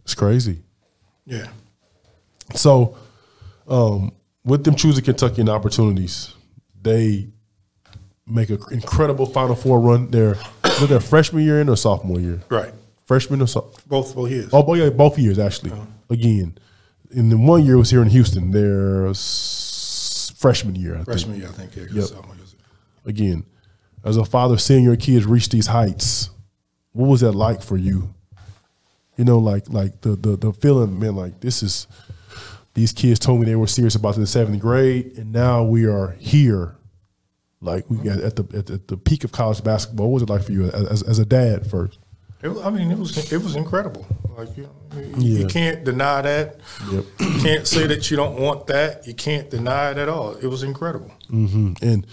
It's 0.04 0.16
crazy." 0.16 0.60
Yeah. 1.26 1.48
So, 2.56 2.98
um, 3.68 4.12
with 4.44 4.64
them 4.64 4.76
choosing 4.76 5.04
Kentucky 5.04 5.42
and 5.42 5.50
opportunities, 5.50 6.34
they 6.82 7.28
make 8.28 8.50
an 8.50 8.60
incredible 8.72 9.26
Final 9.26 9.56
Four 9.56 9.80
run. 9.80 10.10
They're 10.12 10.36
was 10.64 10.88
their 10.90 11.00
freshman 11.00 11.44
year 11.44 11.62
in 11.62 11.70
or 11.70 11.78
sophomore 11.78 12.20
year? 12.20 12.42
Right. 12.50 12.74
Freshman 13.06 13.42
or 13.42 13.48
so? 13.48 13.72
Both 13.88 14.16
both 14.16 14.30
years. 14.32 14.50
Oh, 14.54 14.64
both, 14.64 14.78
yeah, 14.78 14.90
both 14.90 15.18
years 15.20 15.38
actually. 15.38 15.72
Again, 16.10 16.58
and 17.12 17.32
then 17.32 17.46
one 17.46 17.64
year 17.66 17.78
was 17.78 17.90
here 17.90 18.02
in 18.02 18.10
Houston. 18.10 18.52
Their 18.52 19.08
s- 19.08 20.34
freshman 20.38 20.76
year, 20.76 20.94
I 20.94 20.96
think. 20.98 21.06
Freshman 21.06 21.38
year, 21.38 21.48
I 21.50 21.52
think. 21.52 21.76
Yeah, 21.76 21.84
Yep. 21.94 22.10
Again, 23.06 23.44
as 24.04 24.18
a 24.18 24.26
father, 24.26 24.58
seeing 24.58 24.84
your 24.84 24.96
kids 24.96 25.26
reach 25.26 25.50
these 25.50 25.68
heights, 25.68 26.30
what 26.94 27.08
was 27.08 27.22
that 27.22 27.34
like 27.34 27.62
for 27.62 27.78
you? 27.78 28.14
You 29.18 29.26
know, 29.26 29.40
like 29.40 29.70
like 29.70 30.02
the 30.02 30.16
the 30.16 30.36
the 30.38 30.54
feeling, 30.54 31.00
man, 31.00 31.16
like 31.16 31.40
this 31.42 31.62
is 31.62 31.88
these 32.74 32.92
kids 32.94 33.20
told 33.20 33.40
me 33.40 33.46
they 33.46 33.56
were 33.56 33.68
serious 33.68 33.96
about 33.96 34.16
the 34.16 34.26
seventh 34.26 34.60
grade, 34.62 35.18
and 35.18 35.32
now 35.32 35.64
we 35.64 35.86
are 35.86 36.12
here. 36.20 36.76
Like 37.60 37.88
we 37.90 37.98
got 37.98 38.20
at 38.20 38.36
the 38.38 38.58
at 38.58 38.66
the, 38.68 38.74
at 38.74 38.88
the 38.88 38.98
peak 38.98 39.24
of 39.24 39.32
college 39.32 39.64
basketball. 39.64 40.08
What 40.10 40.14
was 40.16 40.24
it 40.24 40.30
like 40.30 40.44
for 40.44 40.52
you 40.52 40.66
as, 40.66 41.04
as 41.04 41.20
a 41.20 41.26
dad 41.26 41.70
first? 41.70 42.00
It, 42.42 42.50
I 42.64 42.72
mean, 42.72 42.90
it 42.90 42.98
was 42.98 43.32
it 43.32 43.44
was 43.44 43.56
incredible. 43.56 44.08
Like 44.36 44.58
you, 44.58 44.68
you, 44.96 45.14
Yeah. 45.18 45.40
you 45.42 45.48
can't 45.48 45.84
deny 45.84 46.22
that. 46.24 46.60
Yep. 46.92 47.06
You 47.20 47.42
can't 47.42 47.68
say 47.68 47.86
that 47.86 48.10
you 48.10 48.18
don't 48.18 48.40
want 48.40 48.66
that. 48.68 49.06
You 49.06 49.14
can't 49.14 49.48
deny 49.52 49.92
it 49.92 49.98
at 50.00 50.10
all. 50.10 50.32
It 50.38 50.48
was 50.48 50.64
incredible. 50.64 51.12
Mm-hmm. 51.30 51.74
And 51.84 52.08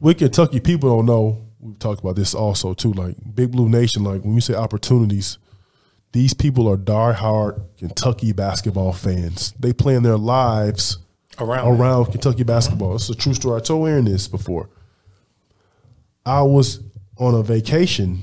with 0.00 0.18
Kentucky, 0.18 0.60
people 0.60 0.88
don't 0.96 1.06
know. 1.06 1.44
We've 1.60 1.78
talked 1.78 2.00
about 2.00 2.16
this 2.16 2.34
also 2.34 2.74
too. 2.74 2.92
Like 2.92 3.16
Big 3.34 3.50
Blue 3.50 3.68
Nation, 3.68 4.04
like 4.04 4.22
when 4.22 4.34
you 4.34 4.40
say 4.40 4.54
opportunities, 4.54 5.38
these 6.12 6.32
people 6.34 6.68
are 6.68 6.76
diehard 6.76 7.60
Kentucky 7.76 8.32
basketball 8.32 8.92
fans. 8.92 9.54
They 9.58 9.72
plan 9.72 10.02
their 10.02 10.16
lives 10.16 10.98
Around 11.38 11.66
it. 11.66 11.78
around 11.80 12.04
Kentucky 12.06 12.44
basketball. 12.44 12.94
It's 12.94 13.10
a 13.10 13.14
true 13.14 13.34
story. 13.34 13.56
I 13.56 13.60
told 13.62 13.88
Aaron 13.88 14.04
this 14.04 14.28
before. 14.28 14.70
I 16.24 16.42
was 16.42 16.80
on 17.18 17.34
a 17.34 17.42
vacation 17.42 18.20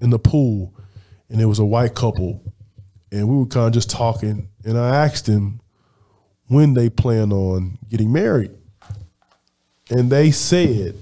in 0.00 0.10
the 0.10 0.18
pool, 0.18 0.74
and 1.28 1.38
there 1.38 1.48
was 1.48 1.58
a 1.58 1.64
white 1.64 1.94
couple, 1.94 2.42
and 3.10 3.28
we 3.28 3.36
were 3.36 3.46
kind 3.46 3.66
of 3.66 3.72
just 3.72 3.90
talking, 3.90 4.48
and 4.64 4.78
I 4.78 5.04
asked 5.04 5.26
them 5.26 5.60
when 6.46 6.74
they 6.74 6.88
plan 6.90 7.32
on 7.32 7.78
getting 7.88 8.12
married. 8.12 8.50
And 9.92 10.10
they 10.10 10.30
said, 10.30 10.96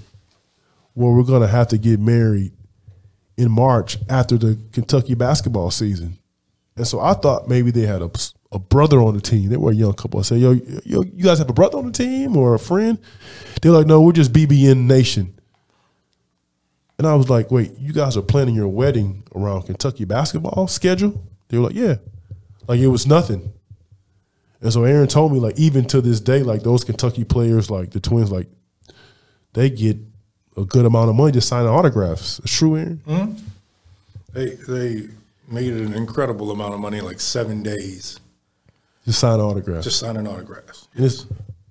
well, 0.95 1.13
we're 1.13 1.23
going 1.23 1.41
to 1.41 1.47
have 1.47 1.69
to 1.69 1.77
get 1.77 1.99
married 1.99 2.51
in 3.37 3.49
March 3.49 3.97
after 4.09 4.37
the 4.37 4.59
Kentucky 4.73 5.15
basketball 5.15 5.71
season. 5.71 6.17
And 6.75 6.85
so 6.85 6.99
I 6.99 7.13
thought 7.13 7.47
maybe 7.47 7.71
they 7.71 7.85
had 7.85 8.01
a, 8.01 8.11
a 8.51 8.59
brother 8.59 8.99
on 8.99 9.13
the 9.13 9.21
team. 9.21 9.49
They 9.49 9.55
were 9.55 9.71
a 9.71 9.75
young 9.75 9.93
couple. 9.93 10.19
I 10.19 10.23
said, 10.23 10.39
yo, 10.39 10.51
yo, 10.83 11.03
you 11.03 11.23
guys 11.23 11.39
have 11.39 11.49
a 11.49 11.53
brother 11.53 11.77
on 11.77 11.85
the 11.85 11.91
team 11.93 12.35
or 12.35 12.53
a 12.53 12.59
friend? 12.59 12.99
They're 13.61 13.71
like, 13.71 13.87
no, 13.87 14.01
we're 14.01 14.11
just 14.11 14.33
BBN 14.33 14.85
Nation. 14.87 15.39
And 16.97 17.07
I 17.07 17.15
was 17.15 17.29
like, 17.29 17.49
wait, 17.49 17.71
you 17.79 17.93
guys 17.93 18.17
are 18.17 18.21
planning 18.21 18.55
your 18.55 18.67
wedding 18.67 19.23
around 19.33 19.63
Kentucky 19.63 20.03
basketball 20.03 20.67
schedule? 20.67 21.23
They 21.47 21.57
were 21.57 21.67
like, 21.67 21.75
yeah. 21.75 21.95
Like 22.67 22.79
it 22.81 22.87
was 22.87 23.07
nothing. 23.07 23.53
And 24.61 24.71
so 24.71 24.83
Aaron 24.83 25.07
told 25.07 25.31
me, 25.31 25.39
like, 25.39 25.57
even 25.57 25.85
to 25.85 26.01
this 26.01 26.19
day, 26.19 26.43
like 26.43 26.61
those 26.61 26.83
Kentucky 26.83 27.23
players, 27.23 27.71
like 27.71 27.91
the 27.91 27.99
twins, 27.99 28.31
like 28.31 28.47
they 29.53 29.69
get 29.69 29.97
a 30.57 30.65
good 30.65 30.85
amount 30.85 31.09
of 31.09 31.15
money 31.15 31.31
just 31.31 31.47
signing 31.47 31.69
autographs. 31.69 32.39
It's 32.39 32.55
true, 32.57 32.77
Aaron. 32.77 33.35
They 34.33 34.49
they 34.67 35.07
made 35.47 35.73
an 35.73 35.93
incredible 35.93 36.51
amount 36.51 36.73
of 36.73 36.79
money, 36.79 37.01
like 37.01 37.19
seven 37.19 37.61
days, 37.63 38.19
Just 39.05 39.19
sign 39.19 39.39
autographs. 39.39 39.83
just 39.83 39.99
signing 39.99 40.27
autographs. 40.27 40.87
It's 40.95 41.25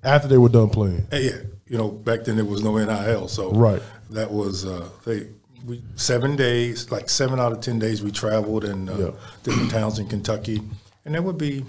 after 0.05 0.29
they 0.29 0.37
were 0.38 0.49
done 0.51 0.69
playing. 0.69 1.07
And 1.11 1.25
yeah, 1.25 1.37
you 1.66 1.79
know, 1.79 1.88
back 1.88 2.25
then 2.25 2.37
there 2.37 2.45
was 2.45 2.62
no 2.62 2.77
NIL, 2.77 3.29
so 3.29 3.51
Right. 3.53 3.83
That 4.11 4.31
was 4.31 4.66
uh, 4.66 4.88
they 5.07 5.29
we 5.64 5.83
seven 5.95 6.37
days, 6.37 6.90
like 6.90 7.09
seven 7.09 7.38
out 7.40 7.53
of 7.53 7.61
ten 7.61 7.79
days, 7.79 8.03
we 8.03 8.11
traveled 8.11 8.64
in 8.64 8.88
uh, 8.88 8.97
Yeah. 8.99 9.11
different 9.43 9.71
towns 9.71 9.99
in 9.99 10.07
Kentucky, 10.09 10.61
and 11.05 11.14
there 11.14 11.23
would 11.23 11.38
be 11.38 11.64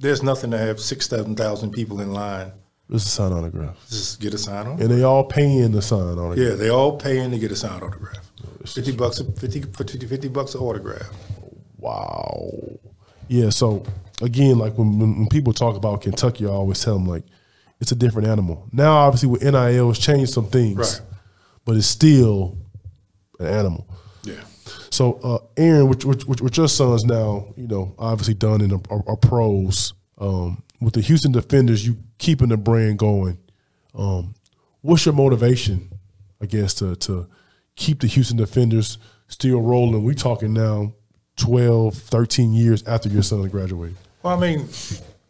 there's 0.00 0.22
nothing 0.22 0.50
to 0.52 0.58
have 0.58 0.78
six 0.80 1.08
seven 1.08 1.34
thousand 1.34 1.70
people 1.72 2.00
in 2.00 2.12
line 2.12 2.52
Just 2.92 3.06
a 3.06 3.10
sign 3.10 3.32
autograph. 3.32 3.76
just 3.88 4.20
get 4.20 4.34
a 4.34 4.38
sign 4.38 4.66
on. 4.66 4.80
And 4.80 4.90
they 4.90 5.02
all 5.02 5.24
paying 5.24 5.72
the 5.72 5.82
sign 5.82 6.00
autographs. 6.18 6.40
Yeah, 6.40 6.54
they 6.54 6.68
all 6.68 6.96
paying 6.98 7.30
to 7.30 7.38
get 7.38 7.50
a 7.50 7.56
signed 7.56 7.82
autograph. 7.82 8.30
Fifty 8.66 8.92
bucks, 8.92 9.18
a, 9.18 9.24
50, 9.24 9.62
50, 9.62 10.06
50 10.06 10.28
bucks 10.28 10.54
an 10.54 10.60
autograph. 10.60 11.08
Wow. 11.78 12.50
Yeah. 13.28 13.50
So 13.50 13.84
again, 14.20 14.58
like 14.58 14.76
when, 14.78 14.98
when 14.98 15.18
when 15.18 15.28
people 15.28 15.52
talk 15.52 15.76
about 15.76 16.02
Kentucky, 16.02 16.46
I 16.46 16.50
always 16.50 16.82
tell 16.84 16.94
them 16.94 17.06
like 17.06 17.24
it's 17.80 17.92
a 17.92 17.96
different 17.96 18.28
animal. 18.28 18.68
Now, 18.72 18.92
obviously, 18.92 19.28
with 19.28 19.42
NIL, 19.42 19.90
it's 19.90 19.98
changed 19.98 20.32
some 20.32 20.46
things. 20.46 20.76
Right. 20.78 21.00
but 21.64 21.76
it's 21.76 21.86
still 21.86 22.56
an 23.40 23.46
animal. 23.46 23.88
Yeah. 24.22 24.40
So, 24.90 25.18
uh, 25.24 25.38
Aaron, 25.56 25.88
with, 25.88 26.04
with, 26.04 26.26
with, 26.28 26.40
with 26.40 26.56
your 26.56 26.68
sons 26.68 27.04
now, 27.04 27.46
you 27.56 27.66
know, 27.66 27.94
obviously 27.98 28.34
done 28.34 28.60
in 28.60 28.72
a, 28.72 29.16
pros. 29.16 29.94
Um, 30.18 30.62
with 30.82 30.94
the 30.94 31.00
Houston 31.00 31.32
Defenders, 31.32 31.86
you 31.86 31.96
keeping 32.18 32.48
the 32.48 32.56
brand 32.56 32.98
going. 32.98 33.38
Um, 33.94 34.34
what's 34.80 35.06
your 35.06 35.14
motivation, 35.14 35.90
I 36.40 36.46
guess, 36.46 36.74
to 36.74 36.96
to 36.96 37.28
keep 37.76 38.00
the 38.00 38.06
Houston 38.06 38.36
Defenders 38.36 38.98
still 39.28 39.60
rolling? 39.60 40.04
We 40.04 40.14
talking 40.14 40.52
now 40.52 40.94
12, 41.36 41.94
13 41.94 42.52
years 42.52 42.82
after 42.86 43.08
your 43.08 43.22
son 43.22 43.48
graduated. 43.48 43.96
Well, 44.22 44.36
I 44.36 44.40
mean, 44.40 44.68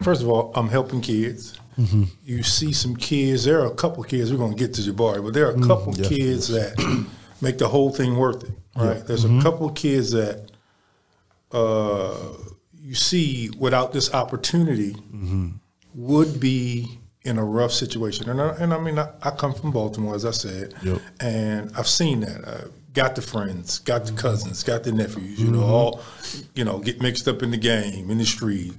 first 0.03 0.23
of 0.23 0.29
all, 0.29 0.53
I'm 0.55 0.69
helping 0.69 1.01
kids. 1.01 1.59
Mm-hmm. 1.79 2.05
You 2.25 2.43
see 2.43 2.73
some 2.73 2.97
kids. 2.97 3.45
There 3.45 3.61
are 3.61 3.67
a 3.67 3.75
couple 3.75 4.03
kids. 4.05 4.31
We're 4.31 4.39
going 4.39 4.55
to 4.55 4.59
get 4.59 4.75
to 4.75 4.83
Jabari, 4.83 5.25
but 5.25 5.33
there 5.33 5.47
are 5.47 5.53
a 5.53 5.57
mm, 5.57 5.67
couple 5.67 5.93
mm, 5.93 5.99
yes, 5.99 6.09
kids 6.09 6.49
that 6.49 7.07
make 7.41 7.59
the 7.59 7.69
whole 7.69 7.91
thing 7.91 8.17
worth 8.17 8.45
it. 8.45 8.51
Right? 8.77 8.97
Yeah. 8.97 9.03
There's 9.03 9.25
mm-hmm. 9.25 9.39
a 9.39 9.43
couple 9.43 9.71
kids 9.71 10.13
that 10.13 10.51
uh, 11.51 12.15
you 12.83 12.95
see 12.95 13.51
without 13.59 13.93
this 13.93 14.13
opportunity 14.13 14.93
mm-hmm. 14.93 15.51
would 15.95 16.41
be 16.41 16.99
in 17.23 17.39
a 17.39 17.45
rough 17.45 17.71
situation. 17.71 18.29
And 18.29 18.41
I, 18.41 18.49
and 18.57 18.75
I 18.75 18.81
mean, 18.81 18.99
I, 18.99 19.09
I, 19.23 19.31
come 19.31 19.55
from 19.55 19.71
Baltimore, 19.71 20.17
as 20.17 20.25
I 20.25 20.33
said, 20.33 20.75
yep. 20.83 21.01
and 21.21 21.71
I've 21.77 21.87
seen 21.87 22.21
that. 22.21 22.47
I 22.47 22.69
got 22.93 23.15
the 23.15 23.23
friends, 23.23 23.79
got 23.79 24.05
the 24.05 24.13
cousins, 24.13 24.65
got 24.65 24.83
the 24.83 24.91
nephews. 24.91 25.39
You 25.39 25.47
mm-hmm. 25.47 25.61
know, 25.61 25.67
all 25.67 26.01
you 26.55 26.65
know 26.65 26.81
get 26.81 27.01
mixed 27.01 27.29
up 27.29 27.43
in 27.43 27.53
the 27.53 27.57
game, 27.57 28.11
in 28.11 28.19
the 28.19 28.25
street, 28.25 28.75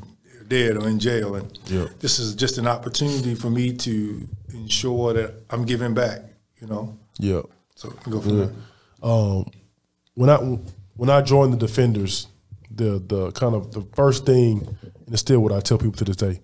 dead 0.50 0.76
or 0.76 0.88
in 0.89 1.00
jail. 1.00 1.36
And 1.36 1.58
yep. 1.68 2.00
this 2.00 2.20
is 2.20 2.36
just 2.36 2.58
an 2.58 2.68
opportunity 2.68 3.36
for 3.36 3.50
me 3.50 3.72
to 3.78 4.28
ensure 4.54 5.13
that 5.13 5.34
I'm 5.50 5.66
giving 5.66 5.94
back. 5.94 6.22
You 6.60 6.68
know. 6.68 6.98
Yeah. 7.20 7.42
So 7.76 7.89
go 8.10 8.20
from 8.20 8.39
yeah. 8.39 8.46
there. 8.46 8.54
Um, 9.02 9.50
when 10.16 10.30
I 10.30 10.38
when 10.96 11.10
I 11.10 11.22
joined 11.22 11.54
the 11.54 11.58
Defenders, 11.58 12.28
the 12.74 13.04
the 13.06 13.32
kind 13.32 13.56
of 13.56 13.72
the 13.72 13.82
first 13.96 14.26
thing, 14.26 14.68
and 14.82 15.10
it's 15.10 15.22
still 15.22 15.40
what 15.40 15.52
I 15.52 15.60
tell 15.60 15.78
people 15.78 15.98
to 15.98 16.06
this 16.06 16.16
day 16.16 16.40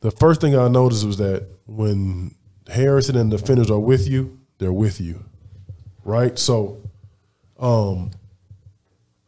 the 0.00 0.10
first 0.10 0.40
thing 0.40 0.56
I 0.56 0.68
noticed 0.68 1.04
was 1.04 1.18
that 1.18 1.46
when 1.66 2.34
Harrison 2.68 3.16
and 3.16 3.32
the 3.32 3.36
defenders 3.38 3.70
are 3.70 3.78
with 3.78 4.08
you, 4.08 4.38
they're 4.58 4.72
with 4.72 5.00
you, 5.00 5.24
right? 6.04 6.38
So, 6.38 6.82
um, 7.58 8.10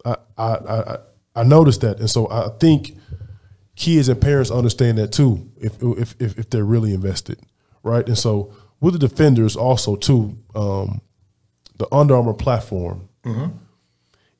I 0.05 0.16
I 0.38 0.45
I, 0.45 0.99
I 1.37 1.43
noticed 1.43 1.81
that, 1.83 1.99
and 1.99 2.11
so 2.11 2.31
I 2.31 2.49
think 2.59 2.97
kids 3.77 4.09
and 4.09 4.21
parents 4.21 4.51
understand 4.51 4.99
that 4.99 5.12
too, 5.12 5.51
if 5.57 5.77
if 5.83 6.14
if, 6.21 6.38
if 6.38 6.51
they're 6.51 6.64
really 6.64 6.95
invested, 6.95 7.40
right? 7.83 8.07
And 8.07 8.19
so 8.19 8.53
with 8.81 8.99
the 8.99 9.09
defenders 9.09 9.57
also 9.57 9.97
too, 9.97 10.38
um, 10.55 11.01
the 11.79 11.93
Under 11.93 12.16
Armour 12.16 12.35
platform. 12.35 13.09
Mm-hmm. 13.25 13.57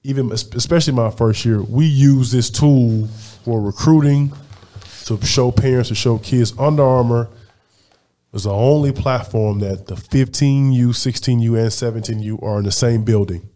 Even 0.02 0.32
especially 0.32 0.94
my 0.94 1.10
first 1.10 1.44
year, 1.44 1.62
we 1.62 1.84
use 1.84 2.30
this 2.30 2.48
tool 2.48 3.06
for 3.44 3.60
recruiting 3.60 4.32
to 5.04 5.20
show 5.26 5.50
parents, 5.50 5.88
to 5.90 5.94
show 5.94 6.18
kids. 6.18 6.54
Under 6.58 6.82
Armour 6.82 7.28
is 8.32 8.44
the 8.44 8.52
only 8.52 8.92
platform 8.92 9.58
that 9.58 9.86
the 9.86 9.96
15U, 9.96 10.88
16U, 10.88 11.58
and 11.58 11.68
17U 11.68 12.42
are 12.42 12.58
in 12.58 12.64
the 12.64 12.72
same 12.72 13.04
building, 13.04 13.48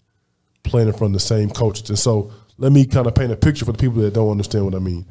playing 0.65 0.93
from 0.93 1.13
the 1.13 1.21
same 1.21 1.49
coaches. 1.49 1.89
And 1.89 1.99
so 1.99 2.33
let 2.59 2.73
me 2.73 2.85
kind 2.85 3.07
of 3.07 3.15
paint 3.15 3.33
a 3.33 3.37
picture 3.37 3.65
for 3.65 3.73
the 3.73 3.79
people 3.79 4.03
that 4.03 4.15
don't 4.15 4.31
understand 4.31 4.65
what 4.65 4.75
I 4.75 4.81
mean. 4.81 5.07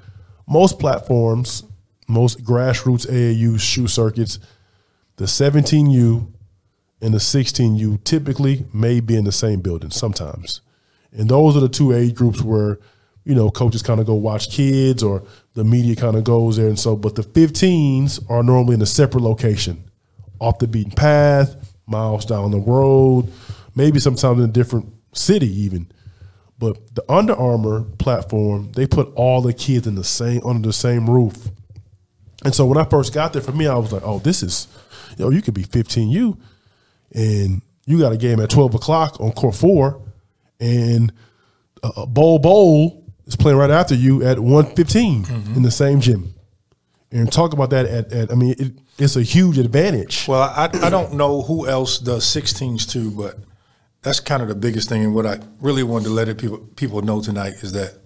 Most 0.48 0.80
platforms, 0.80 1.64
most 2.08 2.44
grassroots 2.44 3.08
AAU 3.08 3.60
shoe 3.60 3.88
circuits, 3.88 4.40
the 5.16 5.26
17U 5.26 6.28
and 7.02 7.14
the 7.14 7.18
16U 7.18 8.04
typically 8.04 8.66
may 8.74 9.00
be 9.00 9.16
in 9.16 9.24
the 9.26 9.32
same 9.32 9.62
building 9.62 9.92
sometimes. 9.92 10.62
And 11.16 11.30
those 11.30 11.56
are 11.56 11.62
the 11.62 11.70
two 11.70 11.94
age 11.94 12.16
groups 12.16 12.42
where– 12.42 12.80
you 13.26 13.36
know, 13.36 13.50
coaches 13.50 13.82
kind 13.82 14.00
of 14.00 14.06
go 14.06 14.16
watch 14.16 14.50
kids 14.50 15.02
or 15.02 15.24
the 15.54 15.64
media 15.64 15.96
kind 15.96 16.16
of 16.16 16.24
goes 16.24 16.58
there. 16.58 16.68
And 16.68 16.80
so, 16.80 16.96
but 16.96 17.16
the 17.16 17.24
15s 17.24 18.30
are 18.30 18.44
normally 18.44 18.76
in 18.76 18.82
a 18.82 18.86
separate 18.86 19.22
location, 19.22 19.84
off 20.40 20.60
the 20.60 20.68
beaten 20.68 20.92
path, 20.92 21.56
miles 21.86 22.26
down 22.26 22.52
the 22.52 22.60
road, 22.60 23.32
maybe 23.76 24.00
sometimes 24.00 24.40
in 24.40 24.50
a 24.50 24.52
different 24.52 24.92
city 25.14 25.48
even. 25.48 25.90
But 26.60 26.96
the 26.96 27.04
Under 27.12 27.34
Armour 27.34 27.84
platform, 27.98 28.72
they 28.74 28.88
put 28.88 29.12
all 29.16 29.42
the 29.42 29.54
kids 29.54 29.88
in 29.88 29.96
the 29.96 30.04
same 30.04 30.42
under 30.46 30.68
the 30.68 30.74
same 30.74 31.10
roof. 31.10 31.50
And 32.44 32.54
so 32.54 32.66
when 32.66 32.78
I 32.78 32.84
first 32.84 33.14
got 33.14 33.32
there, 33.34 33.42
for 33.42 33.54
me, 33.54 33.68
I 33.68 33.76
was 33.76 33.94
like, 33.94 34.04
oh, 34.06 34.20
this 34.20 34.44
is, 34.44 34.68
you 35.18 35.26
know, 35.26 35.32
you 35.32 35.42
could 35.42 35.54
be 35.54 35.64
15U 35.64 36.38
and 37.16 37.62
you 37.86 38.00
got 38.00 38.12
a 38.12 38.18
game 38.18 38.40
at 38.42 38.50
12 38.50 38.76
o'clock 38.76 39.20
on 39.22 39.32
court 39.32 39.56
four 39.56 40.02
and 40.64 41.14
a 41.84 42.06
Bol 42.08 42.40
Bol 42.40 43.04
is 43.26 43.36
playing 43.36 43.58
right 43.58 43.70
after 43.70 43.96
you 43.96 44.24
at 44.24 44.40
115 44.40 45.26
mm-hmm. 45.26 45.56
in 45.56 45.62
the 45.62 45.72
same 45.72 46.00
gym. 46.00 46.34
And 47.12 47.32
talk 47.32 47.54
about 47.54 47.70
that 47.70 47.86
at, 47.86 48.12
at 48.12 48.32
I 48.32 48.36
mean, 48.36 48.56
it, 48.58 48.74
it's 48.98 49.16
a 49.16 49.22
huge 49.22 49.60
advantage. 49.60 50.28
Well, 50.28 50.42
I, 50.42 50.70
I 50.82 50.90
don't 50.90 51.14
know 51.14 51.44
who 51.44 51.68
else 51.68 52.00
does 52.00 52.26
16s 52.26 52.90
too, 52.90 53.12
but 53.12 53.38
that's 54.02 54.20
kind 54.20 54.42
of 54.42 54.48
the 54.48 54.56
biggest 54.56 54.90
thing. 54.90 55.04
And 55.04 55.14
what 55.14 55.26
I 55.26 55.40
really 55.60 55.84
wanted 55.84 56.06
to 56.06 56.10
let 56.12 56.36
people 56.38 56.58
people 56.76 57.02
know 57.02 57.22
tonight 57.22 57.54
is 57.62 57.74
that 57.74 58.00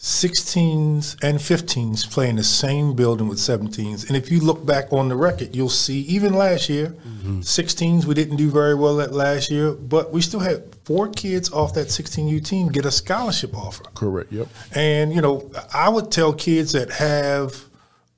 16s 0.00 1.22
and 1.22 1.38
15s 1.38 2.10
play 2.10 2.30
in 2.30 2.36
the 2.36 2.42
same 2.42 2.94
building 2.94 3.28
with 3.28 3.36
17s. 3.36 4.08
And 4.08 4.16
if 4.16 4.30
you 4.30 4.40
look 4.40 4.64
back 4.64 4.90
on 4.94 5.10
the 5.10 5.14
record, 5.14 5.54
you'll 5.54 5.68
see 5.68 6.00
even 6.02 6.32
last 6.32 6.70
year, 6.70 6.86
mm-hmm. 6.86 7.40
16s, 7.40 8.06
we 8.06 8.14
didn't 8.14 8.36
do 8.36 8.50
very 8.50 8.74
well 8.74 9.02
at 9.02 9.12
last 9.12 9.50
year, 9.50 9.72
but 9.72 10.10
we 10.10 10.22
still 10.22 10.40
had 10.40 10.74
four 10.86 11.08
kids 11.10 11.52
off 11.52 11.74
that 11.74 11.88
16U 11.88 12.42
team 12.42 12.68
get 12.68 12.86
a 12.86 12.90
scholarship 12.90 13.54
offer. 13.54 13.84
Correct, 13.94 14.32
yep. 14.32 14.48
And, 14.74 15.12
you 15.12 15.20
know, 15.20 15.50
I 15.74 15.90
would 15.90 16.10
tell 16.10 16.32
kids 16.32 16.72
that 16.72 16.90
have 16.92 17.66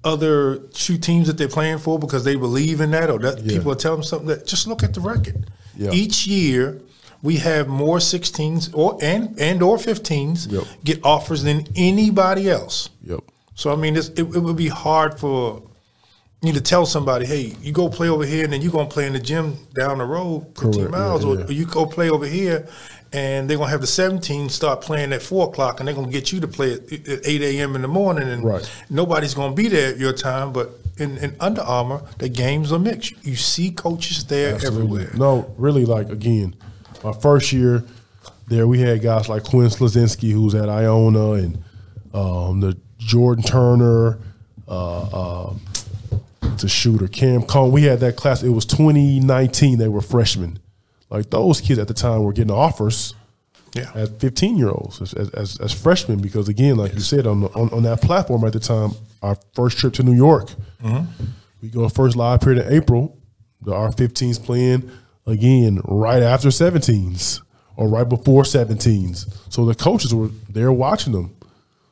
other 0.05 0.59
two 0.59 0.99
teams 0.99 1.27
that 1.27 1.37
they're 1.37 1.49
playing 1.49 1.79
for 1.79 1.99
because 1.99 2.23
they 2.23 2.37
believe 2.37 2.81
in 2.81 2.93
that 2.93 3.11
or 3.11 3.19
that 3.19 3.41
yeah. 3.41 3.57
people 3.57 3.73
are 3.73 3.77
telling 3.77 3.99
them 3.99 4.05
something 4.05 4.29
that 4.29 4.47
just 4.47 4.69
look 4.69 4.85
at 4.85 4.95
the 4.95 5.01
record. 5.01 5.51
Yep. 5.77 5.95
Each 5.95 6.29
year– 6.29 6.81
we 7.23 7.37
have 7.37 7.69
more 7.69 7.99
16s 7.99 8.71
or 8.75 8.99
and 9.01 9.39
and 9.39 9.63
or 9.63 9.77
15s 9.77 10.51
yep. 10.51 10.65
get 10.85 11.05
offers 11.05 11.43
than 11.45 11.67
anybody 11.77 12.51
else. 12.51 12.91
Yep. 13.05 13.21
So 13.55 13.73
I 13.73 13.77
mean, 13.77 13.97
it, 13.97 14.19
it 14.19 14.25
would 14.25 14.57
be 14.57 14.69
hard 14.69 15.19
for 15.19 15.63
you 16.43 16.53
to 16.53 16.61
tell 16.61 16.85
somebody, 16.85 17.25
hey, 17.25 17.55
you 17.63 17.73
go 17.73 17.89
play 17.89 18.09
over 18.09 18.27
here, 18.27 18.43
and 18.45 18.53
then 18.53 18.61
you're 18.61 18.73
gonna 18.73 18.89
play 18.89 19.07
in 19.07 19.13
the 19.13 19.21
gym 19.21 19.57
down 19.75 19.99
the 19.99 20.05
road, 20.05 20.47
15 20.59 20.73
Correct. 20.73 20.91
miles, 20.91 21.25
yeah, 21.25 21.35
yeah. 21.35 21.45
or 21.45 21.53
you 21.53 21.67
go 21.67 21.87
play 21.87 22.11
over 22.11 22.27
here, 22.27 22.67
and 23.13 23.49
they're 23.49 23.57
gonna 23.57 23.71
have 23.71 23.81
the 23.81 23.87
17 23.87 24.49
start 24.49 24.81
playing 24.81 25.13
at 25.13 25.23
four 25.23 25.49
o'clock, 25.49 25.79
and 25.79 25.87
they're 25.87 25.95
gonna 25.95 26.11
get 26.11 26.33
you 26.33 26.41
to 26.41 26.49
play 26.49 26.73
at, 26.73 26.93
at 26.93 27.27
8 27.27 27.43
a.m. 27.43 27.77
in 27.77 27.83
the 27.83 27.89
morning, 27.89 28.29
and 28.29 28.43
right. 28.43 28.85
nobody's 28.91 29.35
gonna 29.35 29.55
be 29.55 29.69
there 29.69 29.93
at 29.93 29.99
your 29.99 30.13
time, 30.13 30.53
but. 30.53 30.79
In, 30.99 31.17
in 31.19 31.35
Under 31.41 31.63
Armour, 31.63 32.03
the 32.19 32.29
games 32.29 32.71
are 32.71 32.79
mixed. 32.79 33.15
You 33.25 33.35
see 33.35 33.71
coaches 33.71 34.27
there 34.27 34.55
Absolutely. 34.55 35.05
everywhere. 35.05 35.19
No, 35.19 35.55
really, 35.57 35.87
like 35.87 36.11
again, 36.11 36.55
my 37.05 37.13
first 37.13 37.53
year 37.53 37.85
there, 38.49 38.67
we 38.67 38.81
had 38.81 39.03
guys 39.03 39.29
like 39.29 39.45
Quinn 39.45 39.69
Slazinski, 39.69 40.33
who's 40.33 40.55
at 40.55 40.69
Iona, 40.69 41.33
and 41.33 41.65
um, 42.13 42.61
the 42.61 42.77
Jordan 42.99 43.43
Turner, 43.43 44.19
uh, 44.69 45.03
uh, 45.03 45.55
to 46.59 46.69
shooter 46.69 47.09
Cam 47.09 47.43
Cone. 47.43 47.73
We 47.73 47.85
had 47.85 48.01
that 48.01 48.17
class. 48.17 48.43
It 48.43 48.51
was 48.51 48.67
2019. 48.67 49.79
They 49.79 49.89
were 49.89 50.01
freshmen. 50.01 50.59
Like 51.09 51.31
those 51.31 51.61
kids 51.61 51.79
at 51.79 51.89
the 51.89 51.95
time 51.95 52.23
were 52.23 52.33
getting 52.33 52.51
offers. 52.51 53.15
Yeah. 53.75 53.91
As 53.95 54.11
15 54.11 54.59
year 54.59 54.69
olds, 54.69 55.01
as, 55.01 55.15
as, 55.15 55.59
as, 55.59 55.73
freshmen, 55.73 56.21
because 56.21 56.47
again, 56.47 56.77
like 56.77 56.91
yes. 56.91 56.97
you 56.97 57.05
said, 57.05 57.27
on, 57.27 57.41
the, 57.41 57.49
on, 57.55 57.71
on 57.71 57.83
that 57.85 58.03
platform 58.03 58.45
at 58.45 58.53
the 58.53 58.61
time, 58.61 58.91
our 59.23 59.39
first 59.55 59.79
trip 59.79 59.95
to 59.95 60.03
New 60.03 60.13
York, 60.13 60.51
mm-hmm. 60.83 61.25
we 61.63 61.71
go 61.71 61.89
first 61.89 62.15
live 62.15 62.43
period 62.43 62.67
in 62.67 62.73
April. 62.73 63.17
The 63.63 63.73
R15s 63.73 64.45
playing 64.45 64.91
again 65.27 65.81
right 65.85 66.23
after 66.23 66.49
17s 66.49 67.41
or 67.77 67.89
right 67.89 68.09
before 68.09 68.43
17s. 68.43 69.53
So 69.53 69.65
the 69.65 69.75
coaches 69.75 70.15
were 70.15 70.29
there 70.49 70.73
watching 70.73 71.13
them. 71.13 71.35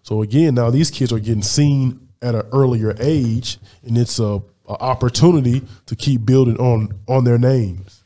So 0.03 0.22
again, 0.22 0.55
now 0.55 0.70
these 0.70 0.91
kids 0.91 1.12
are 1.12 1.18
getting 1.18 1.43
seen 1.43 2.09
at 2.22 2.35
an 2.35 2.47
earlier 2.53 2.95
age, 2.99 3.59
and 3.85 3.97
it's 3.97 4.18
a, 4.18 4.43
a 4.68 4.72
opportunity 4.72 5.62
to 5.87 5.97
keep 5.97 6.24
building 6.24 6.57
on 6.59 6.99
on 7.09 7.24
their 7.24 7.39
names. 7.39 8.03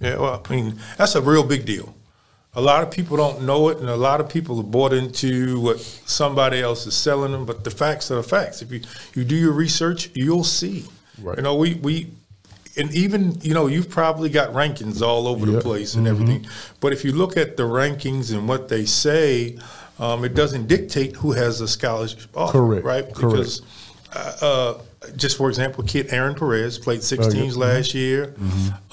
Yeah, 0.00 0.18
well, 0.18 0.42
I 0.44 0.50
mean 0.50 0.78
that's 0.96 1.14
a 1.14 1.22
real 1.22 1.44
big 1.44 1.64
deal. 1.64 1.94
A 2.56 2.60
lot 2.60 2.84
of 2.84 2.90
people 2.90 3.16
don't 3.16 3.42
know 3.42 3.68
it, 3.68 3.78
and 3.78 3.88
a 3.88 3.96
lot 3.96 4.20
of 4.20 4.28
people 4.28 4.60
are 4.60 4.62
bought 4.62 4.92
into 4.92 5.60
what 5.60 5.80
somebody 5.80 6.60
else 6.60 6.86
is 6.86 6.94
selling 6.94 7.32
them. 7.32 7.44
But 7.46 7.64
the 7.64 7.70
facts 7.70 8.10
are 8.10 8.16
the 8.16 8.22
facts. 8.22 8.62
If 8.62 8.70
you 8.70 8.80
you 9.14 9.24
do 9.24 9.34
your 9.34 9.52
research, 9.52 10.10
you'll 10.14 10.44
see. 10.44 10.84
Right. 11.20 11.36
You 11.36 11.42
know, 11.42 11.56
we 11.56 11.74
we 11.74 12.10
and 12.76 12.92
even 12.94 13.38
you 13.40 13.54
know 13.54 13.66
you've 13.66 13.90
probably 13.90 14.28
got 14.28 14.52
rankings 14.52 15.02
all 15.02 15.26
over 15.28 15.46
yep. 15.46 15.56
the 15.56 15.60
place 15.60 15.94
and 15.94 16.06
mm-hmm. 16.06 16.22
everything 16.22 16.46
but 16.80 16.92
if 16.92 17.04
you 17.04 17.12
look 17.12 17.36
at 17.36 17.56
the 17.56 17.62
rankings 17.62 18.32
and 18.32 18.48
what 18.48 18.68
they 18.68 18.84
say 18.84 19.56
um, 19.98 20.24
it 20.24 20.34
doesn't 20.34 20.66
dictate 20.66 21.14
who 21.16 21.32
has 21.32 21.60
a 21.60 21.68
scholarship 21.68 22.28
offer, 22.36 22.58
correct 22.58 22.84
right 22.84 23.08
because 23.08 23.62
uh, 24.12 24.36
uh, 24.40 24.74
just 25.16 25.36
for 25.36 25.48
example, 25.48 25.84
kid 25.84 26.06
Aaron 26.10 26.34
Perez 26.34 26.78
played 26.78 27.02
six 27.02 27.26
Oh, 27.26 27.30
yeah. 27.30 27.40
teams 27.40 27.56
last 27.56 27.94
year. 27.94 28.34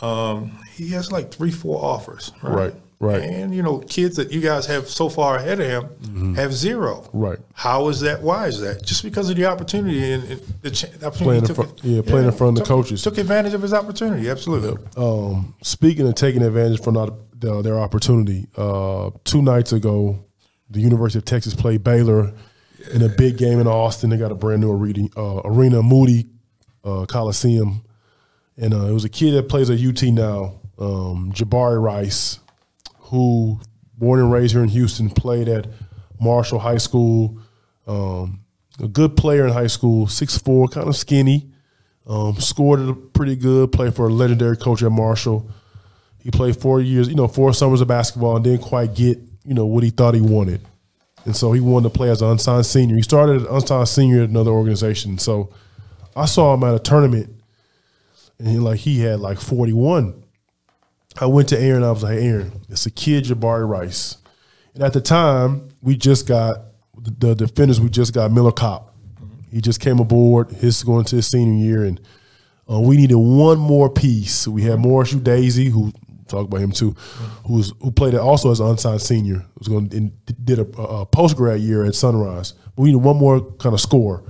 Um, 0.01 0.57
he 0.73 0.89
has 0.89 1.11
like 1.11 1.31
three, 1.31 1.51
four 1.51 1.83
offers. 1.83 2.31
Right? 2.41 2.55
Right, 2.55 2.73
right. 3.01 3.21
And 3.21 3.53
you 3.53 3.61
know, 3.63 3.79
kids 3.79 4.15
that 4.15 4.31
you 4.31 4.39
guys 4.41 4.65
have 4.67 4.87
so 4.87 5.09
far 5.09 5.35
ahead 5.37 5.59
of 5.59 5.67
him 5.67 6.35
have 6.35 6.53
zero. 6.53 7.09
Right. 7.11 7.39
How 7.53 7.87
is 7.89 7.99
that? 8.01 8.21
Why 8.21 8.47
is 8.47 8.61
that? 8.61 8.85
Just 8.85 9.03
because 9.03 9.29
of 9.29 9.35
the 9.35 9.45
opportunity 9.45 10.13
and, 10.13 10.23
and 10.23 10.41
the, 10.61 10.71
ch- 10.71 10.91
the 10.91 11.07
opportunity. 11.07 11.23
Playing 11.23 11.41
in 11.41 11.47
took 11.47 11.55
front- 11.57 11.79
it- 11.79 11.83
yeah, 11.85 12.01
playing 12.01 12.27
in 12.27 12.31
front 12.31 12.57
of 12.57 12.63
the 12.63 12.67
coaches. 12.67 13.01
Took 13.03 13.17
advantage 13.17 13.53
of 13.53 13.61
his 13.61 13.73
opportunity. 13.73 14.29
Absolutely. 14.29 14.77
Um, 14.95 15.53
speaking 15.61 16.07
of 16.07 16.15
taking 16.15 16.41
advantage 16.43 16.81
from 16.81 16.93
the, 16.93 17.13
the, 17.39 17.61
their 17.61 17.79
opportunity, 17.79 18.47
uh, 18.55 19.09
two 19.25 19.41
nights 19.41 19.73
ago, 19.73 20.23
the 20.69 20.79
University 20.79 21.17
of 21.19 21.25
Texas 21.25 21.53
played 21.53 21.83
Baylor 21.83 22.31
in 22.93 23.01
a 23.01 23.09
big 23.09 23.37
game 23.37 23.59
in 23.59 23.67
Austin. 23.67 24.09
They 24.09 24.17
got 24.17 24.31
a 24.31 24.35
brand 24.35 24.61
new 24.61 24.71
arena, 24.71 25.07
uh, 25.17 25.41
arena 25.43 25.83
Moody 25.83 26.27
uh, 26.83 27.05
Coliseum, 27.07 27.83
and 28.57 28.73
uh, 28.73 28.85
it 28.85 28.91
was 28.93 29.05
a 29.05 29.09
kid 29.09 29.31
that 29.33 29.49
plays 29.49 29.69
at 29.69 29.79
UT 29.79 30.01
now, 30.13 30.59
um, 30.79 31.31
Jabari 31.33 31.81
Rice, 31.81 32.39
who 33.11 33.59
born 33.97 34.19
and 34.19 34.31
raised 34.31 34.53
here 34.53 34.63
in 34.63 34.69
Houston, 34.69 35.09
played 35.09 35.47
at 35.47 35.67
Marshall 36.19 36.59
High 36.59 36.77
School. 36.77 37.37
Um, 37.85 38.39
a 38.81 38.87
good 38.87 39.15
player 39.15 39.45
in 39.45 39.53
high 39.53 39.67
school, 39.67 40.07
6'4", 40.07 40.71
kind 40.71 40.87
of 40.87 40.95
skinny. 40.95 41.51
Um, 42.07 42.35
scored 42.37 43.13
pretty 43.13 43.35
good. 43.35 43.71
Played 43.71 43.95
for 43.95 44.07
a 44.07 44.09
legendary 44.09 44.57
coach 44.57 44.81
at 44.81 44.91
Marshall. 44.91 45.49
He 46.23 46.31
played 46.31 46.55
four 46.55 46.81
years, 46.81 47.07
you 47.07 47.15
know, 47.15 47.27
four 47.27 47.53
summers 47.53 47.81
of 47.81 47.87
basketball, 47.87 48.35
and 48.35 48.43
didn't 48.43 48.61
quite 48.61 48.95
get, 48.95 49.19
you 49.45 49.53
know, 49.53 49.65
what 49.65 49.83
he 49.83 49.89
thought 49.89 50.13
he 50.13 50.21
wanted. 50.21 50.61
And 51.25 51.35
so 51.35 51.51
he 51.51 51.59
wanted 51.59 51.91
to 51.91 51.97
play 51.97 52.09
as 52.09 52.21
an 52.21 52.29
unsigned 52.29 52.65
senior. 52.65 52.95
He 52.95 53.03
started 53.03 53.41
an 53.41 53.47
unsigned 53.47 53.87
senior 53.87 54.23
at 54.23 54.29
another 54.29 54.51
organization. 54.51 55.19
So 55.19 55.51
I 56.15 56.25
saw 56.25 56.53
him 56.53 56.63
at 56.63 56.73
a 56.73 56.79
tournament, 56.79 57.29
and 58.39 58.47
he, 58.47 58.57
like 58.57 58.79
he 58.79 59.01
had 59.01 59.19
like 59.19 59.39
forty 59.39 59.73
one. 59.73 60.23
I 61.19 61.25
went 61.25 61.49
to 61.49 61.59
Aaron. 61.59 61.83
I 61.83 61.91
was 61.91 62.03
like, 62.03 62.19
Aaron, 62.19 62.61
it's 62.69 62.85
a 62.85 62.91
kid, 62.91 63.25
Jabari 63.25 63.67
Rice. 63.67 64.17
And 64.73 64.83
at 64.83 64.93
the 64.93 65.01
time, 65.01 65.69
we 65.81 65.97
just 65.97 66.27
got 66.27 66.57
the 66.97 67.35
defenders. 67.35 67.81
We 67.81 67.89
just 67.89 68.13
got 68.13 68.31
Miller 68.31 68.51
Kopp. 68.51 68.95
He 69.51 69.59
just 69.59 69.81
came 69.81 69.99
aboard. 69.99 70.51
His 70.51 70.81
going 70.83 71.03
to 71.05 71.17
his 71.17 71.27
senior 71.27 71.53
year, 71.53 71.83
and 71.83 71.99
uh, 72.71 72.79
we 72.79 72.95
needed 72.95 73.15
one 73.15 73.59
more 73.59 73.89
piece. 73.89 74.47
We 74.47 74.61
had 74.61 74.79
Morris 74.79 75.13
Udeze, 75.13 75.69
who 75.69 75.91
talk 76.27 76.47
about 76.47 76.61
him 76.61 76.71
too, 76.71 76.95
who's 77.45 77.73
who 77.81 77.91
played 77.91 78.13
it 78.13 78.21
also 78.21 78.51
as 78.51 78.61
an 78.61 78.67
unsigned 78.67 79.01
senior. 79.01 79.45
Was 79.57 79.67
going 79.67 79.89
did 80.43 80.59
a, 80.59 80.81
a 80.81 81.05
post 81.05 81.35
grad 81.35 81.59
year 81.59 81.83
at 81.83 81.95
Sunrise. 81.95 82.53
But 82.75 82.83
we 82.83 82.89
needed 82.89 83.03
one 83.03 83.17
more 83.17 83.41
kind 83.55 83.73
of 83.73 83.81
score. 83.81 84.23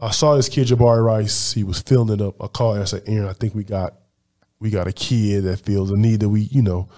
I 0.00 0.10
saw 0.10 0.34
this 0.34 0.48
kid 0.48 0.66
Jabari 0.66 1.04
Rice. 1.04 1.52
He 1.52 1.62
was 1.62 1.80
filling 1.80 2.12
it 2.12 2.20
up. 2.20 2.42
I 2.42 2.48
called 2.48 2.74
and 2.74 2.82
I 2.82 2.86
said, 2.86 3.02
Aaron, 3.06 3.28
I 3.28 3.32
think 3.32 3.54
we 3.54 3.64
got 3.64 3.94
we 4.60 4.70
got 4.70 4.88
a 4.88 4.92
kid 4.92 5.44
that 5.44 5.60
feels 5.60 5.90
a 5.90 5.96
need 5.96 6.20
that 6.20 6.28
we, 6.28 6.42
you 6.42 6.62
know, 6.62 6.88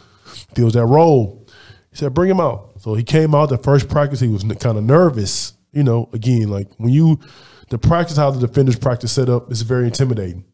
feels 0.54 0.74
that 0.74 0.86
role. 0.86 1.46
He 1.90 1.96
said, 1.96 2.14
bring 2.14 2.30
him 2.30 2.40
out. 2.40 2.72
So 2.80 2.94
he 2.94 3.02
came 3.02 3.34
out 3.34 3.48
the 3.48 3.58
first 3.58 3.88
practice. 3.88 4.20
He 4.20 4.28
was 4.28 4.42
kind 4.42 4.78
of 4.78 4.84
nervous. 4.84 5.54
You 5.72 5.82
know, 5.82 6.08
again, 6.12 6.48
like 6.48 6.68
when 6.78 6.92
you, 6.92 7.20
the 7.68 7.78
practice, 7.78 8.16
how 8.16 8.30
the 8.30 8.46
defenders 8.46 8.76
practice 8.76 9.12
set 9.12 9.28
up 9.28 9.50
is 9.52 9.62
very 9.62 9.84
intimidating. 9.84 10.44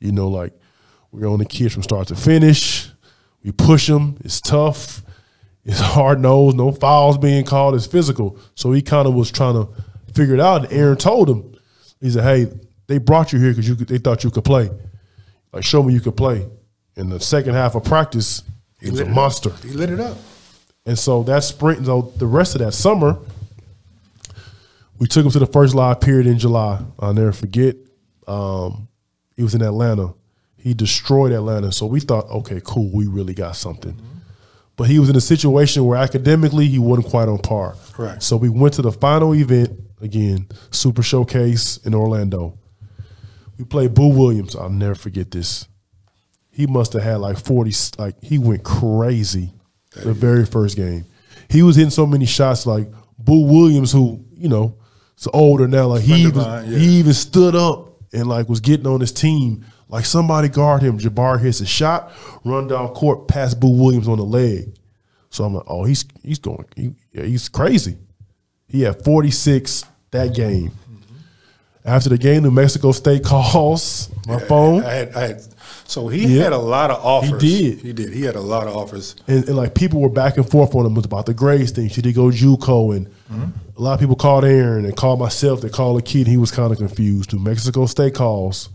You 0.00 0.12
know, 0.12 0.28
like 0.28 0.52
we're 1.12 1.28
on 1.28 1.38
the 1.38 1.44
kids 1.44 1.74
from 1.74 1.82
start 1.82 2.08
to 2.08 2.16
finish. 2.16 2.90
We 3.42 3.52
push 3.52 3.86
them. 3.86 4.18
It's 4.24 4.40
tough. 4.40 5.02
It's 5.64 5.80
hard 5.94 6.20
nosed. 6.20 6.56
No 6.56 6.72
fouls 6.72 7.18
being 7.18 7.44
called. 7.44 7.74
It's 7.74 7.86
physical. 7.86 8.38
So 8.54 8.72
he 8.72 8.82
kind 8.82 9.06
of 9.06 9.14
was 9.14 9.30
trying 9.30 9.54
to 9.54 9.68
figure 10.12 10.34
it 10.34 10.40
out. 10.40 10.64
And 10.64 10.72
Aaron 10.72 10.96
told 10.96 11.28
him, 11.30 11.54
he 12.00 12.10
said, 12.10 12.24
"Hey, 12.24 12.52
they 12.86 12.98
brought 12.98 13.32
you 13.32 13.38
here 13.38 13.50
because 13.50 13.68
you 13.68 13.74
they 13.74 13.98
thought 13.98 14.24
you 14.24 14.30
could 14.30 14.44
play. 14.44 14.70
Like, 15.52 15.64
show 15.64 15.82
me 15.82 15.94
you 15.94 16.00
could 16.00 16.16
play." 16.16 16.46
In 16.96 17.10
the 17.10 17.20
second 17.20 17.54
half 17.54 17.74
of 17.74 17.84
practice, 17.84 18.42
he 18.80 18.90
was 18.90 19.00
a 19.00 19.06
monster. 19.06 19.50
He 19.62 19.70
lit 19.70 19.90
it 19.90 20.00
up. 20.00 20.16
And 20.86 20.98
so 20.98 21.22
that 21.24 21.42
sprint, 21.44 21.84
so 21.84 22.12
the 22.16 22.26
rest 22.26 22.54
of 22.54 22.60
that 22.60 22.72
summer, 22.72 23.18
we 24.98 25.06
took 25.06 25.24
him 25.24 25.32
to 25.32 25.38
the 25.38 25.46
first 25.46 25.74
live 25.74 26.00
period 26.00 26.26
in 26.26 26.38
July. 26.38 26.80
I'll 26.98 27.12
never 27.12 27.32
forget. 27.32 27.76
Um, 28.26 28.88
he 29.36 29.42
was 29.42 29.54
in 29.54 29.62
Atlanta. 29.62 30.14
He 30.56 30.74
destroyed 30.74 31.32
Atlanta. 31.32 31.70
So 31.72 31.86
we 31.86 32.00
thought, 32.00 32.30
okay, 32.30 32.60
cool, 32.64 32.88
we 32.92 33.06
really 33.06 33.34
got 33.34 33.56
something. 33.56 33.96
But 34.76 34.88
he 34.88 34.98
was 34.98 35.08
in 35.08 35.16
a 35.16 35.20
situation 35.20 35.84
where 35.84 35.98
academically 35.98 36.66
he 36.66 36.78
wasn't 36.78 37.08
quite 37.08 37.28
on 37.28 37.38
par. 37.38 37.74
Right. 37.98 38.22
So 38.22 38.36
we 38.36 38.48
went 38.48 38.74
to 38.74 38.82
the 38.82 38.92
final 38.92 39.34
event 39.34 39.70
again, 40.00 40.46
Super 40.70 41.02
Showcase 41.02 41.78
in 41.78 41.94
Orlando. 41.94 42.58
We 43.58 43.64
played 43.64 43.94
Boo 43.94 44.08
Williams. 44.08 44.54
I'll 44.54 44.68
never 44.68 44.94
forget 44.94 45.30
this. 45.30 45.66
He 46.50 46.66
must 46.66 46.92
have 46.94 47.02
had 47.02 47.16
like 47.16 47.38
40, 47.38 47.72
like 47.98 48.22
he 48.22 48.38
went 48.38 48.64
crazy 48.64 49.52
the 49.94 50.14
very 50.14 50.46
first 50.46 50.76
game. 50.76 51.04
He 51.48 51.62
was 51.62 51.76
hitting 51.76 51.90
so 51.90 52.06
many 52.06 52.26
shots 52.26 52.66
like 52.66 52.88
Boo 53.18 53.46
Williams, 53.46 53.92
who, 53.92 54.24
you 54.32 54.48
know, 54.48 54.76
is 55.18 55.28
older 55.32 55.68
now. 55.68 55.86
Like 55.86 56.02
he 56.02 56.14
even, 56.14 56.42
mine, 56.42 56.70
yeah. 56.70 56.78
he 56.78 56.86
even 56.98 57.12
stood 57.12 57.54
up 57.54 58.02
and 58.12 58.26
like 58.28 58.48
was 58.48 58.60
getting 58.60 58.86
on 58.86 59.00
his 59.00 59.12
team. 59.12 59.64
Like 59.88 60.04
somebody 60.04 60.48
guard 60.48 60.82
him. 60.82 60.98
Jabbar 60.98 61.40
hits 61.40 61.60
a 61.60 61.66
shot, 61.66 62.12
run 62.44 62.66
down 62.68 62.88
court, 62.88 63.28
pass 63.28 63.54
Boo 63.54 63.70
Williams 63.70 64.08
on 64.08 64.18
the 64.18 64.24
leg. 64.24 64.76
So 65.30 65.44
I'm 65.44 65.54
like, 65.54 65.64
oh, 65.66 65.84
he's 65.84 66.04
he's 66.22 66.38
going, 66.38 66.64
he, 66.74 66.94
yeah, 67.12 67.24
he's 67.24 67.48
crazy. 67.48 67.96
He 68.66 68.82
had 68.82 69.04
46 69.04 69.84
that 70.10 70.34
game. 70.34 70.72
After 71.86 72.08
the 72.08 72.18
game, 72.18 72.42
New 72.42 72.50
Mexico 72.50 72.90
State 72.92 73.22
calls 73.24 74.10
my 74.26 74.38
phone. 74.40 74.82
I 74.84 74.92
had, 74.92 75.14
I 75.14 75.20
had, 75.28 75.42
so 75.84 76.08
he 76.08 76.36
Yeah. 76.36 76.44
had 76.44 76.52
a 76.52 76.58
lot 76.58 76.90
of 76.90 77.04
offers. 77.04 77.40
He 77.40 77.70
did. 77.70 77.78
He 77.80 77.92
did. 77.92 78.12
He 78.12 78.22
had 78.22 78.34
a 78.34 78.40
lot 78.40 78.66
of 78.66 78.76
offers. 78.76 79.14
and, 79.28 79.44
and 79.46 79.56
like 79.56 79.74
people 79.74 80.00
were 80.00 80.08
back 80.08 80.36
and 80.36 80.48
forth 80.50 80.74
on 80.74 80.84
him 80.84 80.96
about 80.96 81.26
the 81.26 81.34
grades 81.34 81.70
thing. 81.70 81.88
Should 81.88 82.04
he 82.04 82.12
go 82.12 82.24
JUCO? 82.30 82.96
And 82.96 83.08
a 83.76 83.80
lot 83.80 83.94
of 83.94 84.00
people 84.00 84.16
called 84.16 84.44
Aaron 84.44 84.84
and 84.84 84.96
called 84.96 85.20
myself. 85.20 85.60
They 85.60 85.68
called 85.68 85.98
a 85.98 86.02
kid. 86.02 86.26
He 86.26 86.36
was 86.36 86.50
kind 86.50 86.72
of 86.72 86.78
confused. 86.78 87.32
New 87.32 87.38
Mexico 87.38 87.86
State 87.86 88.14
calls. 88.14 88.68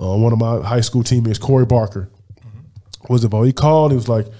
Uh, 0.00 0.16
one 0.16 0.32
of 0.32 0.38
my 0.38 0.60
high 0.62 0.80
school 0.80 1.02
teammates, 1.02 1.38
Corey 1.38 1.66
Barker, 1.66 2.08
was 3.08 3.24
about. 3.24 3.42
He 3.42 3.52
called. 3.52 3.90
He 3.92 3.96
was 3.96 4.08
like, 4.08 4.26
"I 4.28 4.30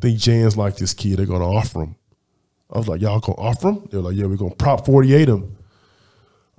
think 0.00 0.18
Jans 0.18 0.56
like 0.56 0.76
this 0.76 0.94
kid. 0.94 1.18
They're 1.18 1.26
gonna 1.26 1.50
offer 1.50 1.82
him." 1.82 1.96
I 2.72 2.78
was 2.78 2.88
like, 2.88 3.00
"Y'all 3.00 3.20
gonna 3.20 3.38
offer 3.38 3.68
him?" 3.68 3.88
They 3.90 3.98
were 3.98 4.04
like, 4.04 4.16
"Yeah, 4.16 4.26
we're 4.26 4.36
gonna 4.36 4.54
prop 4.54 4.84
forty 4.86 5.14
eight 5.14 5.28
him." 5.28 5.55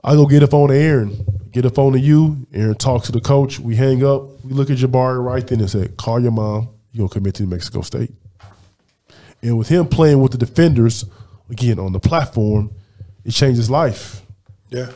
I 0.07 0.13
go 0.13 0.25
get 0.25 0.41
a 0.41 0.47
phone 0.47 0.69
to 0.69 0.73
Aaron, 0.73 1.25
get 1.51 1.65
a 1.65 1.69
phone 1.69 1.91
to 1.91 1.99
you. 1.99 2.47
Aaron 2.53 2.75
talks 2.75 3.07
to 3.07 3.11
the 3.11 3.19
coach. 3.19 3.59
We 3.59 3.75
hang 3.75 4.05
up. 4.05 4.41
We 4.45 4.53
look 4.53 4.69
at 4.69 4.77
Jabari 4.77 5.21
right 5.21 5.45
then 5.45 5.59
and 5.59 5.69
said, 5.69 5.97
"Call 5.97 6.21
your 6.21 6.31
mom. 6.31 6.69
You're 6.93 7.09
gonna 7.09 7.19
commit 7.19 7.35
to 7.35 7.43
New 7.43 7.49
Mexico 7.49 7.81
State?" 7.81 8.13
And 9.43 9.57
with 9.57 9.67
him 9.67 9.85
playing 9.85 10.21
with 10.21 10.31
the 10.31 10.37
defenders 10.37 11.03
again 11.49 11.77
on 11.77 11.91
the 11.91 11.99
platform, 11.99 12.71
it 13.25 13.31
changed 13.31 13.57
his 13.57 13.69
life. 13.69 14.21
Yeah. 14.69 14.91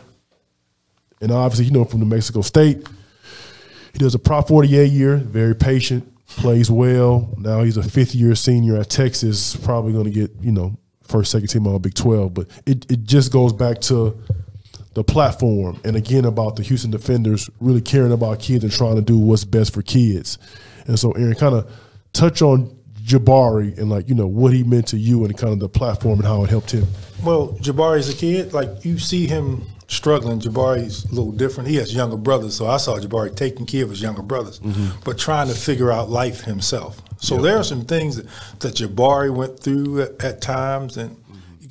And 1.20 1.30
obviously, 1.30 1.66
you 1.66 1.72
know, 1.72 1.84
from 1.84 2.00
New 2.00 2.06
Mexico 2.06 2.42
State, 2.42 2.88
he 3.92 4.00
does 4.00 4.16
a 4.16 4.20
Prop 4.20 4.48
48 4.48 4.90
year, 4.94 5.18
very 5.18 5.56
patient, 5.56 6.10
plays 6.26 6.72
well. 6.72 7.34
Now 7.38 7.64
he's 7.64 7.76
a 7.76 7.84
fifth 7.84 8.16
year 8.16 8.34
senior 8.34 8.78
at 8.78 8.90
Texas, 8.90 9.58
probably 9.58 9.92
going 9.92 10.06
to 10.06 10.12
get, 10.12 10.32
you 10.42 10.54
know, 10.54 10.78
first, 11.04 11.32
second 11.32 11.50
team 11.50 11.68
on 11.68 11.82
Big 11.82 11.96
12. 11.96 12.34
But 12.34 12.48
it, 12.66 12.90
it 12.90 13.04
just 13.04 13.30
goes 13.34 13.52
back 13.52 13.82
to 13.82 14.18
the 14.94 15.04
platform 15.04 15.80
and 15.86 15.96
again 15.96 16.26
about 16.26 16.56
the 16.56 16.64
Houston 16.64 16.92
defenders 16.92 17.50
really 17.60 17.82
caring 17.82 18.12
about 18.12 18.40
kids 18.40 18.64
and 18.64 18.74
trying 18.74 18.96
to 18.96 19.02
do 19.02 19.18
what's 19.18 19.46
best 19.46 19.74
for 19.74 19.82
kids. 19.82 20.38
And 20.88 21.00
so, 21.00 21.12
Aaron, 21.14 21.36
kind 21.36 21.56
of 21.56 21.72
touch 22.14 22.42
on 22.42 22.76
Jabari 23.04 23.78
and 23.78 23.90
like, 23.90 24.10
you 24.10 24.16
know, 24.16 24.28
what 24.28 24.54
he 24.54 24.64
meant 24.64 24.88
to 24.88 24.98
you 24.98 25.24
and 25.26 25.38
kind 25.38 25.54
of 25.54 25.60
the 25.60 25.70
platform 25.70 26.20
and 26.20 26.28
how 26.28 26.44
it 26.44 26.50
helped 26.50 26.72
him. 26.72 26.88
Well, 27.24 27.58
Jabari's 27.62 28.10
a 28.10 28.16
kid. 28.16 28.54
Like 28.54 28.84
you 28.84 29.00
see 29.00 29.28
him 29.28 29.64
struggling. 29.88 30.40
Jabari's 30.40 31.06
a 31.06 31.10
little 31.10 31.32
different. 31.32 31.70
He 31.70 31.76
has 31.76 31.94
younger 31.94 32.18
brothers, 32.18 32.56
so 32.56 32.68
I 32.68 32.78
saw 32.78 32.98
Jabari 32.98 33.36
taking 33.36 33.66
care 33.66 33.84
of 33.84 33.90
his 33.90 34.02
younger 34.02 34.22
brothers, 34.22 34.60
mm-hmm. 34.60 35.00
but 35.04 35.18
trying 35.18 35.48
to 35.48 35.54
figure 35.54 35.92
out 35.92 36.10
life 36.10 36.42
himself. 36.42 37.02
So 37.18 37.38
there 37.38 37.58
are 37.58 37.64
some 37.64 37.86
things 37.86 38.16
that, 38.16 38.26
that 38.62 38.76
Jabari 38.76 39.34
went 39.34 39.60
through 39.60 40.02
at, 40.02 40.24
at 40.24 40.42
times, 40.42 40.98
and 40.98 41.18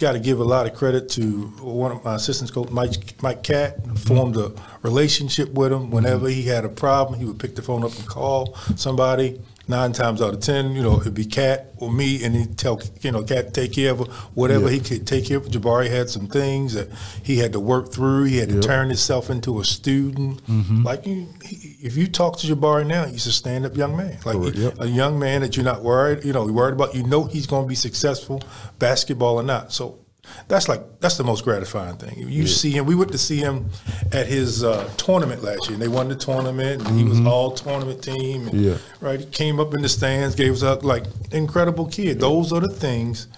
got 0.01 0.13
to 0.13 0.19
give 0.19 0.41
a 0.41 0.45
lot 0.45 0.67
of 0.67 0.75
credit 0.75 1.11
to 1.11 1.43
one 1.61 1.93
of 1.93 2.03
my 2.03 2.17
assistants, 2.17 2.51
coach 2.51 2.71
Mike 2.71 3.23
Mike 3.23 3.43
Cat, 3.43 3.83
mm-hmm. 3.83 3.95
formed 3.95 4.37
a 4.37 4.53
relationship 4.83 5.53
with 5.53 5.73
him. 5.73 5.91
Whenever 5.91 6.29
he 6.29 6.43
had 6.43 6.65
a 6.65 6.69
problem, 6.69 7.21
he 7.21 7.27
would 7.27 7.39
pick 7.39 7.55
the 7.55 7.63
phone 7.63 7.85
up 7.85 7.95
and 7.97 8.07
call 8.07 8.57
somebody 8.77 9.41
nine 9.71 9.93
times 9.93 10.21
out 10.21 10.35
of 10.35 10.41
ten, 10.41 10.73
you 10.73 10.83
know, 10.83 11.01
it'd 11.01 11.15
be 11.15 11.25
Cat 11.25 11.73
or 11.79 11.91
me, 11.91 12.23
and 12.25 12.35
he'd 12.37 12.59
tell 12.59 12.79
you 13.01 13.11
know 13.13 13.23
Cat 13.23 13.55
take 13.55 13.73
care 13.73 13.93
of 13.93 14.01
whatever 14.35 14.67
Yeah. 14.67 14.73
he 14.73 14.81
could 14.81 15.07
take 15.07 15.25
care 15.27 15.39
of. 15.39 15.47
Jabari 15.47 15.89
had 15.89 16.11
some 16.11 16.27
things 16.27 16.75
that 16.75 16.89
he 17.23 17.39
had 17.39 17.53
to 17.55 17.61
work 17.61 17.91
through. 17.93 18.25
He 18.25 18.37
had 18.37 18.51
to 18.51 18.61
turn 18.61 18.89
himself 18.89 19.31
into 19.31 19.61
a 19.61 19.65
student. 19.65 20.45
Mm-hmm. 20.47 20.83
Like 20.83 21.07
you, 21.07 21.29
he, 21.45 21.77
if 21.81 21.97
you 21.97 22.09
talk 22.09 22.39
to 22.41 22.47
Jabari 22.47 22.87
now, 22.87 23.07
he's 23.07 23.27
a 23.27 23.33
stand-up 23.33 23.77
young 23.77 23.97
man. 23.97 24.19
Like 24.27 24.37
Correct, 24.37 24.57
he- 24.57 24.63
yep. 24.65 24.75
a 24.81 24.89
young 24.89 25.19
man 25.19 25.41
that 25.41 25.57
you're 25.57 25.65
not 25.65 25.83
worried, 25.83 26.25
you 26.25 26.33
know, 26.35 26.45
worried 26.45 26.75
about. 26.75 26.95
You 26.95 27.05
know 27.05 27.25
he's 27.25 27.47
going 27.47 27.65
to 27.65 27.69
be 27.69 27.75
successful, 27.77 28.43
basketball 28.79 29.37
or 29.37 29.43
not. 29.45 29.73
So 29.73 30.00
that's 30.49 30.69
like 30.69 31.01
that's 31.01 31.17
the 31.17 31.25
most 31.25 31.45
gratifying 31.45 31.97
thing. 31.97 32.29
You 32.29 32.47
see 32.47 32.71
him. 32.71 32.87
We 32.87 32.95
went 32.95 33.11
to 33.13 33.19
see 33.19 33.39
him 33.39 33.69
at 34.13 34.27
his 34.27 34.63
uh, 34.63 34.89
tournament 34.97 35.43
last 35.43 35.65
year, 35.67 35.75
and 35.75 35.83
they 35.83 35.89
won 35.89 36.09
the 36.09 36.15
tournament. 36.17 36.87
And 36.87 36.99
He 36.99 37.05
was 37.05 37.21
all 37.27 37.51
tournament 37.53 38.03
team. 38.03 38.49
And, 38.49 38.51
Mm-hmm. 38.51 38.65
Yeah. 38.65 38.77
right. 39.01 39.21
He 39.21 39.27
came 39.27 39.59
up 39.61 39.75
in 39.75 39.83
the 39.83 39.89
stands, 39.89 40.35
gave 40.35 40.53
us 40.53 40.63
a 40.63 40.75
like 40.87 41.05
incredible 41.33 41.87
kid. 41.87 42.21
Those 42.21 42.53
are 42.53 42.61
the 42.61 42.69
things 42.69 43.29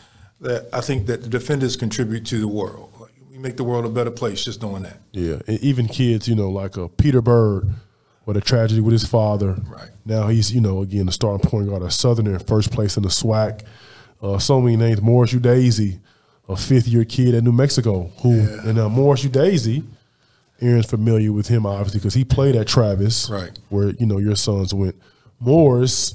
that 0.41 0.69
I 0.73 0.81
think 0.81 1.07
that 1.07 1.23
the 1.23 1.29
defenders 1.29 1.77
contribute 1.77 2.27
to 2.27 2.39
the 2.41 2.49
world. 2.49 2.93
Like, 3.01 3.11
we 3.31 3.39
make 3.39 3.57
the 3.57 3.65
world 3.65 3.85
a 3.85 3.89
better 3.89 4.11
place 4.11 4.45
just 4.45 4.61
doing 4.61 4.83
that. 4.83 4.99
Yeah, 5.13 5.37
and 5.47 5.59
even 5.61 5.87
kids, 5.89 6.27
you 6.29 6.35
know, 6.35 6.51
like 6.51 6.77
a 6.77 6.89
Peter 6.89 7.23
Bird, 7.23 7.69
with 8.27 8.37
a 8.37 8.41
tragedy 8.41 8.81
with 8.81 8.93
his 8.93 9.05
father. 9.07 9.57
Right. 9.69 9.91
Now 10.05 10.29
he's, 10.29 10.53
you 10.55 10.61
know, 10.61 10.83
again 10.83 11.07
the 11.07 11.13
starting 11.13 11.49
point 11.49 11.69
guard 11.69 11.83
at 11.83 11.93
Southern 11.93 12.27
in 12.27 12.39
first 12.41 12.71
place 12.73 12.97
in 12.97 13.03
the 13.03 13.09
SWAC. 13.09 13.63
Uh, 14.23 14.39
so 14.39 14.61
many 14.61 14.77
names. 14.77 15.01
Morris 15.03 15.33
Udeze, 15.33 15.99
a 16.49 16.57
fifth 16.57 16.89
year 16.89 17.05
kid 17.05 17.35
at 17.35 17.45
New 17.45 17.53
Mexico, 17.53 18.11
who 18.23 18.41
and 18.65 18.79
uh, 18.79 18.89
Morris 18.89 19.25
Udeze, 19.25 19.85
Aaron's 20.61 20.87
familiar 20.87 21.33
with 21.33 21.49
him 21.49 21.65
obviously 21.67 22.01
because 22.01 22.15
he 22.15 22.25
played 22.25 22.57
at 22.57 22.67
Travis, 22.67 23.29
Right. 23.31 23.59
Where 23.69 23.91
you 23.91 24.07
know 24.07 24.19
your 24.19 24.37
sons 24.37 24.73
went. 24.75 24.97
Morris 25.41 26.15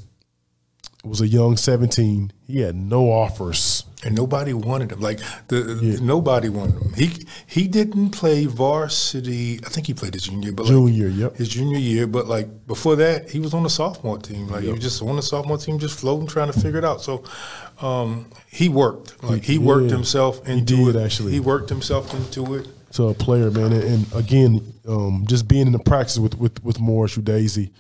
was 1.04 1.22
a 1.22 1.28
young 1.28 1.58
seventeen. 1.58 2.32
He 2.46 2.62
had 2.62 2.76
no 2.76 3.10
offers. 3.12 3.84
And 4.06 4.16
nobody 4.16 4.54
wanted 4.54 4.92
him. 4.92 5.00
Like 5.00 5.20
the 5.48 5.98
nobody 6.02 6.50
wanted 6.50 6.80
him. 6.82 6.94
He 6.94 7.26
he 7.48 7.68
didn't 7.68 8.12
play 8.12 8.46
varsity. 8.46 9.60
I 9.66 9.70
think 9.70 9.88
he 9.88 9.94
played 9.96 10.14
his 10.14 10.24
junior, 10.24 10.50
year, 10.50 10.54
but 10.54 10.64
like, 10.64 10.72
Junior, 10.72 11.08
yep. 11.08 11.36
his 11.36 11.50
junior 11.50 11.80
year. 11.80 12.06
But 12.06 12.28
like 12.28 12.68
before 12.68 12.96
that, 12.98 13.30
he 13.32 13.40
was 13.40 13.56
on 13.56 13.64
the 13.64 13.70
sophomore 13.72 14.20
team. 14.20 14.50
Like 14.50 14.64
he 14.66 14.72
was 14.72 14.82
just 14.82 15.02
on 15.02 15.16
the 15.16 15.24
sophomore 15.24 15.58
team, 15.58 15.80
just 15.80 16.00
floating, 16.00 16.28
trying 16.28 16.52
to 16.52 16.60
figure 16.60 16.78
it 16.78 16.86
out. 16.86 17.02
So 17.02 17.24
um, 17.82 18.30
he 18.52 18.70
worked. 18.70 19.24
Like 19.24 19.44
he 19.44 19.58
worked 19.58 19.86
Yeah. 19.90 19.96
himself 19.96 20.48
into 20.48 20.76
did, 20.76 20.96
it. 20.96 21.04
actually. 21.04 21.32
he 21.32 21.40
worked 21.40 21.70
himself 21.70 22.14
into 22.14 22.54
it. 22.56 22.68
to 22.94 23.08
a 23.08 23.14
player, 23.16 23.50
man. 23.50 23.74
And, 23.74 23.84
and 23.84 24.14
again, 24.14 24.74
um, 24.88 25.26
just 25.28 25.48
being 25.48 25.66
in 25.66 25.74
the 25.74 25.80
practice 25.80 26.20
with 26.20 26.38
with 26.38 26.64
with 26.64 26.80
Morris 26.80 27.18
Udeze, 27.18 27.72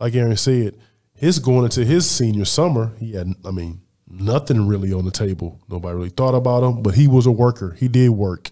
like 0.00 0.14
Aaron 0.14 0.36
said, 0.38 0.74
his 1.12 1.38
going 1.38 1.64
into 1.64 1.84
his 1.84 2.08
senior 2.08 2.46
summer, 2.46 2.92
he 2.98 3.12
had, 3.12 3.28
I 3.44 3.50
mean, 3.50 3.82
nothing 4.10 4.66
really 4.66 4.92
on 4.92 5.04
the 5.04 5.10
table. 5.10 5.60
Nobody 5.68 5.96
really 5.96 6.08
thought 6.10 6.34
about 6.34 6.62
him, 6.62 6.82
but 6.82 6.94
he 6.94 7.06
was 7.06 7.26
a 7.26 7.30
worker. 7.30 7.76
He 7.78 7.88
did 7.88 8.10
work, 8.10 8.50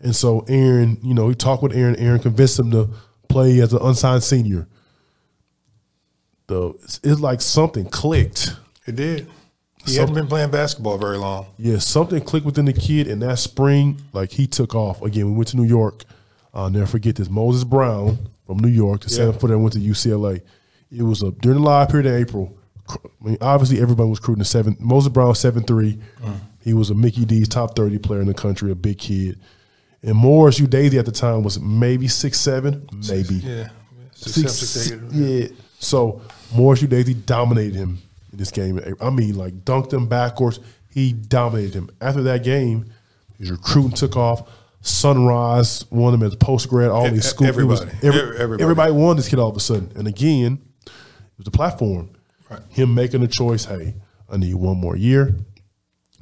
and 0.00 0.14
so 0.14 0.44
Aaron, 0.48 0.98
you 1.02 1.14
know, 1.14 1.28
he 1.28 1.34
talked 1.34 1.62
with 1.62 1.74
Aaron. 1.74 1.96
Aaron 1.96 2.20
convinced 2.20 2.58
him 2.58 2.70
to 2.72 2.90
play 3.28 3.60
as 3.60 3.72
an 3.72 3.80
unsigned 3.82 4.22
senior. 4.22 4.68
The 6.46 6.74
it's, 6.82 7.00
it's 7.02 7.20
like 7.20 7.40
something 7.40 7.86
clicked. 7.86 8.56
It 8.86 8.96
did. 8.96 9.28
He 9.84 9.96
hadn't 9.96 10.14
been 10.14 10.28
playing 10.28 10.50
basketball 10.50 10.96
very 10.96 11.18
long. 11.18 11.46
Yeah, 11.58 11.78
something 11.78 12.22
clicked 12.22 12.46
within 12.46 12.66
the 12.66 12.72
kid, 12.72 13.08
and 13.08 13.20
that 13.22 13.38
spring, 13.38 14.00
like 14.12 14.30
he 14.30 14.46
took 14.46 14.74
off. 14.74 15.02
Again, 15.02 15.26
we 15.26 15.32
went 15.32 15.48
to 15.48 15.56
New 15.56 15.64
York. 15.64 16.04
I'll 16.54 16.70
never 16.70 16.86
forget 16.86 17.16
this. 17.16 17.28
Moses 17.28 17.64
Brown 17.64 18.18
from 18.46 18.58
New 18.58 18.68
York, 18.68 19.00
the 19.00 19.10
seven 19.10 19.38
footer, 19.38 19.58
went 19.58 19.72
to 19.72 19.80
UCLA. 19.80 20.42
It 20.90 21.02
was 21.02 21.22
a 21.22 21.32
during 21.32 21.58
the 21.58 21.64
live 21.64 21.88
period 21.88 22.06
in 22.06 22.20
April. 22.20 22.56
I 23.04 23.24
mean, 23.24 23.38
obviously 23.40 23.80
everybody 23.80 24.08
was 24.08 24.18
recruiting 24.20 24.42
a 24.42 24.44
seven. 24.46 24.76
Moses 24.80 25.12
Brown 25.12 25.34
seven 25.34 25.62
three. 25.64 25.98
Mm. 26.22 26.40
He 26.60 26.74
was 26.74 26.90
a 26.90 26.94
Mickey 26.94 27.24
D's 27.24 27.48
top 27.48 27.74
thirty 27.76 27.98
player 27.98 28.20
in 28.20 28.26
the 28.28 28.34
country, 28.34 28.70
a 28.70 28.74
big 28.74 28.98
kid. 28.98 29.38
And 30.02 30.16
Morris 30.16 30.58
Udeze 30.60 30.98
at 30.98 31.06
the 31.06 31.12
time 31.12 31.42
was 31.42 31.60
maybe 31.60 32.08
six 32.08 32.38
seven, 32.40 32.86
maybe 33.08 33.34
Yeah. 33.36 33.68
Six, 34.14 34.52
six, 34.52 34.52
six, 34.52 34.90
eight. 34.92 35.00
yeah. 35.12 35.46
So 35.78 36.22
Morris 36.54 36.82
Udeze 36.82 37.24
dominated 37.26 37.74
him 37.76 37.98
in 38.32 38.38
this 38.38 38.50
game. 38.50 38.80
I 39.00 39.10
mean, 39.10 39.36
like 39.36 39.64
dunked 39.64 39.92
him 39.92 40.06
backwards. 40.06 40.60
He 40.88 41.12
dominated 41.12 41.74
him. 41.74 41.90
After 42.00 42.22
that 42.24 42.44
game, 42.44 42.86
his 43.38 43.50
recruiting 43.50 43.92
took 43.92 44.16
off. 44.16 44.48
Sunrise 44.82 45.84
won 45.90 46.12
him 46.14 46.22
as 46.22 46.34
a 46.34 46.36
post 46.36 46.68
grad. 46.68 46.90
All 46.90 47.08
these 47.10 47.24
schools. 47.24 47.56
was- 47.56 47.80
everybody. 47.80 47.90
every- 48.06 48.20
everybody. 48.38 48.62
everybody 48.62 48.92
wanted 48.92 49.18
this 49.18 49.28
kid 49.28 49.38
all 49.38 49.48
of 49.48 49.56
a 49.56 49.60
sudden. 49.60 49.90
And 49.96 50.06
again, 50.06 50.58
it 50.86 50.90
was 51.38 51.44
the 51.44 51.50
platform. 51.50 52.10
Right. 52.52 52.62
Him 52.70 52.94
making 52.94 53.22
a 53.22 53.28
choice. 53.28 53.64
Hey, 53.64 53.94
I 54.30 54.36
need 54.36 54.54
one 54.54 54.78
more 54.78 54.96
year 54.96 55.36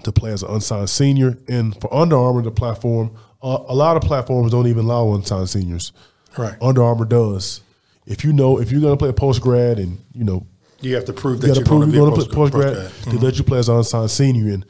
to 0.05 0.13
play 0.13 0.33
as 0.33 0.43
an 0.43 0.51
unsigned 0.51 0.91
senior. 0.91 1.39
And 1.49 1.79
for 1.81 1.93
Under 1.93 2.17
Armour, 2.17 2.43
the 2.43 2.51
platform, 2.51 3.17
uh, 3.43 3.59
a 3.69 3.75
lot 3.75 3.97
of 3.97 4.03
platforms 4.03 4.53
don't 4.53 4.67
even 4.67 4.85
allow 4.85 5.15
unsigned 5.15 5.51
seniors. 5.51 5.93
Right. 6.37 6.57
Under 6.61 6.83
Armour 6.83 7.05
does. 7.05 7.61
If 8.07 8.25
you 8.25 8.33
know, 8.33 8.59
if 8.61 8.73
you're 8.73 8.81
going 8.81 8.95
to 8.95 8.99
play 8.99 9.09
a 9.09 9.13
post 9.15 9.41
grad 9.41 9.79
and 9.79 9.99
you 10.13 10.25
know 10.25 10.47
You 10.81 10.95
have 10.95 11.05
to 11.07 11.13
prove 11.13 11.43
you 11.43 11.49
that 11.49 11.55
to 11.55 11.61
you're 11.61 11.65
going 11.65 11.91
to 11.91 11.97
you're 11.97 12.07
going 12.07 12.21
a 12.21 12.25
to 12.25 12.29
play 12.29 12.35
post 12.35 12.53
grad, 12.53 12.77
post-grad. 12.77 13.15
they 13.15 13.25
let 13.25 13.39
you 13.39 13.45
play 13.45 13.59
as 13.59 13.69
an 13.69 13.77
unsigned 13.77 14.11
senior. 14.11 14.53
And 14.53 14.65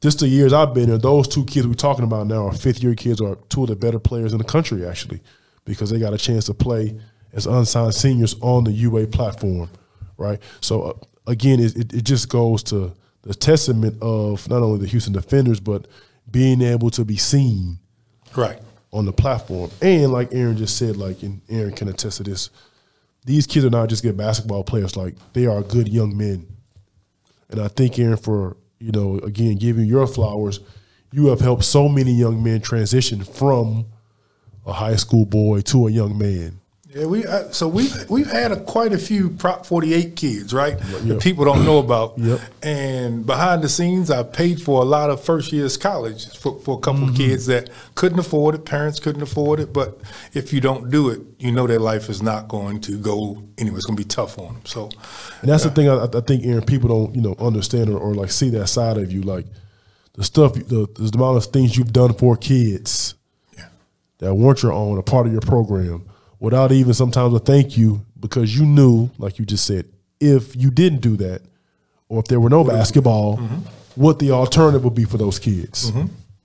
just 0.00 0.20
the 0.20 0.28
years 0.28 0.52
I've 0.52 0.74
been 0.74 0.88
there, 0.88 0.98
those 0.98 1.26
two 1.26 1.44
kids 1.44 1.66
we're 1.66 1.74
talking 1.74 2.04
about 2.04 2.26
now 2.26 2.46
are 2.46 2.52
fifth 2.52 2.82
year 2.82 2.94
kids, 2.94 3.20
are 3.20 3.36
two 3.48 3.62
of 3.62 3.68
the 3.68 3.76
better 3.76 3.98
players 3.98 4.32
in 4.32 4.38
the 4.38 4.44
country 4.44 4.86
actually, 4.86 5.20
because 5.64 5.90
they 5.90 5.98
got 5.98 6.12
a 6.12 6.18
chance 6.18 6.44
to 6.46 6.54
play 6.54 6.98
as 7.32 7.46
unsigned 7.46 7.94
seniors 7.94 8.36
on 8.40 8.64
the 8.64 8.72
UA 8.72 9.08
platform, 9.08 9.70
right? 10.18 10.38
So 10.60 10.82
uh, 10.82 10.92
again, 11.26 11.60
it, 11.60 11.74
it, 11.76 11.94
it 11.94 12.04
just 12.04 12.28
goes 12.28 12.62
to 12.64 12.92
the 13.22 13.34
testament 13.34 13.96
of 14.02 14.48
not 14.50 14.62
only 14.62 14.78
the 14.80 14.86
Houston 14.86 15.12
Defenders, 15.14 15.60
but 15.60 15.86
being 16.30 16.60
able 16.60 16.90
to 16.90 17.04
be 17.04 17.16
seen 17.16 17.78
Right. 18.36 18.60
on 18.92 19.06
the 19.06 19.12
platform. 19.12 19.70
And 19.80 20.12
like 20.12 20.34
Aaron 20.34 20.56
just 20.58 20.76
said, 20.76 20.96
like, 20.96 21.22
and 21.22 21.40
Aaron 21.48 21.72
can 21.74 21.88
attest 21.88 22.18
to 22.18 22.22
this, 22.24 22.50
these 23.24 23.46
kids 23.46 23.64
are 23.64 23.70
not 23.70 23.88
just 23.88 24.02
good 24.02 24.16
basketball 24.16 24.62
players, 24.64 24.96
like 24.96 25.14
they 25.32 25.46
are 25.46 25.62
good 25.62 25.88
young 25.88 26.16
men. 26.16 26.46
And 27.50 27.60
I 27.60 27.68
think 27.68 27.98
Aaron, 27.98 28.16
for 28.18 28.56
you 28.78 28.92
know, 28.92 29.18
again, 29.18 29.56
giving 29.56 29.86
your 29.86 30.06
flowers, 30.06 30.60
you 31.10 31.26
have 31.28 31.40
helped 31.40 31.64
so 31.64 31.88
many 31.88 32.12
young 32.12 32.42
men 32.42 32.60
transition 32.60 33.24
from 33.24 33.86
a 34.66 34.72
high 34.72 34.96
school 34.96 35.24
boy 35.24 35.62
to 35.62 35.88
a 35.88 35.90
young 35.90 36.16
man. 36.18 36.60
Yeah, 36.98 37.06
we 37.06 37.24
uh, 37.24 37.50
so 37.52 37.68
we 37.68 37.88
we've 38.08 38.30
had 38.30 38.50
a, 38.50 38.60
quite 38.60 38.92
a 38.92 38.98
few 38.98 39.30
Prop 39.30 39.64
48 39.64 40.16
kids, 40.16 40.52
right? 40.52 40.72
Yep. 40.72 41.02
That 41.02 41.22
people 41.22 41.44
don't 41.44 41.64
know 41.64 41.78
about. 41.78 42.18
Yep. 42.18 42.40
And 42.60 43.24
behind 43.24 43.62
the 43.62 43.68
scenes, 43.68 44.10
I 44.10 44.24
paid 44.24 44.60
for 44.60 44.82
a 44.82 44.84
lot 44.84 45.08
of 45.08 45.22
first 45.22 45.52
years 45.52 45.76
college 45.76 46.36
for, 46.36 46.58
for 46.58 46.76
a 46.76 46.80
couple 46.80 47.08
of 47.08 47.14
kids 47.14 47.46
that 47.46 47.70
couldn't 47.94 48.18
afford 48.18 48.56
it. 48.56 48.64
Parents 48.64 48.98
couldn't 48.98 49.22
afford 49.22 49.60
it. 49.60 49.72
But 49.72 50.00
if 50.34 50.52
you 50.52 50.60
don't 50.60 50.90
do 50.90 51.08
it, 51.08 51.20
you 51.38 51.52
know 51.52 51.68
their 51.68 51.78
life 51.78 52.08
is 52.08 52.20
not 52.20 52.48
going 52.48 52.80
to 52.80 52.98
go 52.98 53.44
anywhere. 53.58 53.78
It's 53.78 53.86
going 53.86 53.96
to 53.96 54.02
be 54.02 54.08
tough 54.08 54.36
on 54.36 54.54
them. 54.54 54.62
So 54.64 54.90
And 55.40 55.50
that's 55.50 55.62
the 55.62 55.70
thing 55.70 55.88
I, 55.88 56.04
I 56.04 56.20
think, 56.20 56.44
Aaron, 56.44 56.64
people 56.64 56.88
don't, 56.88 57.14
you 57.14 57.22
know, 57.22 57.36
understand 57.38 57.90
or, 57.90 57.98
or 57.98 58.14
like 58.14 58.32
see 58.32 58.50
that 58.50 58.66
side 58.66 58.96
of 58.96 59.12
you. 59.12 59.22
Like 59.22 59.46
the 60.14 60.24
stuff, 60.24 60.54
the, 60.54 60.88
the 60.98 61.10
amount 61.14 61.36
of 61.36 61.44
things 61.44 61.76
you've 61.76 61.92
done 61.92 62.12
for 62.14 62.36
kids 62.36 63.14
yeah, 63.56 63.68
that 64.18 64.34
weren't 64.34 64.64
your 64.64 64.72
own, 64.72 64.98
a 64.98 65.02
part 65.02 65.28
of 65.28 65.32
your 65.32 65.42
program, 65.42 66.04
without 66.40 66.72
even 66.72 66.94
sometimes 66.94 67.34
a 67.34 67.38
thank 67.38 67.76
you 67.76 68.04
because 68.18 68.56
you 68.56 68.64
knew, 68.66 69.10
like 69.18 69.38
you 69.38 69.44
just 69.44 69.66
said, 69.66 69.86
if 70.20 70.54
you 70.56 70.70
didn't 70.70 71.00
do 71.00 71.16
that, 71.16 71.42
or 72.08 72.20
if 72.20 72.26
there 72.26 72.40
were 72.40 72.50
no 72.50 72.64
basketball, 72.64 73.36
what 73.94 74.18
the 74.18 74.30
alternative 74.30 74.84
would 74.84 74.94
be 74.94 75.04
for 75.04 75.18
those 75.18 75.38
kids, 75.38 75.90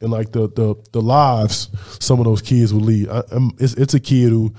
and 0.01 0.11
like 0.11 0.31
the 0.31 0.47
the 0.49 0.75
the 0.91 1.01
lives 1.01 1.69
some 1.99 2.19
of 2.19 2.25
those 2.25 2.41
kids 2.41 2.73
would 2.73 2.83
lead. 2.83 3.09
I, 3.09 3.23
I'm, 3.31 3.51
it's, 3.59 3.73
it's 3.75 3.93
a 3.93 3.99
kid 3.99 4.29
who 4.29 4.53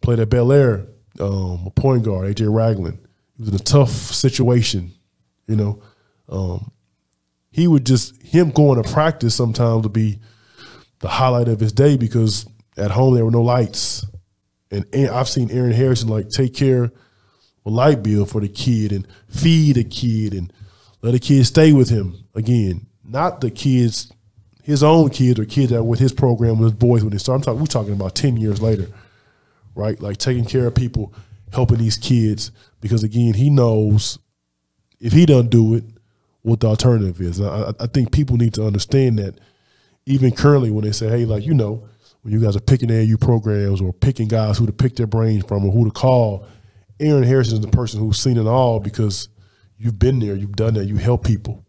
played 0.00 0.18
at 0.18 0.28
Bellaire, 0.28 0.86
um, 1.20 1.64
a 1.66 1.70
point 1.70 2.04
guard, 2.04 2.34
AJ 2.34 2.52
Ragland. 2.52 2.98
He 3.36 3.42
was 3.42 3.48
in 3.50 3.54
a 3.54 3.58
tough 3.58 3.90
situation, 3.90 4.92
you 5.46 5.56
know. 5.56 5.82
Um, 6.28 6.72
he 7.50 7.66
would 7.66 7.84
just 7.86 8.20
him 8.22 8.50
going 8.50 8.82
to 8.82 8.88
practice 8.92 9.34
sometimes 9.34 9.82
would 9.84 9.92
be 9.92 10.18
the 11.00 11.08
highlight 11.08 11.48
of 11.48 11.60
his 11.60 11.72
day 11.72 11.96
because 11.96 12.46
at 12.76 12.90
home 12.90 13.14
there 13.14 13.24
were 13.24 13.30
no 13.30 13.42
lights, 13.42 14.04
and, 14.70 14.86
I've 15.08 15.28
seen 15.28 15.50
Aaron 15.50 15.72
Harrison 15.72 16.08
like 16.08 16.28
take 16.28 16.54
care 16.54 16.84
of 16.84 16.92
a 17.66 17.70
light 17.70 18.02
bill 18.02 18.24
for 18.26 18.40
the 18.40 18.48
kid 18.48 18.92
and 18.92 19.06
feed 19.28 19.76
the 19.76 19.84
kid 19.84 20.32
and 20.34 20.52
let 21.02 21.12
the 21.12 21.18
kid 21.18 21.44
stay 21.46 21.72
with 21.72 21.88
him 21.90 22.24
again. 22.34 22.86
Not 23.04 23.40
the 23.40 23.50
kids, 23.50 24.12
his 24.62 24.82
own 24.82 25.10
kids 25.10 25.40
or 25.40 25.44
kids 25.44 25.70
that 25.72 25.82
with 25.84 25.98
his 25.98 26.12
program 26.12 26.58
with 26.58 26.72
his 26.72 26.78
boys 26.78 27.02
when 27.02 27.10
they 27.12 27.18
started. 27.18 27.40
I'm 27.40 27.44
talking, 27.44 27.60
we're 27.60 27.66
talking 27.66 27.92
about 27.94 28.14
ten 28.14 28.36
years 28.36 28.62
later, 28.62 28.86
right? 29.74 30.00
Like 30.00 30.18
taking 30.18 30.44
care 30.44 30.66
of 30.66 30.74
people, 30.74 31.12
helping 31.52 31.78
these 31.78 31.96
kids 31.96 32.52
because 32.80 33.02
again 33.02 33.34
he 33.34 33.50
knows 33.50 34.18
if 35.00 35.12
he 35.12 35.26
doesn't 35.26 35.50
do 35.50 35.74
it, 35.74 35.84
what 36.42 36.60
the 36.60 36.68
alternative 36.68 37.20
is. 37.20 37.40
I- 37.40 37.74
I 37.80 37.86
think 37.86 38.12
people 38.12 38.36
need 38.36 38.54
to 38.54 38.64
understand 38.66 39.18
that 39.18 39.38
even 40.06 40.30
currently 40.30 40.70
when 40.70 40.84
they 40.84 40.92
say, 40.92 41.08
hey, 41.08 41.24
like, 41.26 41.44
you 41.44 41.52
know, 41.54 41.84
when 42.22 42.32
you 42.32 42.40
guys 42.40 42.56
are 42.56 42.60
picking 42.60 42.88
AAU 42.88 43.20
programs 43.20 43.80
or 43.80 43.92
picking 43.92 44.28
guys 44.28 44.58
who 44.58 44.66
to 44.66 44.72
pick 44.72 44.96
their 44.96 45.06
brains 45.06 45.44
from 45.44 45.64
or 45.64 45.72
who 45.72 45.84
to 45.84 45.90
call, 45.90 46.46
Aaron 46.98 47.22
Harrison 47.22 47.54
is 47.54 47.60
the 47.60 47.68
person 47.68 48.00
who's 48.00 48.18
seen 48.18 48.36
it 48.36 48.46
all 48.46 48.78
because 48.78 49.28
you've 49.78 49.98
been 49.98 50.18
there, 50.18 50.34
you've 50.34 50.56
done 50.56 50.74
that, 50.74 50.84
you 50.84 50.96
help 50.96 51.24
people, 51.24 51.64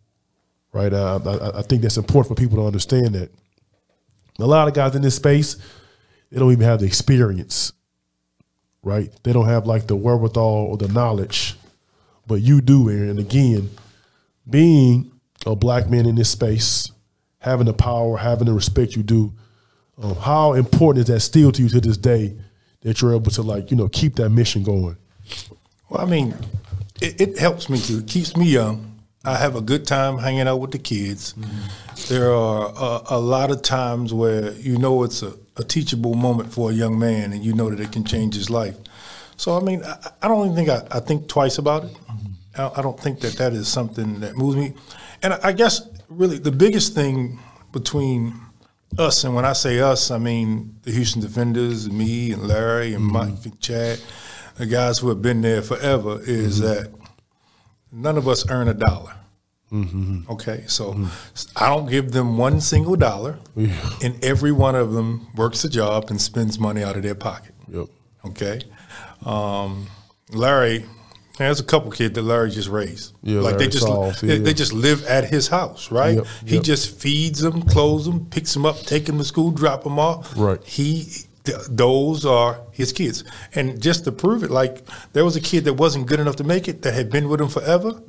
right? 0.73 0.91
Uh, 0.91 1.19
I, 1.25 1.29
I, 1.29 1.59
I 1.59 1.61
think 1.61 1.81
that's 1.81 1.97
important 1.97 2.35
for 2.35 2.41
people 2.41 2.57
to 2.57 2.65
understand 2.65 3.15
that. 3.15 3.31
A 4.39 4.45
lot 4.45 4.67
of 4.67 4.73
guys 4.73 4.95
in 4.95 5.01
this 5.01 5.15
space, 5.15 5.55
they 6.31 6.39
don't 6.39 6.51
even 6.51 6.65
have 6.65 6.79
the 6.79 6.85
experience, 6.85 7.71
right? 8.83 9.11
They 9.23 9.33
don't 9.33 9.47
have 9.47 9.67
like 9.67 9.87
the 9.87 9.95
wherewithal 9.95 10.65
or 10.65 10.77
the 10.77 10.87
knowledge, 10.87 11.55
but 12.27 12.41
you 12.41 12.59
do, 12.61 12.89
Aaron. 12.89 13.09
And 13.09 13.19
again, 13.19 13.69
being 14.49 15.11
a 15.45 15.55
black 15.55 15.89
man 15.89 16.05
in 16.05 16.15
this 16.15 16.29
space, 16.29 16.91
having 17.39 17.65
the 17.65 17.73
power, 17.73 18.17
having 18.17 18.45
the 18.45 18.53
respect 18.53 18.95
you 18.95 19.03
do. 19.03 19.33
Um, 20.01 20.15
how 20.15 20.53
important 20.53 21.07
is 21.07 21.13
that 21.13 21.19
still 21.21 21.51
to 21.51 21.61
you 21.61 21.69
to 21.69 21.81
this 21.81 21.97
day 21.97 22.35
that 22.81 23.01
you're 23.01 23.15
able 23.15 23.31
to 23.31 23.41
like 23.41 23.71
you 23.71 23.77
know 23.77 23.87
keep 23.87 24.15
that 24.15 24.29
mission 24.29 24.63
going? 24.63 24.97
Well, 25.89 26.01
I 26.01 26.05
mean, 26.05 26.35
it, 27.01 27.21
it 27.21 27.39
helps 27.39 27.69
me 27.69 27.79
to 27.79 27.99
it 27.99 28.07
keeps 28.07 28.35
me 28.35 28.45
young. 28.45 28.87
I 29.23 29.37
have 29.37 29.55
a 29.55 29.61
good 29.61 29.85
time 29.85 30.17
hanging 30.17 30.47
out 30.47 30.57
with 30.57 30.71
the 30.71 30.79
kids. 30.79 31.35
There 32.09 32.33
are 32.33 32.73
a, 32.75 33.15
a 33.15 33.19
lot 33.19 33.51
of 33.51 33.61
times 33.61 34.13
where 34.13 34.51
you 34.53 34.77
know 34.77 35.03
it's 35.03 35.21
a, 35.21 35.33
a 35.57 35.63
teachable 35.63 36.15
moment 36.15 36.51
for 36.51 36.71
a 36.71 36.73
young 36.73 36.97
man, 36.97 37.31
and 37.31 37.43
you 37.43 37.53
know 37.53 37.69
that 37.69 37.79
it 37.79 37.91
can 37.91 38.03
change 38.03 38.33
his 38.35 38.49
life. 38.49 38.75
So, 39.37 39.57
I 39.57 39.59
mean, 39.59 39.83
I, 39.83 40.11
I 40.21 40.27
don't 40.27 40.45
even 40.45 40.55
think 40.55 40.69
I, 40.69 40.97
I 40.97 40.99
think 40.99 41.27
twice 41.27 41.57
about 41.57 41.85
it. 41.85 41.97
I, 42.57 42.71
I 42.77 42.81
don't 42.81 42.99
think 42.99 43.19
that 43.21 43.33
that 43.37 43.53
is 43.53 43.67
something 43.67 44.19
that 44.19 44.35
moves 44.35 44.55
me. 44.55 44.73
And 45.23 45.33
I 45.33 45.51
guess 45.51 45.81
really 46.09 46.37
the 46.37 46.51
biggest 46.51 46.93
thing 46.93 47.39
between 47.71 48.39
us, 48.97 49.23
and 49.23 49.35
when 49.35 49.45
I 49.45 49.53
say 49.53 49.79
us, 49.79 50.11
I 50.11 50.17
mean 50.17 50.77
the 50.83 50.91
Houston 50.91 51.21
Defenders, 51.21 51.89
me 51.89 52.31
and 52.31 52.47
Larry 52.47 52.93
and 52.93 53.03
mm-hmm. 53.03 53.13
Mike 53.13 53.45
and 53.45 53.59
Chad, 53.59 53.99
the 54.57 54.65
guys 54.65 54.99
who 54.99 55.09
have 55.09 55.21
been 55.21 55.41
there 55.41 55.61
forever, 55.61 56.19
is 56.21 56.59
mm-hmm. 56.59 56.67
that 56.67 56.91
none 57.91 58.17
of 58.17 58.27
us 58.27 58.49
earn 58.49 58.67
a 58.67 58.73
dollar. 58.73 59.15
Mm-hmm. 59.71 60.29
Okay, 60.29 60.65
so 60.67 61.07
I 61.55 61.69
don't 61.69 61.89
give 61.89 62.11
them 62.11 62.37
one 62.37 62.59
single 62.59 62.97
dollar, 62.97 63.39
and 63.55 64.23
every 64.23 64.51
one 64.51 64.75
of 64.75 64.91
them 64.91 65.27
works 65.35 65.63
a 65.63 65.69
job 65.69 66.09
and 66.09 66.19
spends 66.19 66.59
money 66.59 66.83
out 66.83 66.97
of 66.97 67.03
their 67.03 67.15
pocket. 67.15 67.55
Yep. 67.69 67.87
Okay, 68.25 68.61
um, 69.25 69.87
Larry. 70.31 70.85
There's 71.37 71.59
a 71.59 71.63
couple 71.63 71.91
kids 71.91 72.13
that 72.15 72.21
Larry 72.21 72.51
just 72.51 72.67
raised. 72.69 73.13
Yeah, 73.23 73.39
like 73.39 73.57
they 73.57 73.67
Larry 73.67 74.11
just 74.11 74.21
they, 74.21 74.37
yeah. 74.37 74.43
they 74.43 74.53
just 74.53 74.73
live 74.73 75.05
at 75.05 75.29
his 75.29 75.47
house, 75.47 75.91
right? 75.91 76.15
Yep, 76.17 76.25
He 76.45 76.55
yep. 76.55 76.63
just 76.63 76.99
feeds 76.99 77.39
them, 77.39 77.63
clothes 77.63 78.05
them, 78.05 78.25
picks 78.25 78.53
them 78.53 78.65
up, 78.65 78.77
take 78.81 79.05
them 79.05 79.17
to 79.17 79.23
school, 79.23 79.51
drop 79.51 79.83
them 79.83 79.97
off. 79.97 80.33
Right. 80.37 80.63
He 80.63 81.07
th- 81.43 81.57
those 81.69 82.25
are 82.25 82.61
his 82.71 82.93
kids, 82.93 83.23
and 83.55 83.81
just 83.81 84.03
to 84.05 84.11
prove 84.11 84.43
it, 84.43 84.51
like 84.51 84.85
there 85.13 85.25
was 85.25 85.35
a 85.35 85.41
kid 85.41 85.65
that 85.65 85.73
wasn't 85.73 86.05
good 86.07 86.19
enough 86.19 86.35
to 86.37 86.43
make 86.43 86.67
it 86.67 86.81
that 86.83 86.93
had 86.93 87.09
been 87.09 87.29
with 87.29 87.41
him 87.41 87.49
forever. 87.49 88.01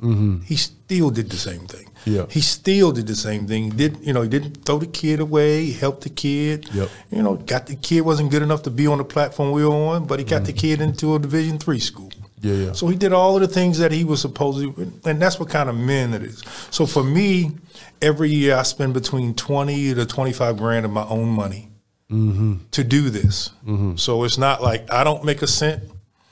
He 0.45 0.55
still 0.55 1.09
did 1.09 1.29
the 1.29 1.37
same 1.37 1.65
thing. 1.67 1.85
Mm-hmm. 1.85 2.15
Yeah. 2.15 2.25
He 2.29 2.41
still 2.41 2.91
did 2.91 3.07
the 3.07 3.15
same 3.15 3.47
thing. 3.47 3.63
He 3.63 3.69
did 3.71 3.97
you 4.05 4.13
know? 4.13 4.21
He 4.21 4.29
didn't 4.29 4.65
throw 4.65 4.77
the 4.77 4.87
kid 4.87 5.19
away. 5.19 5.65
He 5.65 5.73
helped 5.73 6.01
the 6.03 6.09
kid. 6.09 6.69
Yep. 6.73 6.89
You 7.11 7.23
know, 7.23 7.37
got 7.37 7.67
the 7.67 7.75
kid 7.75 8.01
wasn't 8.01 8.29
good 8.31 8.41
enough 8.43 8.63
to 8.63 8.69
be 8.69 8.85
on 8.87 8.97
the 8.97 9.05
platform 9.05 9.51
we 9.51 9.65
were 9.65 9.73
on, 9.73 10.05
but 10.05 10.19
he 10.19 10.25
got 10.25 10.43
the 10.45 10.53
kid 10.53 10.81
into 10.81 11.15
a 11.15 11.19
Division 11.19 11.57
three 11.57 11.79
school. 11.79 12.11
Mm-hmm. 12.43 12.59
Yeah, 12.61 12.65
yeah. 12.67 12.71
So 12.73 12.87
he 12.87 12.95
did 12.95 13.13
all 13.13 13.35
of 13.35 13.41
the 13.41 13.47
things 13.47 13.77
that 13.79 13.91
he 13.91 14.03
was 14.03 14.21
supposed 14.21 14.59
to, 14.75 14.91
and 15.05 15.21
that's 15.21 15.39
what 15.39 15.49
kind 15.49 15.69
of 15.69 15.75
men 15.75 16.13
it 16.13 16.23
is. 16.23 16.43
So 16.71 16.85
for 16.85 17.03
me, 17.03 17.51
every 18.01 18.29
year 18.29 18.55
I 18.57 18.63
spend 18.63 18.93
between 18.93 19.33
twenty 19.33 19.93
to 19.93 20.05
twenty 20.05 20.33
five 20.33 20.57
grand 20.57 20.85
of 20.85 20.91
my 20.91 21.05
own 21.07 21.29
money 21.29 21.69
Mm-hmm. 22.11 22.55
to 22.71 22.83
do 22.83 23.09
this. 23.09 23.49
So 23.95 24.23
it's 24.23 24.37
not 24.37 24.61
like 24.61 24.91
I 24.93 25.03
don't 25.03 25.23
make 25.23 25.41
a 25.41 25.47
cent. 25.47 25.83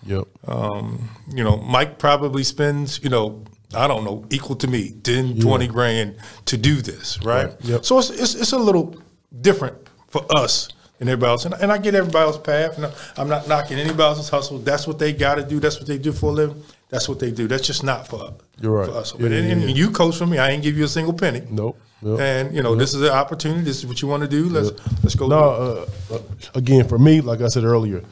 Yep. 0.06 0.28
Um, 0.48 1.10
you 1.34 1.44
know, 1.44 1.58
Mike 1.58 1.98
probably 1.98 2.44
spends, 2.44 3.02
you 3.04 3.10
know, 3.10 3.44
I 3.74 3.88
don't 3.88 4.04
know, 4.04 4.26
equal 4.30 4.56
to 4.58 4.68
me, 4.68 4.92
10, 5.04 5.40
20 5.40 5.68
grand 5.68 6.18
to 6.46 6.58
do 6.58 6.76
this, 6.84 7.18
right? 7.24 7.46
Right. 7.48 7.56
Yep. 7.62 7.86
So 7.86 7.98
it's, 7.98 8.10
it's, 8.12 8.36
it's 8.36 8.52
a 8.52 8.58
little 8.60 8.96
different 9.42 9.76
for 10.10 10.24
us 10.36 10.68
than 11.02 11.10
everybody 11.10 11.32
else. 11.32 11.46
And, 11.46 11.56
and 11.56 11.72
I 11.72 11.80
get 11.80 11.96
everybody 11.96 12.26
else's 12.28 12.44
path. 12.44 12.78
And 12.78 12.94
I'm 13.18 13.28
not 13.28 13.48
knocking 13.48 13.80
anybody 13.80 14.04
else's 14.04 14.30
hustle. 14.30 14.60
That's 14.60 14.86
what 14.86 15.00
they 15.00 15.12
got 15.12 15.36
to 15.36 15.44
do. 15.44 15.60
That's 15.60 15.80
what 15.80 15.88
they 15.88 15.98
do 15.98 16.12
for 16.12 16.30
a 16.30 16.34
living. 16.34 16.64
That's 16.90 17.10
what 17.10 17.20
they 17.20 17.32
do. 17.32 17.48
That's 17.48 17.66
just 17.66 17.84
not 17.84 18.08
for, 18.08 18.36
You're 18.60 18.72
right. 18.72 18.88
for 18.88 18.98
us. 18.98 19.16
Yeah, 19.18 19.26
and, 19.26 19.34
yeah, 19.34 19.52
and 19.52 19.62
yeah. 19.64 19.68
you 19.70 19.90
coach 19.90 20.18
for 20.18 20.28
me. 20.28 20.38
I 20.38 20.52
ain't 20.52 20.62
give 20.62 20.78
you 20.78 20.84
a 20.84 20.88
single 20.88 21.14
penny. 21.14 21.42
Nope. 21.50 21.80
Yep. 22.04 22.20
And, 22.20 22.56
you 22.56 22.62
know, 22.62 22.76
this 22.76 22.94
is 22.94 23.02
an 23.02 23.10
opportunity. 23.10 23.62
This 23.62 23.80
is 23.80 23.88
what 23.88 24.02
you 24.04 24.08
want 24.08 24.22
to 24.22 24.30
do. 24.30 24.48
Let's, 24.48 24.72
let's 25.04 25.16
go. 25.16 25.28
No, 25.28 25.40
uh, 25.40 26.14
uh, 26.14 26.20
again, 26.54 26.88
for 26.88 27.00
me, 27.00 27.22
like 27.22 27.42
I 27.42 27.48
said 27.48 27.64
earlier, 27.64 28.04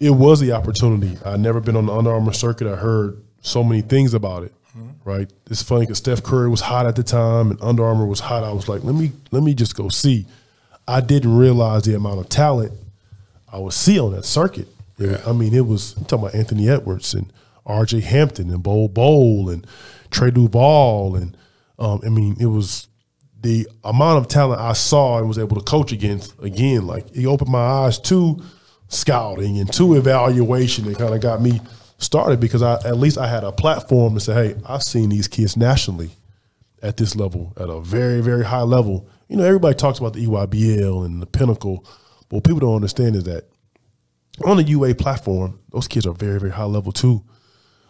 it 0.00 0.10
was 0.10 0.40
the 0.40 0.50
opportunity. 0.52 1.16
I 1.24 1.36
never 1.36 1.60
been 1.60 1.76
on 1.76 1.86
the 1.86 1.92
Under 1.92 2.12
Armour 2.12 2.32
circuit. 2.32 2.66
I 2.66 2.74
heard 2.74 3.22
so 3.40 3.62
many 3.62 3.82
things 3.82 4.14
about 4.14 4.42
it. 4.42 4.52
Right, 5.04 5.30
it's 5.48 5.62
funny 5.62 5.82
because 5.82 5.98
Steph 5.98 6.24
Curry 6.24 6.50
was 6.50 6.60
hot 6.60 6.86
at 6.86 6.96
the 6.96 7.04
time, 7.04 7.52
and 7.52 7.62
Under 7.62 7.84
Armour 7.84 8.06
was 8.06 8.18
hot. 8.18 8.42
I 8.42 8.52
was 8.52 8.68
like, 8.68 8.82
let 8.82 8.94
me 8.96 9.12
let 9.30 9.44
me 9.44 9.54
just 9.54 9.76
go 9.76 9.88
see. 9.88 10.26
I 10.88 11.00
didn't 11.00 11.36
realize 11.36 11.82
the 11.82 11.94
amount 11.94 12.20
of 12.20 12.28
talent 12.28 12.72
I 13.52 13.58
would 13.58 13.72
see 13.72 13.98
on 13.98 14.12
that 14.12 14.24
circuit. 14.24 14.68
Yeah. 14.98 15.20
I 15.26 15.32
mean, 15.32 15.54
it 15.54 15.66
was 15.66 15.96
I'm 15.96 16.04
talking 16.04 16.26
about 16.26 16.34
Anthony 16.34 16.68
Edwards 16.68 17.14
and 17.14 17.32
R.J. 17.64 18.00
Hampton 18.00 18.50
and 18.50 18.62
Bol 18.62 18.88
Bol 18.88 19.50
and 19.50 19.66
Trey 20.10 20.30
Duval 20.30 21.16
and 21.16 21.36
um, 21.78 22.00
I 22.04 22.08
mean, 22.08 22.36
it 22.40 22.46
was 22.46 22.88
the 23.42 23.68
amount 23.84 24.18
of 24.18 24.28
talent 24.28 24.60
I 24.60 24.72
saw 24.72 25.18
and 25.18 25.28
was 25.28 25.38
able 25.38 25.56
to 25.56 25.62
coach 25.62 25.92
against. 25.92 26.34
Again, 26.42 26.86
like 26.86 27.06
it 27.14 27.26
opened 27.26 27.50
my 27.50 27.58
eyes 27.58 27.98
to 28.00 28.42
scouting 28.88 29.58
and 29.58 29.72
to 29.74 29.94
evaluation. 29.94 30.88
It 30.90 30.98
kind 30.98 31.14
of 31.14 31.20
got 31.20 31.42
me 31.42 31.60
started 31.98 32.40
because 32.40 32.62
I 32.62 32.74
at 32.84 32.96
least 32.96 33.18
I 33.18 33.26
had 33.26 33.44
a 33.44 33.52
platform 33.52 34.14
to 34.14 34.20
say, 34.20 34.34
hey, 34.34 34.60
I've 34.66 34.82
seen 34.82 35.10
these 35.10 35.28
kids 35.28 35.56
nationally 35.56 36.10
at 36.82 36.96
this 36.96 37.16
level, 37.16 37.52
at 37.56 37.68
a 37.68 37.80
very, 37.80 38.20
very 38.20 38.44
high 38.44 38.62
level. 38.62 39.08
You 39.28 39.36
know, 39.36 39.44
everybody 39.44 39.74
talks 39.74 39.98
about 39.98 40.12
the 40.12 40.24
EYBL 40.26 41.04
and 41.04 41.20
the 41.20 41.26
pinnacle, 41.26 41.84
but 42.28 42.36
what 42.36 42.44
people 42.44 42.60
don't 42.60 42.76
understand 42.76 43.16
is 43.16 43.24
that 43.24 43.44
on 44.44 44.56
the 44.56 44.62
UA 44.62 44.94
platform, 44.96 45.60
those 45.70 45.88
kids 45.88 46.06
are 46.06 46.12
very, 46.12 46.38
very 46.38 46.52
high 46.52 46.64
level 46.64 46.92
too. 46.92 47.24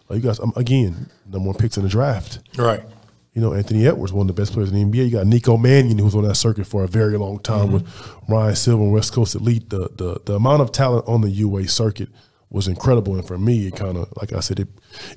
Like 0.09 0.23
you 0.23 0.29
guys, 0.29 0.41
um, 0.41 0.53
again, 0.57 1.11
number 1.27 1.49
one 1.49 1.59
picks 1.59 1.77
in 1.77 1.83
the 1.83 1.89
draft. 1.89 2.41
Right. 2.57 2.83
You 3.35 3.43
know, 3.43 3.53
Anthony 3.53 3.87
Edwards, 3.87 4.13
one 4.13 4.31
of 4.31 4.35
the 4.35 4.41
best 4.41 4.53
players 4.55 4.73
in 4.73 4.91
the 4.91 4.99
NBA. 4.99 5.07
You 5.07 5.11
got 5.11 5.27
Nico 5.27 5.59
Mannion, 5.59 5.99
who 5.99 6.05
was 6.05 6.15
on 6.15 6.23
that 6.27 6.37
circuit 6.37 6.67
for 6.67 6.85
a 6.85 6.89
very 6.89 7.19
long 7.19 7.39
time 7.41 7.71
with 7.71 7.87
Ryan 8.29 8.57
Silver 8.57 8.83
and 8.83 8.93
West 8.93 9.13
Coast 9.13 9.35
Elite. 9.35 9.69
The, 9.69 9.91
the 9.95 10.21
the 10.25 10.35
amount 10.37 10.63
of 10.63 10.73
talent 10.73 11.07
on 11.07 11.21
the 11.21 11.29
UA 11.29 11.69
circuit 11.69 12.09
was 12.49 12.67
incredible, 12.67 13.15
and 13.15 13.27
for 13.27 13.37
me, 13.37 13.67
it 13.67 13.77
kind 13.77 13.99
of, 13.99 14.11
like 14.17 14.33
I 14.33 14.41
said, 14.41 14.61
it 14.61 14.69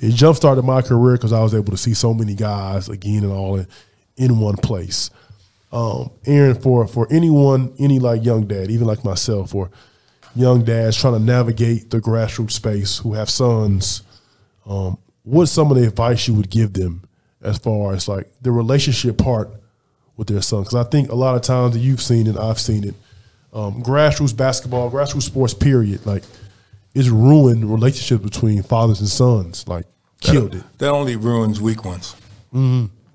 it 0.01 0.15
jump 0.15 0.35
started 0.35 0.63
my 0.63 0.81
career 0.81 1.15
because 1.15 1.31
I 1.31 1.41
was 1.41 1.55
able 1.55 1.71
to 1.71 1.77
see 1.77 1.93
so 1.93 2.13
many 2.13 2.35
guys 2.35 2.89
again 2.89 3.23
and 3.23 3.31
all 3.31 3.55
in, 3.55 3.67
in 4.17 4.39
one 4.39 4.57
place. 4.57 5.09
Um, 5.71 6.11
Aaron, 6.25 6.59
for 6.59 6.87
for 6.87 7.07
anyone, 7.11 7.73
any 7.79 7.99
like 7.99 8.23
young 8.23 8.47
dad, 8.47 8.71
even 8.71 8.87
like 8.87 9.03
myself, 9.03 9.53
or 9.53 9.69
young 10.35 10.63
dads 10.63 10.97
trying 10.97 11.13
to 11.13 11.19
navigate 11.19 11.89
the 11.91 11.99
grassroots 11.99 12.53
space 12.53 12.97
who 12.97 13.13
have 13.13 13.29
sons, 13.29 14.01
um, 14.65 14.97
what's 15.23 15.51
some 15.51 15.69
of 15.71 15.77
the 15.77 15.87
advice 15.87 16.27
you 16.27 16.33
would 16.33 16.49
give 16.49 16.73
them 16.73 17.03
as 17.41 17.57
far 17.57 17.93
as 17.93 18.07
like 18.07 18.29
the 18.41 18.51
relationship 18.51 19.17
part 19.17 19.51
with 20.17 20.27
their 20.27 20.41
son? 20.41 20.61
Because 20.63 20.75
I 20.75 20.89
think 20.89 21.09
a 21.11 21.15
lot 21.15 21.35
of 21.35 21.41
times 21.43 21.73
that 21.73 21.79
you've 21.79 22.01
seen 22.01 22.27
it, 22.27 22.37
I've 22.37 22.59
seen 22.59 22.83
it. 22.83 22.95
Um, 23.53 23.83
grassroots 23.83 24.35
basketball, 24.35 24.91
grassroots 24.91 25.23
sports, 25.23 25.53
period, 25.53 26.05
like 26.05 26.23
it's 26.95 27.09
ruined 27.09 27.71
relationships 27.71 28.23
between 28.23 28.63
fathers 28.63 28.99
and 28.99 29.09
sons. 29.09 29.67
Like 29.67 29.85
killed 30.21 30.55
it. 30.55 30.63
That 30.79 30.89
only 30.89 31.15
ruins 31.15 31.61
weak 31.61 31.85
ones. 31.85 32.15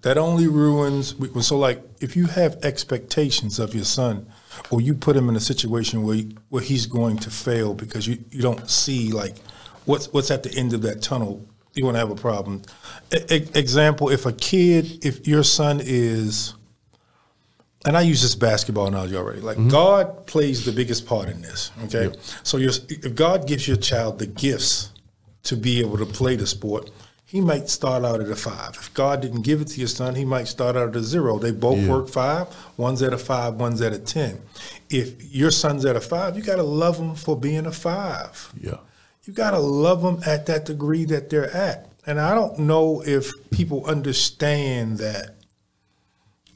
That 0.04 0.18
only 0.18 0.48
ruins. 0.48 1.14
So, 1.46 1.56
like, 1.58 1.82
if 1.98 2.14
you 2.14 2.26
have 2.26 2.62
expectations 2.62 3.58
of 3.58 3.74
your 3.74 3.84
son, 3.84 4.26
or 4.70 4.82
you 4.82 4.92
put 4.92 5.16
him 5.16 5.30
in 5.30 5.34
a 5.34 5.40
situation 5.40 6.02
where 6.02 6.20
where 6.50 6.62
he's 6.62 6.84
going 6.84 7.16
to 7.18 7.30
fail 7.30 7.72
because 7.72 8.06
you, 8.06 8.22
you 8.30 8.42
don't 8.42 8.68
see 8.68 9.12
like 9.12 9.34
what's 9.86 10.12
what's 10.12 10.30
at 10.30 10.42
the 10.42 10.52
end 10.54 10.74
of 10.74 10.82
that 10.82 11.00
tunnel, 11.00 11.42
you're 11.72 11.84
going 11.84 11.94
to 11.94 12.00
have 12.00 12.10
a 12.10 12.16
problem. 12.16 12.60
E- 13.14 13.48
example: 13.54 14.10
If 14.10 14.26
a 14.26 14.32
kid, 14.34 15.02
if 15.06 15.26
your 15.26 15.42
son 15.42 15.80
is 15.82 16.52
and 17.86 17.96
I 17.96 18.02
use 18.02 18.20
this 18.20 18.34
basketball 18.34 18.88
analogy 18.88 19.16
already. 19.16 19.40
Like 19.40 19.56
mm-hmm. 19.56 19.68
God 19.68 20.26
plays 20.26 20.66
the 20.66 20.72
biggest 20.72 21.06
part 21.06 21.30
in 21.30 21.40
this. 21.40 21.70
Okay, 21.84 22.14
so 22.42 22.58
if 22.58 23.14
God 23.14 23.46
gives 23.46 23.66
your 23.66 23.78
child 23.78 24.18
the 24.18 24.26
gifts 24.26 24.90
to 25.44 25.56
be 25.56 25.80
able 25.80 25.96
to 25.96 26.06
play 26.06 26.36
the 26.36 26.46
sport, 26.46 26.90
he 27.34 27.40
might 27.40 27.68
start 27.68 28.04
out 28.04 28.20
at 28.20 28.28
a 28.30 28.36
five. 28.36 28.76
If 28.76 28.94
God 28.94 29.20
didn't 29.20 29.42
give 29.42 29.60
it 29.60 29.66
to 29.70 29.80
your 29.80 29.88
son, 29.88 30.14
he 30.14 30.24
might 30.24 30.46
start 30.46 30.76
out 30.76 30.90
at 30.90 30.94
a 30.94 31.02
zero. 31.02 31.40
They 31.40 31.50
both 31.50 31.80
Yeah. 31.80 31.90
work 31.90 32.08
five. 32.08 32.46
One's 32.76 33.02
at 33.02 33.12
a 33.12 33.18
five. 33.18 33.54
One's 33.54 33.80
at 33.80 33.92
a 33.92 33.98
ten. 33.98 34.40
If 34.88 35.34
your 35.34 35.50
son's 35.50 35.84
at 35.84 35.96
a 35.96 36.00
five, 36.00 36.36
you 36.36 36.44
got 36.44 36.56
to 36.56 36.62
love 36.62 36.96
him 36.96 37.16
for 37.16 37.36
being 37.36 37.66
a 37.66 37.72
five 37.72 38.52
Yeah. 38.60 38.76
you 39.24 39.32
got 39.32 39.50
to 39.50 39.58
love 39.58 40.02
them 40.02 40.20
at 40.24 40.46
that 40.46 40.64
degree 40.64 41.04
that 41.06 41.28
they're 41.28 41.50
at. 41.50 41.90
And 42.06 42.20
I 42.20 42.36
don't 42.36 42.56
know 42.60 43.02
if 43.04 43.32
people 43.50 43.84
understand 43.84 44.98
that 44.98 45.34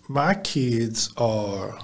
my 0.06 0.34
kids 0.34 1.10
are 1.16 1.76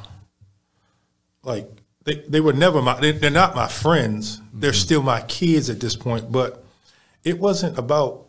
like 1.43 1.69
they, 2.05 2.23
they 2.29 2.41
were 2.41 2.53
never 2.53 2.81
my 2.81 3.01
they, 3.01 3.11
they're 3.11 3.29
not 3.29 3.57
my 3.57 3.67
friends. 3.67 4.41
They're 4.53 4.71
mm-hmm. 4.71 4.79
still 4.79 5.03
my 5.03 5.23
kids 5.23 5.69
at 5.69 5.81
this 5.81 5.97
point, 5.97 6.31
but 6.31 6.65
it 7.25 7.41
wasn't 7.41 7.77
about 7.77 8.24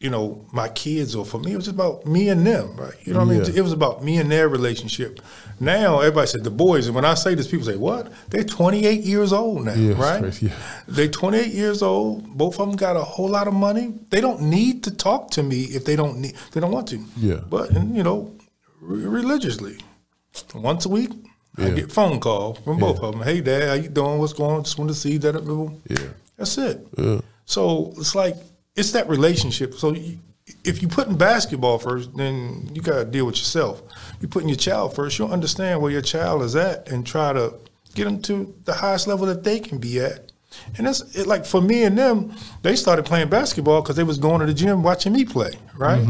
you 0.00 0.08
know 0.08 0.44
my 0.52 0.68
kids 0.70 1.14
or 1.14 1.24
for 1.26 1.38
me 1.38 1.52
it 1.52 1.56
was 1.56 1.68
about 1.68 2.06
me 2.06 2.28
and 2.30 2.46
them 2.46 2.74
right 2.76 2.94
you 3.04 3.12
know 3.12 3.20
what 3.20 3.28
i 3.34 3.38
mean 3.38 3.54
it 3.54 3.60
was 3.60 3.72
about 3.72 4.02
me 4.02 4.16
and 4.16 4.30
their 4.32 4.48
relationship 4.48 5.20
now 5.60 5.98
everybody 6.00 6.26
said 6.26 6.42
the 6.42 6.50
boys 6.50 6.86
and 6.86 6.94
when 6.94 7.04
i 7.04 7.12
say 7.14 7.34
this 7.34 7.46
people 7.46 7.66
say 7.66 7.76
what 7.76 8.10
they're 8.30 8.42
28 8.42 9.02
years 9.02 9.30
old 9.32 9.66
now 9.66 9.74
Yeah, 9.74 9.90
it's 9.90 9.98
right 10.00 10.42
yeah. 10.42 10.54
they're 10.88 11.08
28 11.08 11.52
years 11.52 11.82
old. 11.82 12.26
Both 12.36 12.58
of 12.58 12.66
them 12.68 12.76
got 12.76 12.96
a 12.96 13.00
whole 13.04 13.28
lot 13.28 13.46
of 13.46 13.52
money. 13.54 13.94
They 14.08 14.20
don't 14.22 14.40
need 14.42 14.82
to 14.84 14.90
talk 14.90 15.30
to 15.32 15.42
me 15.42 15.64
if 15.76 15.84
they 15.84 15.96
don't 15.96 16.16
need. 16.18 16.34
They 16.52 16.60
don't 16.60 16.72
want 16.72 16.88
to. 16.88 16.98
Yeah. 17.18 17.40
But 17.48 17.70
and, 17.70 17.94
you 17.96 18.02
know, 18.02 18.32
re- 18.80 19.04
religiously, 19.20 19.76
once 20.54 20.86
a 20.86 20.88
week. 20.88 21.10
I 21.58 21.70
get 21.70 21.92
phone 21.92 22.20
call 22.20 22.54
from 22.54 22.78
both 22.78 23.00
of 23.00 23.12
them. 23.12 23.22
Hey, 23.22 23.40
Dad, 23.42 23.68
how 23.68 23.74
you 23.74 23.88
doing? 23.90 24.18
What's 24.18 24.32
going 24.32 24.56
on? 24.56 24.64
Just 24.64 24.78
want 24.78 24.90
to 24.90 24.94
see 24.96 25.18
that. 25.18 25.34
Yeah. 25.88 26.08
That's 26.38 26.56
it. 26.56 26.86
Yeah. 26.96 27.20
So 27.44 27.92
it's 27.98 28.14
like 28.14 28.36
it's 28.76 28.92
that 28.92 29.08
relationship. 29.08 29.74
So 29.74 29.94
if 30.64 30.82
you 30.82 30.88
put 30.88 31.08
in 31.08 31.16
basketball 31.16 31.78
first, 31.78 32.16
then 32.16 32.70
you 32.72 32.82
got 32.82 32.98
to 32.98 33.04
deal 33.04 33.26
with 33.26 33.36
yourself. 33.36 33.82
You 34.20 34.28
putting 34.28 34.48
your 34.48 34.58
child 34.58 34.94
first, 34.94 35.18
you'll 35.18 35.32
understand 35.32 35.80
where 35.80 35.90
your 35.90 36.02
child 36.02 36.42
is 36.42 36.56
at 36.56 36.88
and 36.88 37.06
try 37.06 37.32
to 37.32 37.54
get 37.94 38.04
them 38.04 38.22
to 38.22 38.54
the 38.64 38.74
highest 38.74 39.06
level 39.06 39.26
that 39.26 39.44
they 39.44 39.60
can 39.60 39.78
be 39.78 40.00
at. 40.00 40.29
And 40.76 40.86
it's 40.86 41.00
it, 41.16 41.26
like 41.26 41.46
for 41.46 41.60
me 41.60 41.84
and 41.84 41.96
them, 41.96 42.34
they 42.62 42.74
started 42.76 43.04
playing 43.04 43.28
basketball 43.28 43.82
because 43.82 43.96
they 43.96 44.02
was 44.02 44.18
going 44.18 44.40
to 44.40 44.46
the 44.46 44.54
gym 44.54 44.82
watching 44.82 45.12
me 45.12 45.24
play, 45.24 45.52
right? 45.76 46.00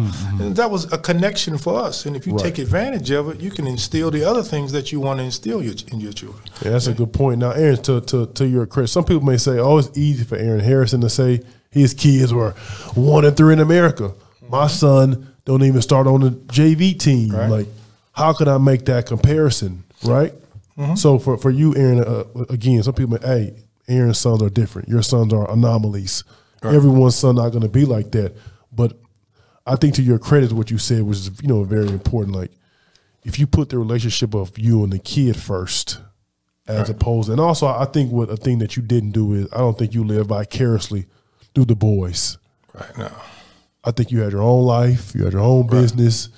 And 0.40 0.56
that 0.56 0.70
was 0.70 0.90
a 0.92 0.98
connection 0.98 1.58
for 1.58 1.78
us. 1.78 2.06
And 2.06 2.16
if 2.16 2.26
you 2.26 2.32
Right. 2.32 2.42
take 2.44 2.58
advantage 2.58 3.10
of 3.10 3.28
it, 3.28 3.40
you 3.40 3.50
can 3.50 3.66
instill 3.66 4.10
the 4.10 4.24
other 4.24 4.42
things 4.42 4.72
that 4.72 4.92
you 4.92 5.00
want 5.00 5.18
to 5.18 5.24
instill 5.24 5.62
your, 5.62 5.74
in 5.92 6.00
your 6.00 6.12
children. 6.12 6.42
Yeah, 6.62 6.70
that's 6.72 6.86
a 6.86 6.94
good 6.94 7.12
point. 7.12 7.38
Now, 7.40 7.50
Aaron, 7.50 7.82
to, 7.82 8.00
to, 8.00 8.26
to 8.26 8.46
your 8.46 8.66
credit, 8.66 8.88
some 8.88 9.04
people 9.04 9.22
may 9.24 9.36
say, 9.36 9.58
oh, 9.58 9.78
it's 9.78 9.90
easy 9.96 10.24
for 10.24 10.36
Aaron 10.36 10.60
Harrison 10.60 11.00
to 11.02 11.10
say 11.10 11.42
his 11.70 11.92
kids 11.94 12.32
were 12.32 12.52
one 12.94 13.24
and 13.24 13.36
three 13.36 13.52
in 13.52 13.60
America. 13.60 14.14
My 14.48 14.66
son 14.68 15.34
don't 15.44 15.62
even 15.62 15.82
start 15.82 16.06
on 16.06 16.20
the 16.22 16.30
JV 16.30 16.98
team. 16.98 17.30
Right. 17.34 17.48
Like, 17.48 17.66
how 18.12 18.32
could 18.32 18.48
I 18.48 18.58
make 18.58 18.86
that 18.86 19.06
comparison, 19.06 19.84
right? 20.04 20.32
Mm-hmm. 20.78 20.94
So 20.94 21.18
for, 21.18 21.36
for 21.36 21.50
you, 21.50 21.74
Aaron, 21.76 22.00
uh, 22.02 22.24
again, 22.48 22.82
some 22.82 22.94
people, 22.94 23.18
hey, 23.18 23.54
Aaron's 23.90 24.18
sons 24.18 24.42
are 24.42 24.50
different. 24.50 24.88
Your 24.88 25.02
sons 25.02 25.32
are 25.32 25.50
anomalies. 25.50 26.24
Everyone's 26.62 27.16
son 27.16 27.36
not 27.36 27.50
going 27.50 27.62
to 27.62 27.68
be 27.68 27.84
like 27.84 28.12
that. 28.12 28.36
But 28.70 28.98
I 29.66 29.76
think 29.76 29.94
to 29.94 30.02
your 30.02 30.18
credit, 30.18 30.52
what 30.52 30.70
you 30.70 30.78
said 30.78 31.02
was, 31.02 31.30
you 31.42 31.48
know, 31.48 31.64
very 31.64 31.88
important. 31.88 32.36
Like, 32.36 32.52
if 33.24 33.38
you 33.38 33.46
put 33.46 33.68
the 33.68 33.78
relationship 33.78 34.34
of 34.34 34.58
you 34.58 34.82
and 34.84 34.92
the 34.92 34.98
kid 34.98 35.36
first, 35.36 36.00
as 36.66 36.88
opposed, 36.88 37.28
and 37.28 37.40
also 37.40 37.66
I 37.66 37.84
think 37.84 38.12
what 38.12 38.30
a 38.30 38.36
thing 38.36 38.58
that 38.58 38.76
you 38.76 38.82
didn't 38.82 39.10
do 39.10 39.32
is 39.32 39.48
I 39.52 39.58
don't 39.58 39.76
think 39.76 39.92
you 39.92 40.04
live 40.04 40.26
vicariously 40.26 41.06
through 41.54 41.64
the 41.64 41.74
boys. 41.74 42.38
Right 42.72 42.96
now. 42.96 43.22
I 43.82 43.90
think 43.90 44.12
you 44.12 44.20
had 44.20 44.32
your 44.32 44.42
own 44.42 44.64
life, 44.64 45.14
you 45.14 45.24
had 45.24 45.32
your 45.32 45.42
own 45.42 45.66
business, 45.66 46.28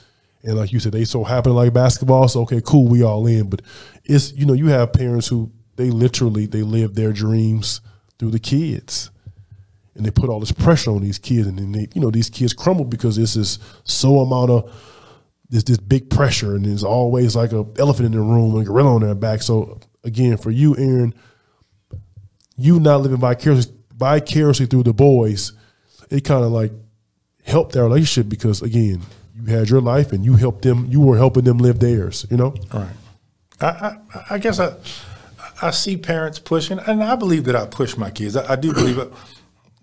and 0.43 0.57
like 0.57 0.73
you 0.73 0.81
said, 0.81 0.93
they 0.93 1.05
so 1.05 1.23
happen 1.25 1.53
to 1.53 1.57
like 1.57 1.73
basketball. 1.73 2.29
So 2.29 2.43
okay, 2.43 2.63
cool, 2.65 2.89
we 2.89 3.03
all 3.03 3.27
in. 3.27 3.51
But 3.51 3.63
it's 4.05 4.33
you 4.33 4.47
know 4.47 4.55
you 4.55 4.69
have 4.69 4.93
parents 4.93 5.27
who 5.29 5.51
they 5.77 5.91
literally 5.91 6.47
they 6.47 6.63
live 6.63 6.95
their 6.95 7.13
dreams 7.13 7.81
through 8.19 8.31
the 8.31 8.39
kids, 8.39 9.11
and 9.95 10.05
they 10.05 10.11
put 10.11 10.29
all 10.29 10.41
this 10.41 10.53
pressure 10.53 10.91
on 10.91 11.03
these 11.03 11.19
kids, 11.19 11.47
and 11.47 11.59
then 11.59 11.73
they 11.73 11.89
you 11.95 12.01
know 12.01 12.11
these 12.11 12.31
kids 12.31 12.53
crumble 12.53 12.85
because 12.85 13.17
this 13.17 13.37
is 13.37 13.59
so 13.85 14.21
amount 14.21 14.51
of 14.51 14.73
this 15.49 15.65
this 15.65 15.79
big 15.79 16.11
pressure, 16.11 16.55
and 16.57 16.65
there's 16.65 16.85
always 16.85 17.37
like 17.37 17.53
a 17.53 17.67
elephant 17.79 18.07
in 18.07 18.13
the 18.13 18.21
room 18.21 18.55
and 18.55 18.63
a 18.63 18.65
gorilla 18.65 18.95
on 18.95 19.03
their 19.03 19.15
back. 19.15 19.43
So 19.43 19.81
again, 20.05 20.37
for 20.37 20.51
you, 20.51 20.77
Aaron, 20.77 21.15
you 22.57 22.81
not 22.81 23.03
living 23.03 23.19
vicariously 23.19 23.75
vicariously 24.03 24.67
through 24.67 24.83
the 24.83 24.93
boys, 24.93 25.53
it 26.11 26.25
kind 26.25 26.45
of 26.45 26.51
like 26.51 26.73
helped 27.45 27.73
their 27.73 27.85
relationship 27.85 28.29
because 28.29 28.63
again, 28.63 29.01
you 29.35 29.47
had 29.47 29.69
your 29.69 29.81
life 29.81 30.13
and 30.13 30.25
you 30.25 30.35
helped 30.35 30.63
them. 30.63 30.87
You 30.89 31.01
were 31.01 31.17
helping 31.17 31.45
them 31.45 31.59
live 31.59 31.79
theirs. 31.79 32.27
You 32.31 32.37
know. 32.37 32.55
Right. 32.73 32.89
I, 33.61 33.67
I, 33.67 33.97
I 34.31 34.39
guess 34.39 34.59
I, 34.59 34.75
I 35.63 35.71
see 35.71 35.97
parents 35.97 36.39
pushing, 36.39 36.79
and 36.81 37.03
I 37.03 37.15
believe 37.17 37.45
that 37.45 37.57
I 37.57 37.67
push 37.67 37.97
my 37.97 38.11
kids. 38.11 38.37
I, 38.37 38.53
I 38.53 38.57
do 38.57 38.73
believe 38.75 38.99
it. 38.99 39.13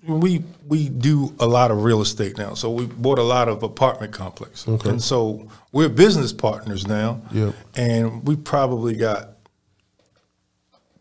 We 0.07 0.43
we 0.67 0.89
do 0.89 1.33
a 1.39 1.45
lot 1.47 1.71
of 1.71 1.83
real 1.83 2.01
estate 2.01 2.37
now, 2.37 2.53
so 2.53 2.69
we 2.71 2.85
bought 2.85 3.19
a 3.19 3.23
lot 3.23 3.47
of 3.49 3.63
apartment 3.63 4.13
complexes, 4.13 4.65
and 4.85 5.01
so 5.03 5.47
we're 5.71 5.89
business 5.89 6.31
partners 6.33 6.87
now. 6.87 7.21
Yep. 7.31 7.53
And 7.75 8.25
we 8.27 8.35
probably 8.35 8.95
got 8.95 9.31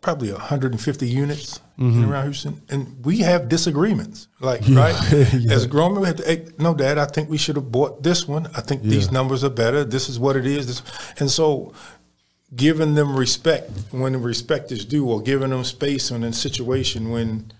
probably 0.01 0.31
150 0.31 1.07
units 1.07 1.59
in 1.77 2.03
around 2.03 2.25
Houston, 2.25 2.61
and 2.69 3.05
we 3.05 3.19
have 3.19 3.47
disagreements. 3.47 4.27
Like 4.41 4.61
right, 4.69 4.93
Yeah. 5.33 5.53
as 5.53 5.65
grown 5.65 5.93
men, 5.93 6.01
we 6.01 6.07
have 6.07 6.17
to. 6.17 6.25
Hey, 6.25 6.47
no, 6.57 6.73
Dad, 6.73 6.97
I 6.97 7.05
think 7.05 7.29
we 7.29 7.37
should 7.37 7.55
have 7.55 7.71
bought 7.71 8.03
this 8.03 8.27
one. 8.27 8.47
I 8.47 8.59
think 8.61 8.81
these 8.83 9.11
numbers 9.11 9.45
are 9.45 9.49
better. 9.49 9.85
This 9.85 10.09
is 10.09 10.19
what 10.19 10.35
it 10.35 10.45
is. 10.45 10.67
This, 10.67 10.81
and 11.19 11.31
so 11.31 11.73
giving 12.55 12.95
them 12.95 13.15
respect 13.15 13.69
when 13.91 14.21
respect 14.21 14.71
is 14.71 14.85
due, 14.85 15.07
or 15.07 15.21
giving 15.21 15.49
them 15.51 15.63
space 15.63 16.11
in 16.11 16.23
a 16.23 16.33
situation 16.33 17.09
when 17.11 17.51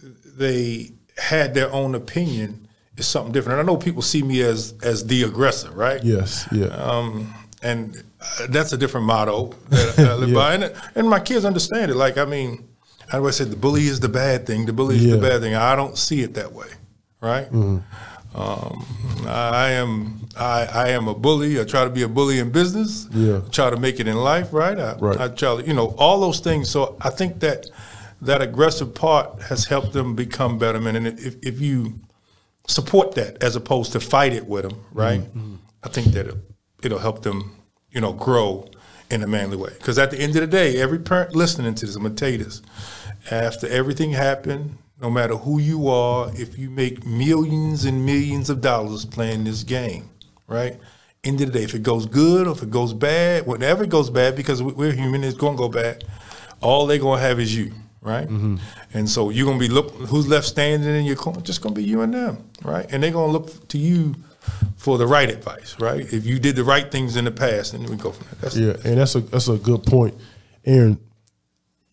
they 0.00 0.92
had 1.16 1.54
their 1.54 1.72
own 1.72 1.94
opinion 1.94 2.68
is 2.96 3.06
something 3.06 3.32
different. 3.32 3.60
And 3.60 3.68
I 3.68 3.72
know 3.72 3.78
people 3.78 4.02
see 4.02 4.22
me 4.22 4.40
as 4.42 4.74
as 4.82 5.06
the 5.06 5.22
aggressor, 5.22 5.70
right? 5.70 6.02
Yes. 6.02 6.46
Yeah. 6.52 6.66
Um, 6.66 7.34
and 7.62 8.02
that's 8.48 8.72
a 8.72 8.76
different 8.76 9.06
motto 9.06 9.54
that, 9.70 9.98
I 9.98 10.14
live 10.14 10.28
Yeah. 10.30 10.34
by, 10.34 10.54
and, 10.54 10.74
and 10.94 11.08
my 11.08 11.20
kids 11.20 11.44
understand 11.44 11.90
it. 11.90 11.94
Like, 11.94 12.18
I 12.18 12.24
mean, 12.26 12.68
I 13.12 13.16
always 13.18 13.36
said 13.36 13.50
the 13.50 13.56
bully 13.56 13.86
is 13.86 14.00
the 14.00 14.08
bad 14.08 14.46
thing. 14.46 14.66
The 14.66 14.72
bully 14.72 14.96
is 14.96 15.04
Yeah. 15.06 15.16
the 15.16 15.20
bad 15.22 15.40
thing. 15.40 15.54
I 15.54 15.74
don't 15.76 15.96
see 15.96 16.20
it 16.22 16.34
that 16.34 16.52
way, 16.52 16.66
right? 17.22 17.46
Mm-hmm. 17.46 17.78
Um, 18.34 18.84
I 19.26 19.70
am 19.70 20.26
I, 20.36 20.66
I 20.72 20.88
am 20.90 21.08
a 21.08 21.14
bully. 21.14 21.60
I 21.60 21.64
try 21.64 21.84
to 21.84 21.90
be 21.90 22.02
a 22.02 22.08
bully 22.08 22.38
in 22.40 22.50
business. 22.50 23.08
Yeah. 23.12 23.40
I 23.44 23.48
try 23.50 23.70
to 23.70 23.76
make 23.76 24.00
it 24.00 24.08
in 24.08 24.16
life, 24.16 24.52
right? 24.52 24.78
I, 24.78 24.96
Right. 24.96 25.20
I 25.20 25.28
try 25.28 25.56
to, 25.56 25.66
you 25.66 25.74
know, 25.74 25.94
all 25.98 26.20
those 26.20 26.40
things. 26.40 26.68
So 26.70 26.96
I 27.00 27.10
think 27.10 27.40
that 27.40 27.66
that 28.20 28.42
aggressive 28.42 28.94
part 28.94 29.42
has 29.42 29.66
helped 29.66 29.92
them 29.92 30.14
become 30.14 30.58
better 30.58 30.80
men. 30.80 30.96
And 30.96 31.06
if, 31.06 31.36
if 31.42 31.60
you 31.60 32.00
support 32.66 33.14
that 33.14 33.42
as 33.42 33.54
opposed 33.56 33.92
to 33.92 34.00
fight 34.00 34.32
it 34.32 34.46
with 34.46 34.68
them, 34.68 34.84
right? 34.92 35.20
Mm-hmm. 35.20 35.56
I 35.84 35.88
think 35.88 36.08
that 36.08 36.26
it'll, 36.26 36.40
it'll 36.82 36.98
help 36.98 37.22
them, 37.22 37.56
you 37.92 38.00
know, 38.00 38.12
grow 38.12 38.68
in 39.10 39.22
a 39.22 39.26
manly 39.26 39.56
way. 39.56 39.72
Because 39.78 39.98
at 39.98 40.10
the 40.10 40.18
end 40.18 40.34
of 40.34 40.40
the 40.40 40.46
day, 40.46 40.80
every 40.80 40.98
parent 40.98 41.36
listening 41.36 41.74
to 41.74 41.86
this, 41.86 41.94
I'm 41.94 42.02
gonna 42.02 42.14
tell 42.14 42.30
you 42.30 42.38
this: 42.38 42.62
after 43.30 43.68
everything 43.68 44.12
happened, 44.12 44.78
no 45.04 45.10
matter 45.10 45.36
who 45.36 45.58
you 45.60 45.86
are, 45.88 46.30
if 46.34 46.56
you 46.58 46.70
make 46.70 47.04
millions 47.04 47.84
and 47.84 48.06
millions 48.06 48.48
of 48.48 48.62
dollars 48.62 49.04
playing 49.04 49.44
this 49.44 49.62
game, 49.62 50.08
right? 50.46 50.80
End 51.22 51.38
of 51.42 51.52
the 51.52 51.58
day, 51.58 51.64
if 51.64 51.74
it 51.74 51.82
goes 51.82 52.06
good 52.06 52.46
or 52.48 52.52
if 52.52 52.62
it 52.62 52.70
goes 52.70 52.94
bad, 52.94 53.46
whenever 53.46 53.84
it 53.84 53.90
goes 53.90 54.08
bad, 54.08 54.34
because 54.34 54.62
we- 54.62 54.72
we're 54.72 54.92
human, 54.92 55.22
it's 55.22 55.36
gonna 55.36 55.58
go 55.58 55.68
bad. 55.68 56.04
All 56.62 56.86
they're 56.86 56.96
gonna 57.06 57.20
have 57.20 57.38
is 57.38 57.54
you, 57.54 57.72
right? 58.00 58.26
Mm-hmm. 58.26 58.56
And 58.94 59.06
so 59.10 59.28
you're 59.28 59.44
gonna 59.44 59.58
be 59.58 59.68
look 59.68 59.92
who's 60.10 60.26
left 60.26 60.46
standing 60.46 60.88
in 60.96 61.04
your 61.04 61.16
corner. 61.16 61.42
Just 61.42 61.60
gonna 61.60 61.74
be 61.74 61.84
you 61.84 62.00
and 62.00 62.14
them, 62.14 62.38
right? 62.62 62.86
And 62.90 63.02
they're 63.02 63.10
gonna 63.10 63.30
look 63.30 63.68
to 63.68 63.76
you 63.78 64.14
for 64.76 64.96
the 64.96 65.06
right 65.06 65.28
advice, 65.28 65.76
right? 65.78 66.00
If 66.14 66.24
you 66.24 66.38
did 66.38 66.56
the 66.56 66.64
right 66.64 66.90
things 66.90 67.16
in 67.16 67.26
the 67.26 67.30
past, 67.30 67.72
then 67.72 67.82
we 67.84 67.96
go 67.96 68.10
from 68.12 68.26
there. 68.30 68.38
That's, 68.40 68.56
Yeah, 68.56 68.76
and 68.90 68.96
that's 68.98 69.14
a 69.16 69.20
that's 69.20 69.48
a 69.48 69.58
good 69.58 69.82
point, 69.84 70.14
Aaron. 70.64 70.98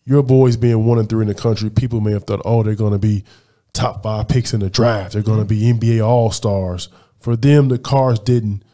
Your 0.04 0.22
boys 0.22 0.56
being 0.56 0.84
one 0.84 0.98
and 0.98 1.08
three 1.08 1.22
in 1.22 1.28
the 1.28 1.34
country, 1.34 1.70
people 1.70 2.00
may 2.00 2.12
have 2.12 2.24
thought, 2.24 2.42
oh, 2.44 2.62
they're 2.62 2.74
going 2.74 2.92
to 2.92 2.98
be 2.98 3.24
top 3.72 4.02
five 4.02 4.28
picks 4.28 4.52
in 4.52 4.60
the 4.60 4.68
draft. 4.70 5.12
They're 5.12 5.22
going 5.22 5.38
to 5.38 5.44
be 5.44 5.62
NBA 5.62 6.04
All 6.04 6.30
Stars. 6.30 6.88
For 7.20 7.36
them, 7.36 7.68
the 7.68 7.78
cars 7.78 8.18
didn't 8.18 8.64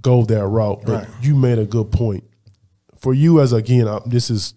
go 0.00 0.24
that 0.24 0.46
route. 0.46 0.82
But 0.86 1.04
Right. 1.04 1.08
you 1.22 1.34
made 1.34 1.58
a 1.58 1.66
good 1.66 1.92
point. 1.92 2.24
For 2.98 3.12
you, 3.12 3.40
as 3.40 3.52
again, 3.52 3.86
I, 3.88 4.00
this 4.06 4.30
is 4.30 4.54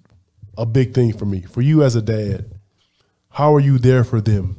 a 0.57 0.65
big 0.65 0.93
thing 0.93 1.11
for 1.13 1.25
me. 1.25 1.41
For 1.41 1.61
you 1.61 1.83
as 1.83 1.95
a 1.95 2.01
dad, 2.01 2.45
how 3.29 3.53
are 3.53 3.59
you 3.59 3.77
there 3.77 4.03
for 4.03 4.21
them 4.21 4.57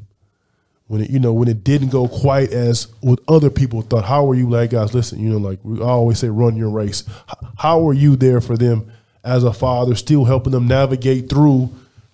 when 0.87 1.01
it 1.01 1.09
you 1.09 1.19
know 1.19 1.33
when 1.33 1.49
it 1.49 1.65
didn't 1.65 1.89
go 1.89 2.07
quite 2.09 2.53
as 2.53 2.89
what 3.01 3.19
other 3.29 3.49
people 3.49 3.81
thought 3.83 4.05
how 4.05 4.29
are 4.29 4.35
you 4.35 4.51
like 4.51 4.71
guys 4.71 4.93
listen 4.93 5.19
you 5.19 5.31
know 5.31 5.39
like 5.39 5.59
we 5.63 5.81
always 5.81 6.19
say 6.19 6.29
run 6.29 6.57
your 6.57 6.69
race 6.69 7.05
how 7.57 7.87
are 7.89 7.95
you 7.95 8.17
there 8.17 8.41
for 8.41 8.57
them 8.57 8.91
as 9.25 9.43
a 9.45 9.53
father 9.53 9.95
still 9.95 10.25
helping 10.25 10.53
them 10.53 10.67
navigate 10.69 11.29
through 11.29 11.71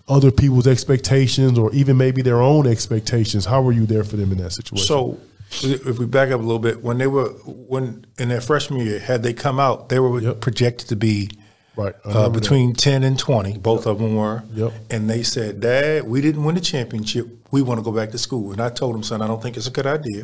other 0.07 0.31
people's 0.31 0.67
expectations 0.67 1.57
or 1.59 1.71
even 1.73 1.95
maybe 1.97 2.21
their 2.21 2.41
own 2.41 2.65
expectations 2.67 3.45
how 3.45 3.61
were 3.61 3.71
you 3.71 3.85
there 3.85 4.03
for 4.03 4.15
them 4.17 4.31
in 4.31 4.37
that 4.37 4.51
situation 4.51 4.85
So 4.85 5.19
if 5.63 5.99
we 5.99 6.05
back 6.05 6.31
up 6.31 6.39
a 6.39 6.43
little 6.43 6.59
bit, 6.59 6.81
when 6.81 6.97
they 6.97 7.07
were 7.07 7.29
when 7.45 8.05
in 8.17 8.29
their 8.29 8.39
freshman 8.41 8.79
year, 8.85 8.99
had 8.99 9.21
they 9.21 9.33
come 9.33 9.59
out, 9.59 9.89
they 9.89 9.99
were 9.99 10.19
Yep. 10.21 10.39
projected 10.39 10.87
to 10.89 10.95
be 10.95 11.29
right 11.75 11.93
uh, 12.05 12.09
remember 12.09 12.29
that. 12.29 12.39
between 12.41 12.73
ten 12.73 13.03
and 13.03 13.19
twenty. 13.19 13.57
Both 13.57 13.85
of 13.85 13.99
them 13.99 14.15
were. 14.15 14.43
Yep. 14.53 14.71
And 14.89 15.09
they 15.09 15.23
said, 15.23 15.59
"Dad, 15.59 16.07
we 16.07 16.21
didn't 16.21 16.43
win 16.45 16.55
the 16.55 16.61
championship. 16.61 17.27
We 17.51 17.61
want 17.61 17.79
to 17.79 17.83
go 17.83 17.91
back 17.91 18.11
to 18.11 18.17
school." 18.17 18.53
And 18.53 18.61
I 18.61 18.69
told 18.69 18.95
them, 18.95 19.03
"Son, 19.03 19.21
I 19.21 19.27
don't 19.27 19.41
think 19.43 19.57
it's 19.57 19.67
a 19.67 19.71
good 19.71 19.85
idea." 19.87 20.23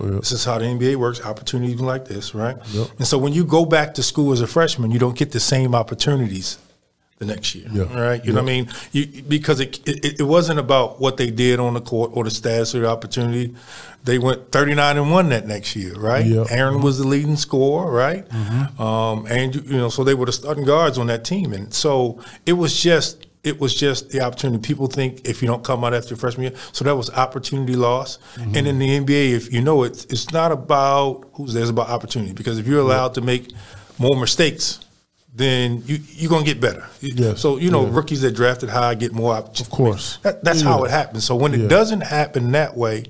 Oh, 0.00 0.18
This 0.18 0.32
is 0.32 0.44
how 0.44 0.58
the 0.58 0.64
NBA 0.66 0.96
works. 0.96 1.20
Opportunities 1.24 1.80
like 1.80 2.06
this, 2.06 2.34
right? 2.34 2.56
Yep. 2.72 2.88
And 2.98 3.06
so 3.06 3.18
when 3.18 3.32
you 3.32 3.44
go 3.44 3.64
back 3.64 3.94
to 3.94 4.02
school 4.02 4.32
as 4.32 4.40
a 4.40 4.46
freshman, 4.46 4.90
you 4.90 4.98
don't 4.98 5.16
get 5.16 5.32
the 5.32 5.40
same 5.40 5.74
opportunities 5.74 6.58
the 7.18 7.24
next 7.26 7.52
year, 7.56 7.66
Yeah. 7.72 7.92
right? 8.00 8.24
You 8.24 8.32
know 8.32 8.42
what 8.42 8.50
I 8.50 8.52
mean? 8.52 8.68
You, 8.92 9.22
because 9.22 9.58
it, 9.58 9.80
it 9.88 10.20
it 10.20 10.22
wasn't 10.22 10.60
about 10.60 11.00
what 11.00 11.16
they 11.16 11.30
did 11.32 11.58
on 11.58 11.74
the 11.74 11.80
court 11.80 12.12
or 12.14 12.22
the 12.22 12.30
status 12.30 12.74
or 12.76 12.80
the 12.82 12.88
opportunity. 12.88 13.54
They 14.04 14.18
went 14.20 14.52
thirty 14.52 14.74
nine 14.76 14.96
and 14.98 15.10
one 15.10 15.28
that 15.30 15.44
next 15.44 15.74
year, 15.74 15.94
right? 15.94 16.24
Yeah. 16.24 16.44
Aaron 16.48 16.80
was 16.80 16.98
the 16.98 17.06
leading 17.06 17.34
scorer, 17.36 17.90
right? 17.90 18.28
Mm-hmm. 18.28 18.80
Um, 18.80 19.26
and 19.26 19.52
you 19.56 19.76
know, 19.78 19.88
so 19.88 20.04
they 20.04 20.14
were 20.14 20.26
the 20.26 20.32
starting 20.32 20.64
guards 20.64 20.96
on 20.96 21.08
that 21.08 21.24
team, 21.24 21.52
and 21.52 21.74
so 21.74 22.20
it 22.46 22.52
was 22.52 22.80
just 22.80 23.26
it 23.44 23.60
was 23.60 23.74
just 23.74 24.10
the 24.10 24.20
opportunity. 24.20 24.60
People 24.60 24.86
think 24.88 25.26
if 25.28 25.40
you 25.42 25.48
don't 25.48 25.62
come 25.64 25.84
out 25.84 25.94
after 25.94 26.10
your 26.10 26.16
freshman 26.18 26.44
year, 26.50 26.60
so 26.72 26.84
that 26.84 26.96
was 26.96 27.10
opportunity 27.10 27.74
loss. 27.76 28.18
Mm-hmm. 28.36 28.56
And 28.56 28.66
in 28.66 28.78
the 28.78 28.88
NBA, 29.00 29.32
if 29.32 29.52
you 29.52 29.60
know 29.62 29.82
it, 29.84 30.06
it's 30.10 30.30
not 30.32 30.52
about 30.52 31.24
who's 31.34 31.52
there; 31.54 31.62
it's 31.62 31.70
about 31.70 31.88
opportunity. 31.88 32.32
Because 32.32 32.58
if 32.58 32.66
you're 32.66 32.80
allowed 32.80 33.14
to 33.14 33.20
make 33.20 33.52
more 33.98 34.16
mistakes, 34.16 34.80
then 35.34 35.82
you 35.86 35.98
you're 36.08 36.30
gonna 36.30 36.44
get 36.44 36.60
better. 36.60 36.84
Yes, 37.00 37.40
So 37.40 37.58
you 37.58 37.70
know, 37.70 37.84
yeah. 37.86 37.94
rookies 37.94 38.20
that 38.22 38.32
drafted 38.32 38.70
high 38.70 38.94
get 38.94 39.12
more 39.12 39.32
opportunities. 39.34 39.66
Of 39.66 39.70
course. 39.70 40.18
that, 40.22 40.42
that's 40.42 40.62
Yeah. 40.62 40.68
how 40.68 40.84
it 40.84 40.90
happens. 40.90 41.24
So 41.24 41.36
when 41.36 41.54
it 41.54 41.60
Yeah. 41.60 41.68
doesn't 41.68 42.00
happen 42.02 42.50
that 42.52 42.76
way, 42.76 43.04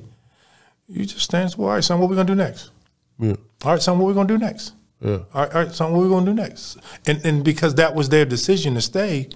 you 0.89 1.05
just 1.07 1.20
stand. 1.24 1.55
Well, 1.57 1.68
all 1.68 1.74
right, 1.74 1.85
son, 1.85 1.99
what 2.01 2.11
we 2.11 2.16
gonna 2.16 2.26
do 2.26 2.35
next? 2.35 2.70
Yeah. 3.18 3.37
All 3.64 3.72
right, 3.72 3.83
son, 3.83 3.99
what 3.99 4.09
we 4.09 4.14
gonna 4.14 4.29
do 4.29 4.39
next? 4.39 4.72
Yeah. 5.01 5.18
All 5.33 5.43
right, 5.43 5.55
all 5.55 5.62
right, 5.64 5.72
son, 5.74 5.93
what 5.93 6.03
we 6.03 6.09
gonna 6.09 6.26
do 6.26 6.35
next? 6.35 6.76
And 7.07 7.24
and 7.24 7.45
because 7.45 7.74
that 7.76 7.95
was 7.95 8.09
their 8.11 8.24
decision 8.24 8.74
to 8.74 8.81
stay, 8.81 9.29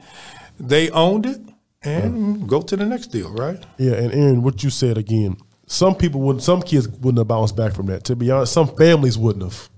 they 0.59 0.91
owned 0.91 1.27
it 1.27 1.41
and 1.83 2.49
go 2.49 2.63
to 2.63 2.77
the 2.77 2.87
next 2.87 3.09
deal, 3.09 3.33
right? 3.33 3.63
Yeah, 3.79 3.95
and 3.95 4.13
Aaron, 4.13 4.43
what 4.43 4.63
you 4.63 4.71
said 4.71 4.99
again, 4.99 5.37
some 5.67 5.95
people 5.95 6.21
wouldn't, 6.21 6.43
some 6.43 6.63
kids 6.63 6.89
wouldn't 6.89 7.19
have 7.19 7.29
bounced 7.29 7.57
back 7.57 7.73
from 7.73 7.87
that. 7.87 8.05
To 8.05 8.17
be 8.17 8.31
honest, 8.31 8.53
some 8.53 8.69
families 8.77 9.19
wouldn't 9.19 9.45
have, 9.45 9.69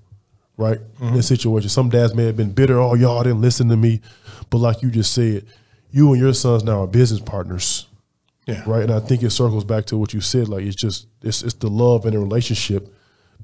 right? 0.56 0.78
In 1.00 1.14
this 1.14 1.26
mm-hmm. 1.26 1.34
situation, 1.34 1.68
some 1.70 1.88
dads 1.88 2.14
may 2.14 2.26
have 2.26 2.36
been 2.36 2.52
bitter. 2.52 2.78
Oh, 2.78 2.94
y'all 2.94 3.22
didn't 3.22 3.40
listen 3.40 3.68
to 3.68 3.76
me, 3.76 4.00
but 4.50 4.58
like 4.58 4.82
you 4.82 4.90
just 4.90 5.14
said, 5.14 5.46
you 5.90 6.12
and 6.12 6.20
your 6.20 6.34
sons 6.34 6.64
now 6.64 6.82
are 6.82 6.86
business 6.88 7.20
partners, 7.20 7.86
Yeah. 8.46 8.62
right? 8.66 8.82
And 8.82 8.92
I 8.92 8.98
think 8.98 9.22
it 9.22 9.30
circles 9.30 9.64
back 9.64 9.86
to 9.86 9.96
what 9.96 10.12
you 10.12 10.20
said. 10.20 10.48
Like 10.48 10.64
it's 10.64 10.74
just 10.74 11.06
it's 11.22 11.42
it's 11.42 11.54
the 11.54 11.68
love 11.68 12.04
in 12.04 12.14
the 12.14 12.18
relationship 12.18 12.92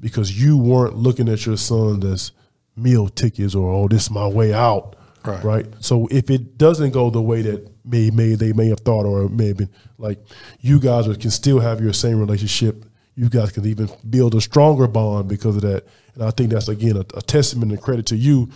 because 0.01 0.43
you 0.43 0.59
weren't 0.59 0.97
looking 0.97 1.29
at 1.29 1.47
your 1.47 1.57
son 1.57 2.03
as 2.05 2.33
meal 2.77 3.09
tickets 3.09 3.55
or 3.55 3.73
oh, 3.73 3.87
this 3.89 4.05
is 4.05 4.11
my 4.11 4.27
way 4.27 4.53
out, 4.53 4.97
Right. 5.25 5.45
right? 5.45 5.67
So 5.81 6.09
if 6.11 6.31
it 6.31 6.57
doesn't 6.57 6.91
go 6.91 7.11
the 7.11 7.21
way 7.21 7.43
that 7.43 7.69
may 7.85 8.11
may 8.11 8.35
they 8.35 8.53
may 8.53 8.69
have 8.69 8.81
thought 8.81 9.07
or 9.07 9.29
may 9.29 9.49
have 9.49 9.59
been 9.59 9.71
like 9.99 10.19
you 10.61 10.81
guys 10.81 11.05
can 11.17 11.31
still 11.31 11.61
have 11.61 11.81
your 11.81 11.93
same 11.93 12.19
relationship. 12.19 12.85
You 13.17 13.29
guys 13.29 13.53
can 13.53 13.67
even 13.67 13.91
build 14.09 14.35
a 14.35 14.41
stronger 14.41 14.87
bond 14.87 15.29
because 15.29 15.57
of 15.57 15.63
that. 15.63 15.85
And 16.15 16.23
I 16.23 16.31
think 16.31 16.51
that's 16.51 16.69
again 16.69 16.97
a, 16.97 17.01
a 17.01 17.23
testament 17.23 17.73
and 17.73 17.81
credit 17.81 18.07
to 18.07 18.17
you 18.17 18.51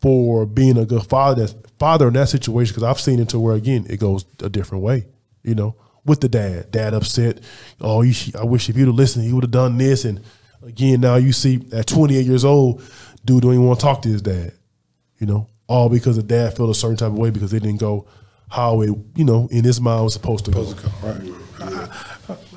for 0.00 0.44
being 0.44 0.76
a 0.76 0.84
good 0.84 1.04
father. 1.04 1.46
That's 1.46 1.54
father 1.78 2.08
in 2.08 2.14
that 2.14 2.28
situation 2.28 2.74
because 2.74 2.82
I've 2.82 3.00
seen 3.00 3.18
it 3.18 3.30
to 3.30 3.38
where 3.38 3.54
again 3.54 3.86
it 3.88 3.98
goes 3.98 4.24
a 4.42 4.50
different 4.50 4.84
way. 4.84 5.06
You 5.42 5.54
know, 5.54 5.76
with 6.04 6.20
the 6.20 6.28
dad, 6.28 6.70
dad 6.70 6.94
upset. 6.94 7.40
Oh, 7.80 8.02
you, 8.02 8.14
I 8.38 8.44
wish 8.44 8.68
if 8.68 8.76
you'd 8.76 8.86
have 8.86 8.94
listened, 8.94 9.24
he 9.24 9.32
would 9.32 9.44
have 9.44 9.50
done 9.50 9.78
this. 9.78 10.04
And 10.04 10.20
again, 10.62 11.00
now 11.00 11.16
you 11.16 11.32
see 11.32 11.66
at 11.72 11.86
28 11.86 12.26
years 12.26 12.44
old, 12.44 12.82
dude 13.24 13.42
don't 13.42 13.54
even 13.54 13.66
want 13.66 13.80
to 13.80 13.86
talk 13.86 14.02
to 14.02 14.08
his 14.08 14.22
dad 14.22 14.52
you 15.22 15.26
know, 15.28 15.46
all 15.72 15.88
because 15.88 16.16
the 16.16 16.22
dad 16.22 16.54
felt 16.56 16.68
a 16.70 16.74
certain 16.74 16.96
type 16.98 17.08
of 17.12 17.18
way 17.18 17.30
because 17.30 17.50
they 17.50 17.58
didn't 17.58 17.80
go 17.80 18.06
how 18.50 18.82
it, 18.82 18.90
you 19.16 19.24
know, 19.24 19.48
in 19.50 19.64
his 19.64 19.80
mind 19.80 20.04
was 20.04 20.12
supposed 20.12 20.44
to 20.44 20.50
go. 20.50 20.62
Right. 21.02 21.32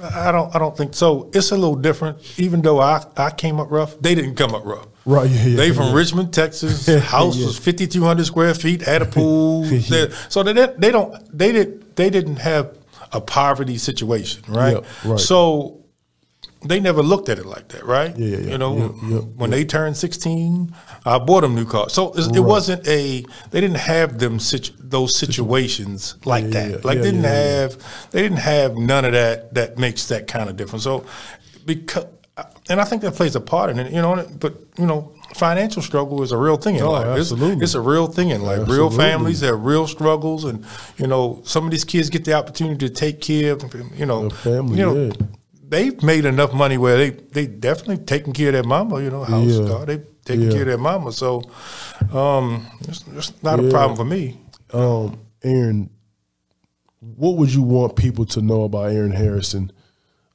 I, 0.04 0.30
I 0.30 0.32
don't. 0.32 0.54
I 0.56 0.60
don't 0.60 0.76
think 0.76 0.94
so. 0.94 1.30
It's 1.34 1.52
a 1.52 1.56
little 1.56 1.76
different. 1.76 2.18
Even 2.40 2.62
though 2.62 2.80
I, 2.82 3.04
I 3.16 3.32
came 3.32 3.60
up 3.60 3.72
rough, 3.72 3.98
they 4.00 4.16
didn't 4.16 4.36
come 4.36 4.54
up 4.54 4.66
rough. 4.66 4.88
Right, 5.06 5.30
yeah, 5.30 5.46
yeah, 5.46 5.56
they 5.56 5.72
from 5.72 5.88
yeah. 5.90 5.96
Richmond, 5.96 6.34
Texas. 6.34 6.88
House 7.04 7.38
Yeah. 7.38 7.46
was 7.46 7.58
fifty 7.58 7.88
two 7.88 8.04
hundred 8.04 8.26
square 8.26 8.54
feet. 8.54 8.82
Had 8.82 9.02
a 9.02 9.06
pool. 9.06 9.64
They- 9.70 10.10
so 10.30 10.44
they 10.44 10.54
didn't- 10.54 10.82
they 10.82 10.92
don't. 10.92 11.16
They 11.38 11.52
did. 11.52 11.96
They 11.96 12.10
didn't 12.10 12.38
have 12.38 12.78
a 13.12 13.22
poverty 13.22 13.78
situation, 13.78 14.44
right? 14.50 14.74
Yeah, 14.74 15.12
right. 15.12 15.20
So 15.20 15.85
they 16.68 16.80
never 16.80 17.02
looked 17.04 17.30
at 17.30 17.38
it 17.40 17.46
like 17.46 17.68
that, 17.70 17.84
right? 17.86 18.16
Yeah, 18.18 18.28
yeah, 18.28 18.38
yeah. 18.38 18.52
You 18.52 18.58
know, 18.58 18.76
Yeah, 18.78 19.10
yeah, 19.16 19.20
when 19.40 19.50
they 19.52 19.64
turned 19.66 19.96
sixteen, 19.98 20.74
I 21.06 21.18
bought 21.20 21.42
them 21.42 21.56
new 21.56 21.66
cars. 21.66 21.94
So 21.94 22.10
it's- 22.12 22.28
it 22.36 22.40
wasn't 22.42 22.88
a. 22.88 23.24
They 23.52 23.62
didn't 23.62 23.78
have 23.78 24.20
them 24.20 24.40
situ- 24.40 24.74
those 24.80 25.16
situations 25.18 26.16
like 26.26 26.50
that. 26.52 26.84
Like 26.86 27.00
they 27.02 27.12
didn't 27.12 27.24
have. 27.24 27.78
They 28.12 28.22
didn't 28.22 28.40
have 28.40 28.76
none 28.78 29.06
of 29.06 29.14
that. 29.14 29.54
That 29.54 29.78
makes 29.78 30.08
that 30.08 30.28
kind 30.28 30.50
of 30.50 30.56
difference. 30.58 30.84
So 30.84 31.06
because. 31.66 32.06
And 32.68 32.82
I 32.82 32.84
think 32.84 33.02
that 33.04 33.14
plays 33.14 33.36
a 33.36 33.40
part 33.40 33.70
in 33.70 33.80
it, 33.80 33.94
you 33.94 34.02
know. 34.02 34.28
But 34.40 34.54
you 34.78 34.86
know, 34.86 35.14
financial 35.36 35.82
struggle 35.82 36.22
is 36.22 36.34
a 36.34 36.38
real 36.38 36.58
thing 36.58 36.76
in 36.76 36.82
Oh, 36.84 36.92
life. 36.92 37.06
It's- 37.06 37.32
absolutely. 37.32 37.64
It's, 37.64 37.76
a 37.76 37.80
real 37.80 38.08
thing 38.08 38.30
in 38.32 38.42
life. 38.44 38.68
Real 38.68 38.90
families 38.90 39.40
have 39.40 39.64
real 39.64 39.88
struggles, 39.88 40.44
and 40.44 40.66
you 40.98 41.08
know, 41.08 41.40
some 41.46 41.64
of 41.64 41.72
these 41.72 41.86
kids 41.86 42.10
get 42.10 42.26
the 42.26 42.34
opportunity 42.34 42.90
to 42.90 42.94
take 42.94 43.22
care 43.22 43.54
of, 43.54 43.64
you 43.96 44.06
know, 44.06 44.30
family, 44.30 44.80
you 44.80 44.86
know. 44.86 45.12
They've 45.68 46.02
made 46.04 46.26
enough 46.26 46.54
money 46.54 46.78
where 46.78 46.98
they 46.98 47.10
they 47.10 47.48
definitely 47.48 48.04
taking 48.06 48.34
care 48.34 48.50
of 48.50 48.54
their 48.54 48.64
mama. 48.64 49.02
You 49.02 49.10
know, 49.10 49.24
house 49.24 49.48
Yeah. 49.52 49.68
car, 49.68 49.86
they 49.86 50.02
taking 50.26 50.46
Yeah. 50.46 50.52
care 50.52 50.62
of 50.62 50.68
their 50.68 50.78
mama. 50.78 51.12
So, 51.12 51.44
um, 52.12 52.66
it's, 52.82 53.04
it's 53.16 53.44
not 53.44 53.60
a 53.60 53.70
problem 53.70 53.96
for 53.98 54.06
me. 54.06 54.40
Um, 54.74 55.20
Aaron, 55.44 55.90
what 57.00 57.38
would 57.38 57.54
you 57.54 57.62
want 57.62 57.96
people 57.96 58.26
to 58.26 58.42
know 58.42 58.64
about 58.64 58.92
Aaron 58.92 59.12
Harrison 59.12 59.72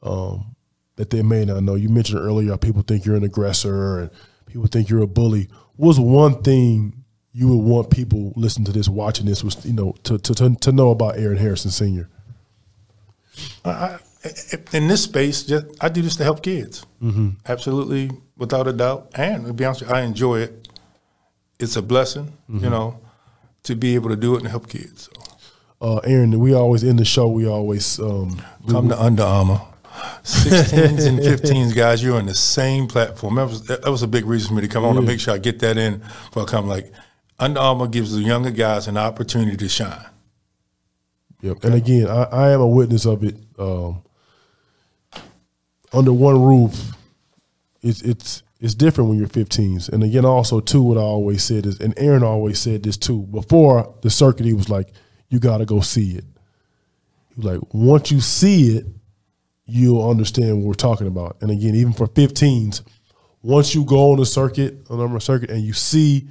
um, 0.03 0.55
that 0.97 1.11
they 1.11 1.23
may 1.23 1.45
not 1.45 1.63
know? 1.63 1.75
You 1.75 1.89
mentioned 1.89 2.21
earlier 2.21 2.57
people 2.57 2.83
think 2.83 3.05
you're 3.05 3.17
an 3.17 3.25
aggressor 3.25 3.99
and 4.01 4.11
people 4.47 4.67
think 4.69 4.89
you're 4.89 5.03
a 5.03 5.07
bully. 5.09 5.49
What's 5.77 5.99
one 5.99 6.43
thing 6.43 6.95
you 7.33 7.49
would 7.49 7.65
want 7.65 7.91
people 7.91 8.33
listening 8.37 8.67
to 8.67 8.73
this, 8.73 8.89
watching 8.89 9.27
this, 9.27 9.43
was 9.43 9.65
you 9.65 9.73
know 9.73 9.95
to 10.05 10.19
to 10.19 10.35
to, 10.35 10.55
to 10.57 10.73
know 10.73 10.91
about 10.91 11.17
Aaron 11.19 11.39
Harrison 11.39 11.71
Senior? 11.71 12.09
I, 13.65 13.99
in 14.73 14.89
this 14.89 15.05
space, 15.05 15.43
just, 15.45 15.67
I 15.81 15.89
do 15.89 16.03
this 16.03 16.17
to 16.17 16.25
help 16.25 16.43
kids. 16.43 16.85
Mm-hmm. 17.03 17.31
Absolutely, 17.47 18.11
without 18.37 18.67
a 18.67 18.73
doubt. 18.73 19.11
And 19.15 19.47
to 19.47 19.53
be 19.53 19.65
honest, 19.65 19.81
with 19.83 19.91
you, 19.91 19.97
I 19.97 20.03
enjoy 20.03 20.41
it. 20.41 20.69
It's 21.59 21.77
a 21.77 21.83
blessing, 21.83 22.33
Mm-hmm. 22.51 22.65
you 22.65 22.71
know, 22.71 23.01
to 23.65 23.75
be 23.77 23.95
able 23.95 24.11
to 24.11 24.17
do 24.17 24.35
it 24.35 24.41
and 24.41 24.49
help 24.49 24.69
kids. 24.69 25.09
So. 25.15 25.23
Uh, 25.83 25.97
Aaron, 26.05 26.39
we 26.39 26.53
always 26.55 26.83
in 26.83 26.97
the 26.97 27.05
show. 27.05 27.29
We 27.29 27.47
always 27.49 27.99
um, 27.99 28.43
Come 28.69 28.89
to 28.91 29.01
Under 29.03 29.23
Armour. 29.23 29.61
16s 30.23 31.07
and 31.07 31.19
15s, 31.19 31.75
guys, 31.75 32.03
you're 32.03 32.17
on 32.17 32.27
the 32.27 32.35
same 32.35 32.87
platform. 32.87 33.35
That 33.37 33.49
was, 33.49 33.67
that 33.67 33.85
was 33.87 34.03
a 34.03 34.07
big 34.09 34.25
reason 34.27 34.49
for 34.49 34.55
me 34.55 34.63
to 34.63 34.69
come 34.69 34.85
I 34.85 34.89
want 34.89 34.99
to 34.99 35.03
make 35.07 35.21
sure 35.21 35.35
I 35.35 35.39
get 35.39 35.59
that 35.61 35.77
in 35.79 36.01
for 36.33 36.43
I 36.43 36.45
come. 36.47 36.69
Like, 36.69 36.93
Under 37.39 37.61
Armour 37.61 37.87
gives 37.89 38.13
the 38.15 38.21
younger 38.21 38.51
guys 38.51 38.87
an 38.89 38.97
opportunity 38.97 39.57
to 39.57 39.69
shine. 39.69 40.05
Yep. 41.43 41.65
And 41.65 41.75
again, 41.75 42.07
I, 42.09 42.23
I 42.25 42.51
am 42.51 42.61
a 42.61 42.67
witness 42.67 43.07
of 43.07 43.25
it. 43.25 43.37
Um, 43.59 44.03
under 45.93 46.13
one 46.13 46.43
roof, 46.43 46.93
it's 47.83 48.03
it's 48.03 48.43
it's 48.61 48.75
different 48.75 49.09
when 49.09 49.19
you're 49.19 49.29
15s. 49.29 49.89
And 49.89 50.05
again, 50.05 50.25
also 50.25 50.61
too, 50.61 50.83
what 50.83 50.99
I 50.99 51.01
always 51.01 51.43
said 51.43 51.65
is, 51.65 51.81
and 51.81 51.95
Aaron 51.97 52.23
always 52.23 52.59
said 52.59 52.83
this 52.83 52.97
too. 52.97 53.23
Before 53.23 53.95
the 54.03 54.11
circuit, 54.11 54.47
he 54.47 54.53
was 54.53 54.69
like, 54.69 54.93
"You 55.29 55.39
got 55.39 55.59
to 55.59 55.65
go 55.65 55.81
see 55.81 56.13
it." 56.13 56.25
He 57.31 57.35
was 57.37 57.45
like, 57.45 57.75
"Once 57.75 58.11
you 58.11 58.21
see 58.21 58.77
it, 58.77 58.87
you'll 59.65 60.09
understand 60.09 60.59
what 60.59 60.67
we're 60.67 60.75
talking 60.75 61.07
about." 61.07 61.37
And 61.41 61.51
again, 61.51 61.75
even 61.75 61.93
for 61.93 62.07
15s, 62.07 62.83
once 63.43 63.75
you 63.75 63.85
go 63.85 64.13
on 64.13 64.19
the 64.19 64.27
circuit, 64.27 64.79
on 64.91 65.13
the 65.13 65.21
circuit, 65.21 65.51
and 65.51 65.63
you 65.63 65.73
see 65.73 66.29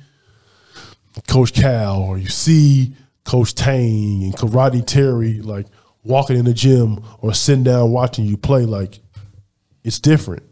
Coach 1.28 1.54
Cal 1.54 2.02
or 2.02 2.18
you 2.18 2.28
see 2.28 2.94
Coach 3.24 3.56
Tang 3.56 4.24
and 4.24 4.34
Karate 4.36 4.86
Terry 4.86 5.42
like 5.42 5.68
walking 6.04 6.38
in 6.38 6.46
the 6.46 6.54
gym 6.54 7.04
or 7.22 7.34
sitting 7.34 7.64
down 7.64 7.92
watching 7.92 8.26
you 8.26 8.38
play, 8.38 8.66
like 8.66 9.00
it's 9.84 10.00
different. 10.00 10.44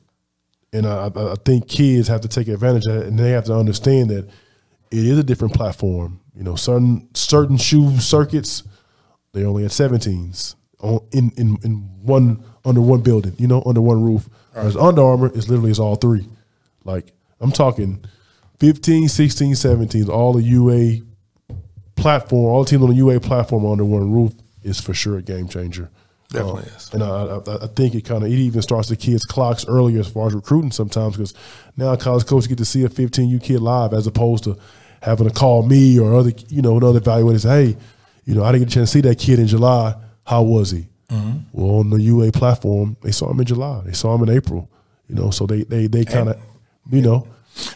And 0.74 0.86
I, 0.86 1.10
I 1.16 1.36
think 1.46 1.68
kids 1.68 2.08
have 2.08 2.22
to 2.22 2.28
take 2.28 2.48
advantage 2.48 2.86
of 2.88 2.98
it 2.98 3.08
and 3.08 3.18
they 3.18 3.32
have 3.32 3.46
to 3.46 3.56
understand 3.56 4.10
that 4.10 4.28
it 4.92 5.06
is 5.06 5.18
a 5.18 5.24
different 5.24 5.54
platform. 5.54 6.20
You 6.36 6.44
know, 6.44 6.56
certain 6.56 7.10
certain 7.16 7.58
shoe 7.58 7.98
circuits, 8.00 8.64
they're 9.34 9.48
only 9.48 9.66
at 9.66 9.72
17s 9.72 10.56
on, 10.80 11.00
in, 11.12 11.32
in 11.38 11.58
in 11.64 11.76
one 12.04 12.44
under 12.64 12.82
one 12.82 13.02
building, 13.02 13.34
you 13.38 13.48
know, 13.48 13.64
under 13.66 13.82
one 13.82 14.04
roof. 14.04 14.30
Whereas 14.54 14.76
Under 14.76 15.04
Armour 15.04 15.32
is 15.34 15.50
literally 15.50 15.72
is 15.72 15.80
all 15.80 15.96
three. 15.96 16.28
Like 16.84 17.14
I'm 17.40 17.52
talking 17.52 18.04
15, 18.60 19.08
16, 19.08 19.54
17s, 19.54 20.10
all 20.10 20.34
the 20.34 20.42
UA 20.42 21.06
platform, 21.96 22.46
all 22.46 22.64
the 22.64 22.70
teams 22.70 22.84
on 22.84 22.90
the 22.90 22.96
UA 22.96 23.20
platform 23.20 23.66
under 23.66 23.86
one 23.86 24.12
roof 24.12 24.34
is 24.64 24.82
for 24.82 24.94
sure 24.94 25.18
a 25.18 25.22
game 25.22 25.48
changer. 25.48 25.90
Definitely 26.30 26.64
Um, 26.64 26.70
is. 26.76 26.94
And 26.94 27.04
I, 27.04 27.08
I, 27.08 27.64
I 27.64 27.68
think 27.68 27.96
it 27.96 28.02
kind 28.04 28.24
of 28.24 28.30
it 28.30 28.36
even 28.36 28.62
starts 28.62 28.90
the 28.90 28.96
kids' 28.98 29.24
clocks 29.24 29.66
earlier 29.68 30.00
as 30.00 30.10
far 30.10 30.28
as 30.28 30.34
recruiting 30.34 30.72
sometimes 30.72 31.16
because 31.16 31.34
now 31.78 31.96
college 31.96 32.26
coaches 32.26 32.48
get 32.48 32.58
to 32.58 32.66
see 32.66 32.84
a 32.84 32.90
15U 32.90 33.42
kid 33.42 33.62
live 33.62 33.94
as 33.94 34.08
opposed 34.08 34.44
to 34.44 34.58
having 35.02 35.28
to 35.28 35.34
call 35.34 35.64
me 35.64 35.98
or 36.00 36.14
other 36.14 36.32
you 36.50 36.62
know 36.62 36.76
another 36.78 37.00
evaluator 37.00 37.40
say, 37.40 37.66
hey, 37.66 37.78
you 38.26 38.36
know 38.36 38.44
I 38.44 38.52
didn't 38.52 38.66
get 38.66 38.74
a 38.74 38.76
chance 38.76 38.92
to 38.92 38.98
see 38.98 39.02
that 39.02 39.20
kid 39.20 39.40
in 39.40 39.48
July. 39.48 39.96
How 40.26 40.44
was 40.44 40.72
he? 40.72 40.88
Mm-hmm. 41.10 41.38
Well, 41.54 41.80
on 41.80 41.90
the 41.90 42.02
UA 42.02 42.34
platform, 42.34 42.98
they 43.02 43.12
saw 43.12 43.32
him 43.32 43.40
in 43.40 43.46
July. 43.46 43.82
They 43.86 43.94
saw 43.94 44.14
him 44.14 44.28
in 44.28 44.36
April. 44.36 44.70
You 45.08 45.16
know, 45.16 45.32
so 45.32 45.46
they 45.46 45.64
they 45.64 45.88
they 45.88 46.04
kind 46.04 46.28
of 46.30 46.38
you 46.92 47.02
know 47.02 47.26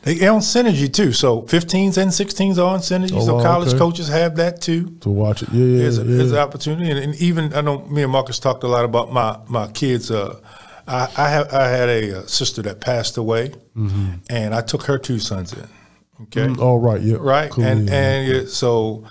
They 0.03 0.27
on 0.27 0.39
synergy 0.41 0.91
too. 0.91 1.13
So 1.13 1.41
15s 1.43 1.97
and 1.97 2.11
16s 2.11 2.57
are 2.57 2.73
on 2.73 2.79
synergy. 2.79 3.13
Oh, 3.15 3.25
so 3.25 3.36
wow, 3.36 3.43
college 3.43 3.69
okay. 3.69 3.77
coaches 3.77 4.07
have 4.07 4.36
that 4.38 4.61
too. 4.61 4.89
to 5.01 5.09
watch 5.09 5.43
it. 5.43 5.49
Yeah, 5.51 5.65
yeah, 5.65 5.77
There's, 5.79 5.97
a, 5.97 6.03
yeah. 6.03 6.17
there's 6.17 6.32
an 6.32 6.38
opportunity, 6.38 6.89
and, 6.89 6.99
and 6.99 7.15
even 7.15 7.53
I 7.53 7.61
know 7.61 7.86
me 7.86 8.03
and 8.03 8.11
Marcus 8.11 8.39
talked 8.39 8.63
a 8.63 8.67
lot 8.67 8.86
about 8.86 9.11
my 9.11 9.38
my 9.47 9.67
kids. 9.71 10.11
Uh, 10.11 10.39
I 10.88 11.07
I, 11.17 11.29
have, 11.29 11.53
I 11.53 11.67
had 11.67 11.89
a, 11.89 12.19
uh 12.19 12.25
sister 12.27 12.61
that 12.63 12.79
passed 12.82 13.17
away, 13.17 13.53
and 14.29 14.53
I 14.53 14.61
took 14.61 14.84
her 14.84 14.97
two 14.97 15.19
sons 15.19 15.53
in. 15.53 15.67
Okay, 16.23 16.41
Mm, 16.45 16.59
all 16.59 16.77
right, 16.77 17.01
yeah, 17.01 17.17
right, 17.19 17.49
cool, 17.49 17.63
and 17.63 17.88
yeah. 17.89 17.95
and 17.95 18.27
yeah, 18.32 18.41
so 18.45 19.05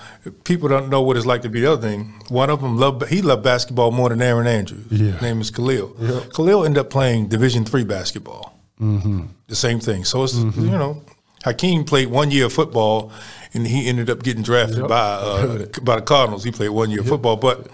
people 0.45 0.69
don't 0.69 0.89
know 0.91 1.03
what 1.03 1.17
it's 1.17 1.27
like 1.27 1.43
to 1.43 1.49
be 1.49 1.61
the 1.63 1.73
other 1.73 1.83
thing. 1.89 2.15
One 2.29 2.51
of 2.51 2.61
them 2.61 2.77
loved 2.77 3.09
he 3.09 3.21
loved 3.21 3.43
basketball 3.43 3.91
more 3.91 4.09
than 4.11 4.23
Aaron 4.23 4.47
Andrews. 4.47 4.87
Yeah. 4.91 5.13
His 5.13 5.23
name 5.23 5.41
is 5.41 5.51
Khalil. 5.51 5.89
Khalil 6.35 6.65
ended 6.65 6.79
up 6.83 6.91
playing 6.91 7.27
Division 7.29 7.65
three 7.65 7.83
basketball. 7.85 8.60
Mm-hmm. 8.81 9.27
The 9.49 9.57
same 9.57 9.81
thing. 9.81 10.05
So 10.05 10.25
it's 10.25 10.35
you 10.37 10.71
know 10.71 11.03
Hakeem 11.45 11.85
played 11.85 12.09
one 12.09 12.31
year 12.31 12.47
of 12.47 12.53
football, 12.53 13.13
and 13.55 13.67
he 13.67 13.89
ended 13.89 14.11
up 14.11 14.23
getting 14.23 14.43
drafted 14.43 14.79
Yep. 14.79 14.89
by 14.89 15.01
uh, 15.01 15.67
by 15.83 15.97
the 15.97 16.03
Cardinals. 16.03 16.45
He 16.45 16.51
played 16.53 16.71
one 16.71 16.91
year 16.91 17.01
of 17.01 17.09
football, 17.09 17.37
but 17.37 17.67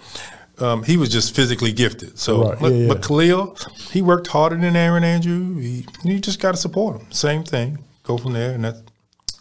um, 0.59 0.83
he 0.83 0.97
was 0.97 1.09
just 1.09 1.35
physically 1.35 1.71
gifted. 1.71 2.17
So, 2.17 2.49
Right. 2.49 2.59
but, 2.59 2.71
Yeah, 2.71 2.77
yeah. 2.79 2.87
but 2.87 3.03
Khalil, 3.03 3.57
he 3.91 4.01
worked 4.01 4.27
harder 4.27 4.57
than 4.57 4.75
Aaron 4.75 5.03
Andrew. 5.03 5.55
He, 5.59 5.85
you 6.03 6.19
just 6.19 6.39
got 6.39 6.51
to 6.53 6.57
support 6.57 6.99
him. 6.99 7.11
Same 7.11 7.43
thing. 7.43 7.77
Go 8.03 8.17
from 8.17 8.33
there, 8.33 8.53
and 8.55 8.63
that's 8.63 8.81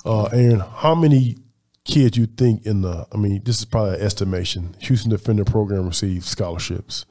Uh, 0.05 0.25
Aaron, 0.33 0.61
how 0.61 0.95
many 0.95 1.37
kids 1.85 2.17
you 2.19 2.27
think 2.27 2.67
in 2.67 2.83
the? 2.83 3.07
I 3.13 3.17
mean, 3.17 3.43
this 3.45 3.59
is 3.59 3.65
probably 3.65 3.95
an 3.97 4.03
estimation. 4.03 4.77
Houston 4.81 5.11
Defender 5.11 5.45
Program 5.45 5.87
received 5.87 6.25
scholarships. 6.25 7.07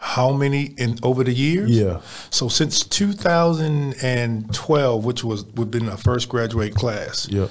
How 0.00 0.32
many 0.32 0.66
in 0.78 0.96
over 1.02 1.24
the 1.24 1.32
years? 1.32 1.70
Yeah. 1.70 2.00
So 2.30 2.46
since 2.48 2.84
2012, 2.84 5.04
which 5.04 5.24
was 5.24 5.44
would 5.44 5.58
have 5.58 5.70
been 5.72 5.88
our 5.88 5.96
first 5.96 6.28
graduate 6.28 6.72
class. 6.74 7.28
Yeah. 7.28 7.48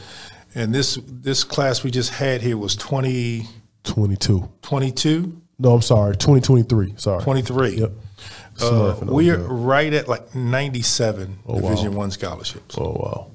And 0.55 0.73
this 0.73 0.97
this 1.05 1.43
class 1.43 1.83
we 1.83 1.91
just 1.91 2.11
had 2.13 2.41
here 2.41 2.57
was 2.57 2.75
2022, 2.77 3.47
Twenty-two. 3.83 4.47
22? 4.61 5.41
No, 5.59 5.73
I'm 5.73 5.81
sorry. 5.81 6.15
Twenty 6.15 6.39
twenty-three. 6.41 6.93
Sorry. 6.97 7.21
23. 7.21 7.69
Yep. 7.71 7.91
Uh, 7.91 7.93
Sorry 8.59 8.93
for 8.95 9.05
those, 9.05 9.13
we're 9.13 9.37
right 9.37 9.93
at 9.93 10.07
like 10.07 10.33
97 10.33 11.39
wow. 11.45 11.59
Division 11.59 11.93
One 11.95 12.09
scholarships. 12.11 12.75
Oh 12.77 12.91
wow. 12.91 13.31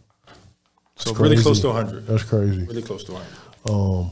so 0.97 1.13
really 1.15 1.37
close 1.41 1.61
to 1.61 1.69
100. 1.69 2.07
That's 2.07 2.23
crazy. 2.25 2.65
Really 2.65 2.83
close 2.83 3.05
to 3.05 3.13
100. 3.13 4.11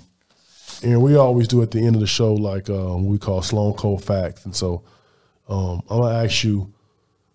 And 0.82 1.02
we 1.02 1.16
always 1.16 1.46
do 1.46 1.62
at 1.62 1.70
the 1.72 1.80
end 1.86 1.94
of 1.94 2.00
the 2.00 2.06
show 2.06 2.32
like 2.34 2.70
um, 2.70 3.06
we 3.06 3.18
call 3.18 3.42
Sloan 3.42 3.74
Cold 3.74 4.02
Facts. 4.04 4.44
And 4.44 4.56
so 4.56 4.82
um, 5.48 5.82
I'm 5.90 6.00
gonna 6.00 6.24
ask 6.24 6.42
you 6.44 6.72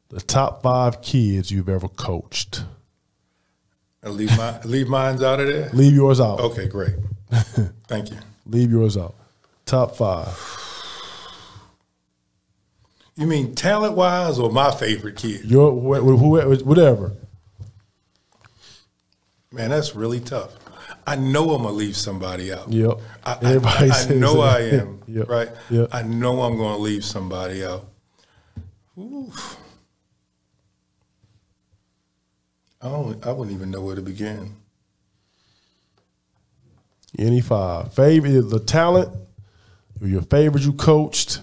the 0.09 0.19
top 0.19 0.63
five 0.63 1.01
kids 1.01 1.51
you've 1.51 1.69
ever 1.69 1.87
coached. 1.87 2.63
And 4.01 4.15
leave 4.15 4.35
my 4.37 4.59
leave 4.61 4.87
mines 4.87 5.21
out 5.21 5.39
of 5.39 5.47
there. 5.47 5.69
Leave 5.73 5.93
yours 5.93 6.19
out. 6.19 6.39
Okay, 6.39 6.67
great. 6.67 6.95
Thank 7.87 8.11
you. 8.11 8.17
Leave 8.45 8.71
yours 8.71 8.97
out. 8.97 9.15
Top 9.65 9.95
five. 9.95 10.27
You 13.15 13.27
mean 13.27 13.55
talent 13.55 13.95
wise 13.95 14.37
or 14.39 14.51
my 14.51 14.71
favorite 14.71 15.15
kid? 15.15 15.45
Your 15.45 15.71
wh- 15.71 16.03
wh- 16.03 16.59
wh- 16.61 16.67
whatever. 16.67 17.13
Man, 19.51 19.69
that's 19.69 19.95
really 19.95 20.19
tough. 20.19 20.51
I 21.07 21.15
know 21.15 21.51
I'm 21.51 21.63
gonna 21.63 21.75
leave 21.75 21.95
somebody 21.95 22.51
out. 22.51 22.71
Yep. 22.71 22.99
I, 23.25 23.31
I- 23.33 23.37
Everybody 23.43 23.89
I, 23.91 23.93
says 23.93 24.19
know 24.19 24.35
that. 24.41 24.57
I 24.57 24.59
am. 24.81 25.01
Yep. 25.07 25.29
Right. 25.29 25.49
Yep. 25.69 25.89
I 25.91 26.01
know 26.03 26.41
I'm 26.41 26.57
gonna 26.57 26.77
leave 26.77 27.03
somebody 27.05 27.63
out. 27.63 27.85
Oof. 28.97 29.57
I 32.81 32.89
don't. 32.89 33.25
I 33.25 33.31
wouldn't 33.31 33.55
even 33.55 33.71
know 33.71 33.81
where 33.81 33.95
to 33.95 34.01
begin. 34.01 34.55
Any 37.17 37.41
five. 37.41 37.93
Favorite 37.93 38.41
the 38.49 38.59
talent, 38.59 39.09
your 40.01 40.21
favorite 40.21 40.63
you 40.63 40.73
coached. 40.73 41.41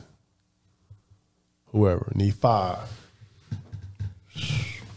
Whoever. 1.68 2.12
Need 2.14 2.34
five. 2.34 2.78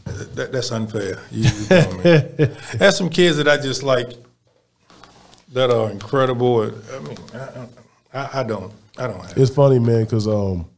That, 0.05 0.51
that's 0.51 0.71
unfair. 0.71 1.19
You, 1.31 1.43
you. 1.49 1.65
There's 2.77 2.97
some 2.97 3.09
kids 3.09 3.37
that 3.37 3.47
I 3.47 3.57
just 3.57 3.83
like 3.83 4.11
that 5.55 5.71
are 5.71 5.89
incredible. 5.89 6.63
I 6.63 6.99
mean, 6.99 7.17
I, 7.33 7.67
I, 8.13 8.39
I 8.41 8.43
don't. 8.43 8.73
I 8.97 9.07
don't 9.07 9.25
have. 9.25 9.37
It's 9.37 9.53
funny, 9.53 9.79
man, 9.79 10.03
because 10.03 10.27
um, 10.27 10.69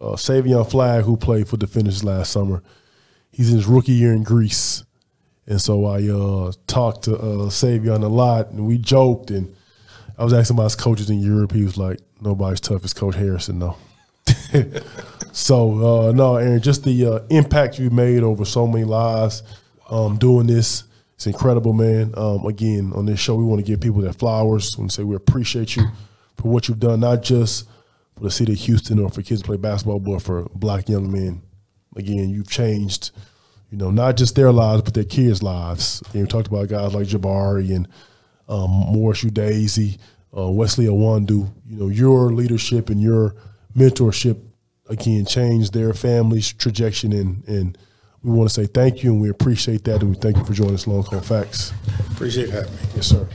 uh, 0.00 0.12
Savion 0.12 0.68
Flagg, 0.68 1.04
who 1.04 1.16
played 1.16 1.48
for 1.48 1.56
Defenders 1.56 2.04
last 2.04 2.30
summer, 2.32 2.62
he's 3.32 3.50
in 3.50 3.56
his 3.56 3.66
rookie 3.66 3.92
year 3.92 4.12
in 4.12 4.22
Greece, 4.22 4.84
and 5.46 5.60
so 5.60 5.84
I 5.86 6.08
uh, 6.08 6.52
talked 6.68 7.04
to 7.04 7.16
uh, 7.16 7.50
Savion 7.50 8.04
a 8.04 8.08
lot, 8.08 8.50
and 8.50 8.66
we 8.66 8.78
joked, 8.78 9.30
and 9.30 9.54
I 10.16 10.24
was 10.24 10.32
asking 10.32 10.56
about 10.56 10.64
his 10.64 10.76
coaches 10.76 11.10
in 11.10 11.18
Europe. 11.18 11.50
He 11.50 11.64
was 11.64 11.76
like, 11.76 11.98
"Nobody's 12.20 12.60
tough 12.60 12.84
as 12.84 12.94
Coach 12.94 13.16
Harrison, 13.16 13.58
though." 13.58 13.76
so 15.32 16.08
uh, 16.08 16.12
no, 16.12 16.36
Aaron, 16.36 16.62
just 16.62 16.84
the 16.84 17.06
uh, 17.06 17.18
impact 17.28 17.80
you 17.80 17.90
made 17.90 18.22
over 18.22 18.44
so 18.44 18.68
many 18.68 18.84
lives 18.84 19.42
um, 19.90 20.16
doing 20.16 20.46
this. 20.46 20.84
It's 21.16 21.26
incredible, 21.26 21.72
man. 21.72 22.12
Um, 22.16 22.44
again, 22.44 22.92
on 22.94 23.06
this 23.06 23.18
show, 23.18 23.34
we 23.34 23.44
want 23.44 23.60
to 23.60 23.66
give 23.66 23.80
people 23.80 24.02
their 24.02 24.12
flowers 24.12 24.76
and 24.76 24.92
say 24.92 25.02
we 25.02 25.16
appreciate 25.16 25.74
you 25.74 25.84
for 26.36 26.48
what 26.48 26.68
you've 26.68 26.78
done, 26.78 27.00
not 27.00 27.22
just 27.22 27.66
for 28.16 28.24
the 28.24 28.30
city 28.30 28.52
of 28.52 28.58
Houston 28.58 28.98
or 28.98 29.08
for 29.08 29.22
kids 29.22 29.40
to 29.40 29.46
play 29.46 29.56
basketball, 29.56 29.98
but 29.98 30.20
for 30.20 30.46
black 30.54 30.90
young 30.90 31.10
men. 31.10 31.40
Again, 31.96 32.28
you've 32.28 32.50
changed, 32.50 33.12
you 33.70 33.78
know, 33.78 33.90
not 33.90 34.18
just 34.18 34.34
their 34.34 34.52
lives, 34.52 34.82
but 34.82 34.92
their 34.92 35.04
kids' 35.04 35.42
lives. 35.42 36.02
And 36.12 36.16
you 36.16 36.26
talked 36.26 36.48
about 36.48 36.68
guys 36.68 36.94
like 36.94 37.06
Jabari 37.06 37.74
and 37.74 37.88
um, 38.46 38.70
Morris 38.70 39.24
Udeze, 39.24 39.98
uh, 40.36 40.50
Wesley 40.50 40.84
Iwundu. 40.84 41.50
You 41.66 41.78
know, 41.78 41.88
your 41.88 42.30
leadership 42.30 42.90
and 42.90 43.00
your 43.00 43.34
mentorship 43.74 44.38
again 44.90 45.24
changed 45.24 45.72
their 45.72 45.94
family's 45.94 46.52
trajectory, 46.52 47.18
and 47.18 47.48
and 47.48 47.78
we 48.26 48.32
want 48.32 48.50
to 48.50 48.54
say 48.54 48.66
thank 48.66 49.04
you, 49.04 49.12
and 49.12 49.20
we 49.20 49.30
appreciate 49.30 49.84
that, 49.84 50.02
and 50.02 50.10
we 50.10 50.16
thank 50.16 50.36
you 50.36 50.44
for 50.44 50.52
joining 50.52 50.74
us, 50.74 50.82
Sloan 50.82 51.04
Cold 51.04 51.24
Facts. 51.24 51.72
Appreciate 52.10 52.50
having 52.50 52.72
me. 52.72 52.78
Yes, 52.96 53.06
sir. 53.06 53.28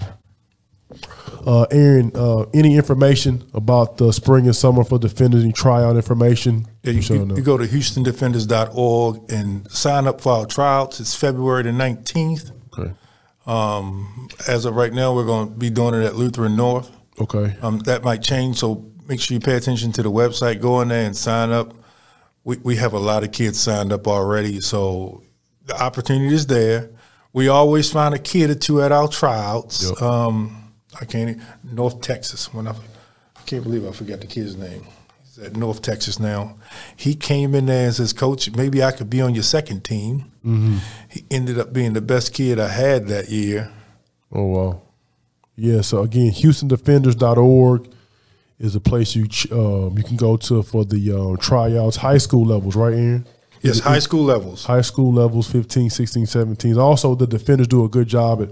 Uh, 1.48 1.66
Aaron, 1.72 2.12
uh, 2.14 2.42
any 2.54 2.76
information 2.76 3.50
about 3.54 3.98
the 3.98 4.12
spring 4.12 4.46
and 4.48 4.56
summer 4.56 4.84
for 4.84 5.00
defenders? 5.00 5.44
Any 5.44 5.54
tryout 5.54 5.96
information? 5.96 6.68
Yeah, 6.84 6.92
you, 6.92 7.16
you, 7.16 7.36
you 7.38 7.42
go 7.42 7.58
to 7.58 7.64
HoustonDefenders.org 7.64 9.32
and 9.32 9.72
sign 9.72 10.08
up 10.08 10.20
for 10.20 10.34
our 10.34 10.46
tryouts. 10.46 11.00
It's 11.00 11.16
February 11.16 11.64
the 11.64 11.70
19th. 11.70 12.52
okay. 12.78 12.94
As 14.48 14.66
of 14.66 14.76
right 14.76 14.94
now, 14.94 15.16
we're 15.16 15.26
going 15.26 15.48
to 15.48 15.56
be 15.56 15.70
doing 15.70 15.96
it 15.96 16.06
at 16.06 16.16
Lutheran 16.16 16.58
North. 16.58 16.92
Okay. 17.20 17.56
Um, 17.62 17.80
that 17.80 18.04
might 18.04 18.22
change, 18.22 18.58
so 18.58 18.92
make 19.08 19.22
sure 19.22 19.36
you 19.36 19.40
pay 19.42 19.56
attention 19.56 19.94
to 19.94 20.04
the 20.04 20.12
website. 20.12 20.62
Go 20.62 20.82
in 20.82 20.90
there 20.90 21.06
and 21.06 21.16
sign 21.16 21.52
up. 21.52 21.74
We, 22.44 22.58
we 22.58 22.76
have 22.78 22.94
a 22.94 23.00
lot 23.00 23.24
of 23.24 23.32
kids 23.32 23.60
signed 23.60 23.94
up 23.94 24.08
already, 24.08 24.62
so 24.62 25.24
the 25.66 25.82
opportunity 25.82 26.34
is 26.34 26.48
there. 26.48 26.90
We 27.34 27.48
always 27.48 27.92
find 27.92 28.14
a 28.14 28.20
kid 28.20 28.50
or 28.50 28.56
two 28.56 28.82
at 28.82 28.92
our 28.92 29.08
tryouts. 29.08 29.90
Yep. 29.90 30.02
Um, 30.02 30.74
I 31.00 31.06
can't 31.06 31.40
North 31.64 32.02
Texas. 32.02 32.54
When 32.54 32.68
I, 32.68 32.72
I 32.72 33.42
can't 33.46 33.64
believe 33.64 33.88
I 33.88 33.92
forgot 33.92 34.20
the 34.22 34.28
kid's 34.28 34.58
name. 34.58 34.86
He's 35.24 35.40
at 35.40 35.56
North 35.56 35.82
Texas 35.82 36.20
now. 36.20 36.58
He 36.96 37.16
came 37.16 37.56
in 37.56 37.68
there 37.68 37.86
and 37.86 37.96
says, 37.96 38.12
"Coach, 38.12 38.52
maybe 38.52 38.84
I 38.84 38.92
could 38.92 39.10
be 39.10 39.22
on 39.22 39.34
your 39.34 39.44
second 39.44 39.84
team." 39.84 40.32
He 41.10 41.24
ended 41.30 41.60
up 41.60 41.72
being 41.72 41.94
the 41.94 42.02
best 42.02 42.34
kid 42.34 42.60
I 42.60 42.68
had 42.68 43.08
that 43.08 43.30
year. 43.30 43.72
Oh 44.32 44.46
wow. 44.46 44.82
Yeah. 45.56 45.82
So 45.82 46.02
again, 46.02 46.32
HoustonDefenders.org 46.32 47.90
is 48.62 48.76
a 48.76 48.80
place 48.80 49.16
you 49.16 49.28
ch- 49.28 49.52
um, 49.52 49.98
you 49.98 50.04
can 50.04 50.18
go 50.18 50.38
to 50.38 50.64
for 50.64 50.86
the 50.86 51.12
um, 51.12 51.38
tryouts, 51.38 51.98
high 51.98 52.18
school 52.18 52.46
levels, 52.46 52.76
right, 52.76 52.94
Aaron? 52.94 53.28
Yes, 53.62 53.80
high 53.80 54.00
school 54.00 54.24
levels. 54.24 54.66
high 54.66 54.82
school 54.82 55.14
levels 55.14 55.52
15 55.52 55.90
16 55.92 56.26
17 56.26 56.78
also 56.80 57.14
the 57.14 57.28
defenders 57.28 57.68
do 57.68 57.86
a 57.86 57.90
good 57.90 58.08
job 58.08 58.42
at 58.42 58.50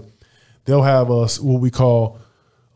they'll 0.66 0.82
have 0.84 1.10
us 1.10 1.40
what 1.40 1.60
we 1.60 1.68
call 1.70 2.18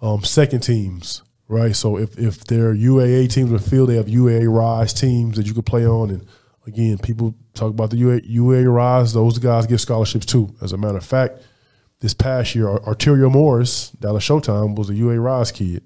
um, 0.02 0.24
second 0.24 0.60
teams 0.60 1.22
right? 1.46 1.76
So 1.76 1.96
if, 1.98 2.18
if 2.18 2.44
they're 2.44 2.74
uaa 2.74 3.30
teams 3.30 3.50
in 3.50 3.56
the 3.56 3.62
field 3.62 3.88
they 3.90 3.96
have 3.96 4.06
uaa 4.06 4.52
rise 4.52 4.92
teams 4.92 5.36
that 5.36 5.46
you 5.46 5.54
could 5.54 5.66
play 5.66 5.86
on. 5.86 6.10
And 6.10 6.26
again 6.66 6.98
people 6.98 7.34
talk 7.52 7.70
about 7.70 7.90
the 7.90 7.98
UA, 7.98 8.22
uaa 8.22 8.74
rise 8.74 9.12
those 9.12 9.38
guys 9.38 9.66
get 9.66 9.78
scholarships 9.78 10.26
too. 10.26 10.54
As 10.60 10.72
a 10.72 10.76
matter 10.76 10.98
of 10.98 11.04
fact 11.04 11.40
this 12.00 12.14
past 12.14 12.54
year 12.56 12.68
Ar- 12.68 12.80
arterio 12.80 13.30
morris 13.30 13.90
dallas 14.00 14.26
showtime 14.26 14.74
was 14.74 14.90
a 14.90 14.94
UAA 14.94 15.22
rise 15.22 15.52
kid 15.52 15.82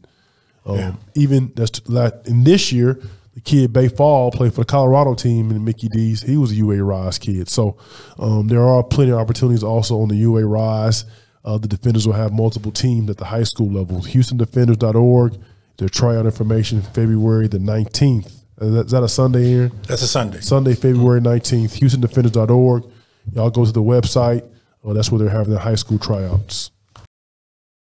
um, 0.68 0.76
Yeah. 0.76 0.92
Even 1.14 1.52
that's 1.54 1.86
like 1.88 2.14
in 2.26 2.44
this 2.44 2.70
year, 2.72 3.00
the 3.34 3.40
kid 3.40 3.72
Baye 3.72 3.88
Fall 3.88 4.30
played 4.30 4.52
for 4.54 4.62
the 4.62 4.66
Colorado 4.66 5.14
team 5.14 5.50
in 5.50 5.64
Mickey 5.64 5.88
D's. 5.88 6.22
He 6.22 6.36
was 6.36 6.52
a 6.52 6.56
UA 6.56 6.82
Rise 6.82 7.18
kid. 7.18 7.48
So 7.48 7.76
um, 8.18 8.48
there 8.48 8.62
are 8.62 8.82
plenty 8.82 9.12
of 9.12 9.18
opportunities 9.18 9.62
also 9.62 10.00
on 10.00 10.08
the 10.08 10.16
UA 10.16 10.44
Rise. 10.46 11.04
Uh, 11.44 11.56
the 11.56 11.68
defenders 11.68 12.06
will 12.06 12.14
have 12.14 12.32
multiple 12.32 12.72
teams 12.72 13.08
at 13.08 13.16
the 13.16 13.24
high 13.24 13.44
school 13.44 13.70
level. 13.70 14.00
HoustonDefenders.org. 14.00 15.38
Their 15.78 15.88
tryout 15.88 16.26
information 16.26 16.82
February 16.82 17.46
the 17.46 17.58
19th. 17.58 18.26
Is 18.60 18.72
that, 18.72 18.86
is 18.86 18.90
that 18.90 19.04
a 19.04 19.08
Sunday, 19.08 19.54
Aaron? 19.54 19.72
That's 19.86 20.02
a 20.02 20.08
Sunday. 20.08 20.40
Sunday, 20.40 20.74
February 20.74 21.20
19th. 21.20 21.78
HoustonDefenders.org. 21.78 22.84
Y'all 23.32 23.50
go 23.50 23.64
to 23.64 23.70
the 23.70 23.82
website. 23.82 24.44
Uh, 24.84 24.92
that's 24.92 25.12
where 25.12 25.20
they're 25.20 25.28
having 25.28 25.50
their 25.50 25.62
high 25.62 25.76
school 25.76 25.98
tryouts. 25.98 26.72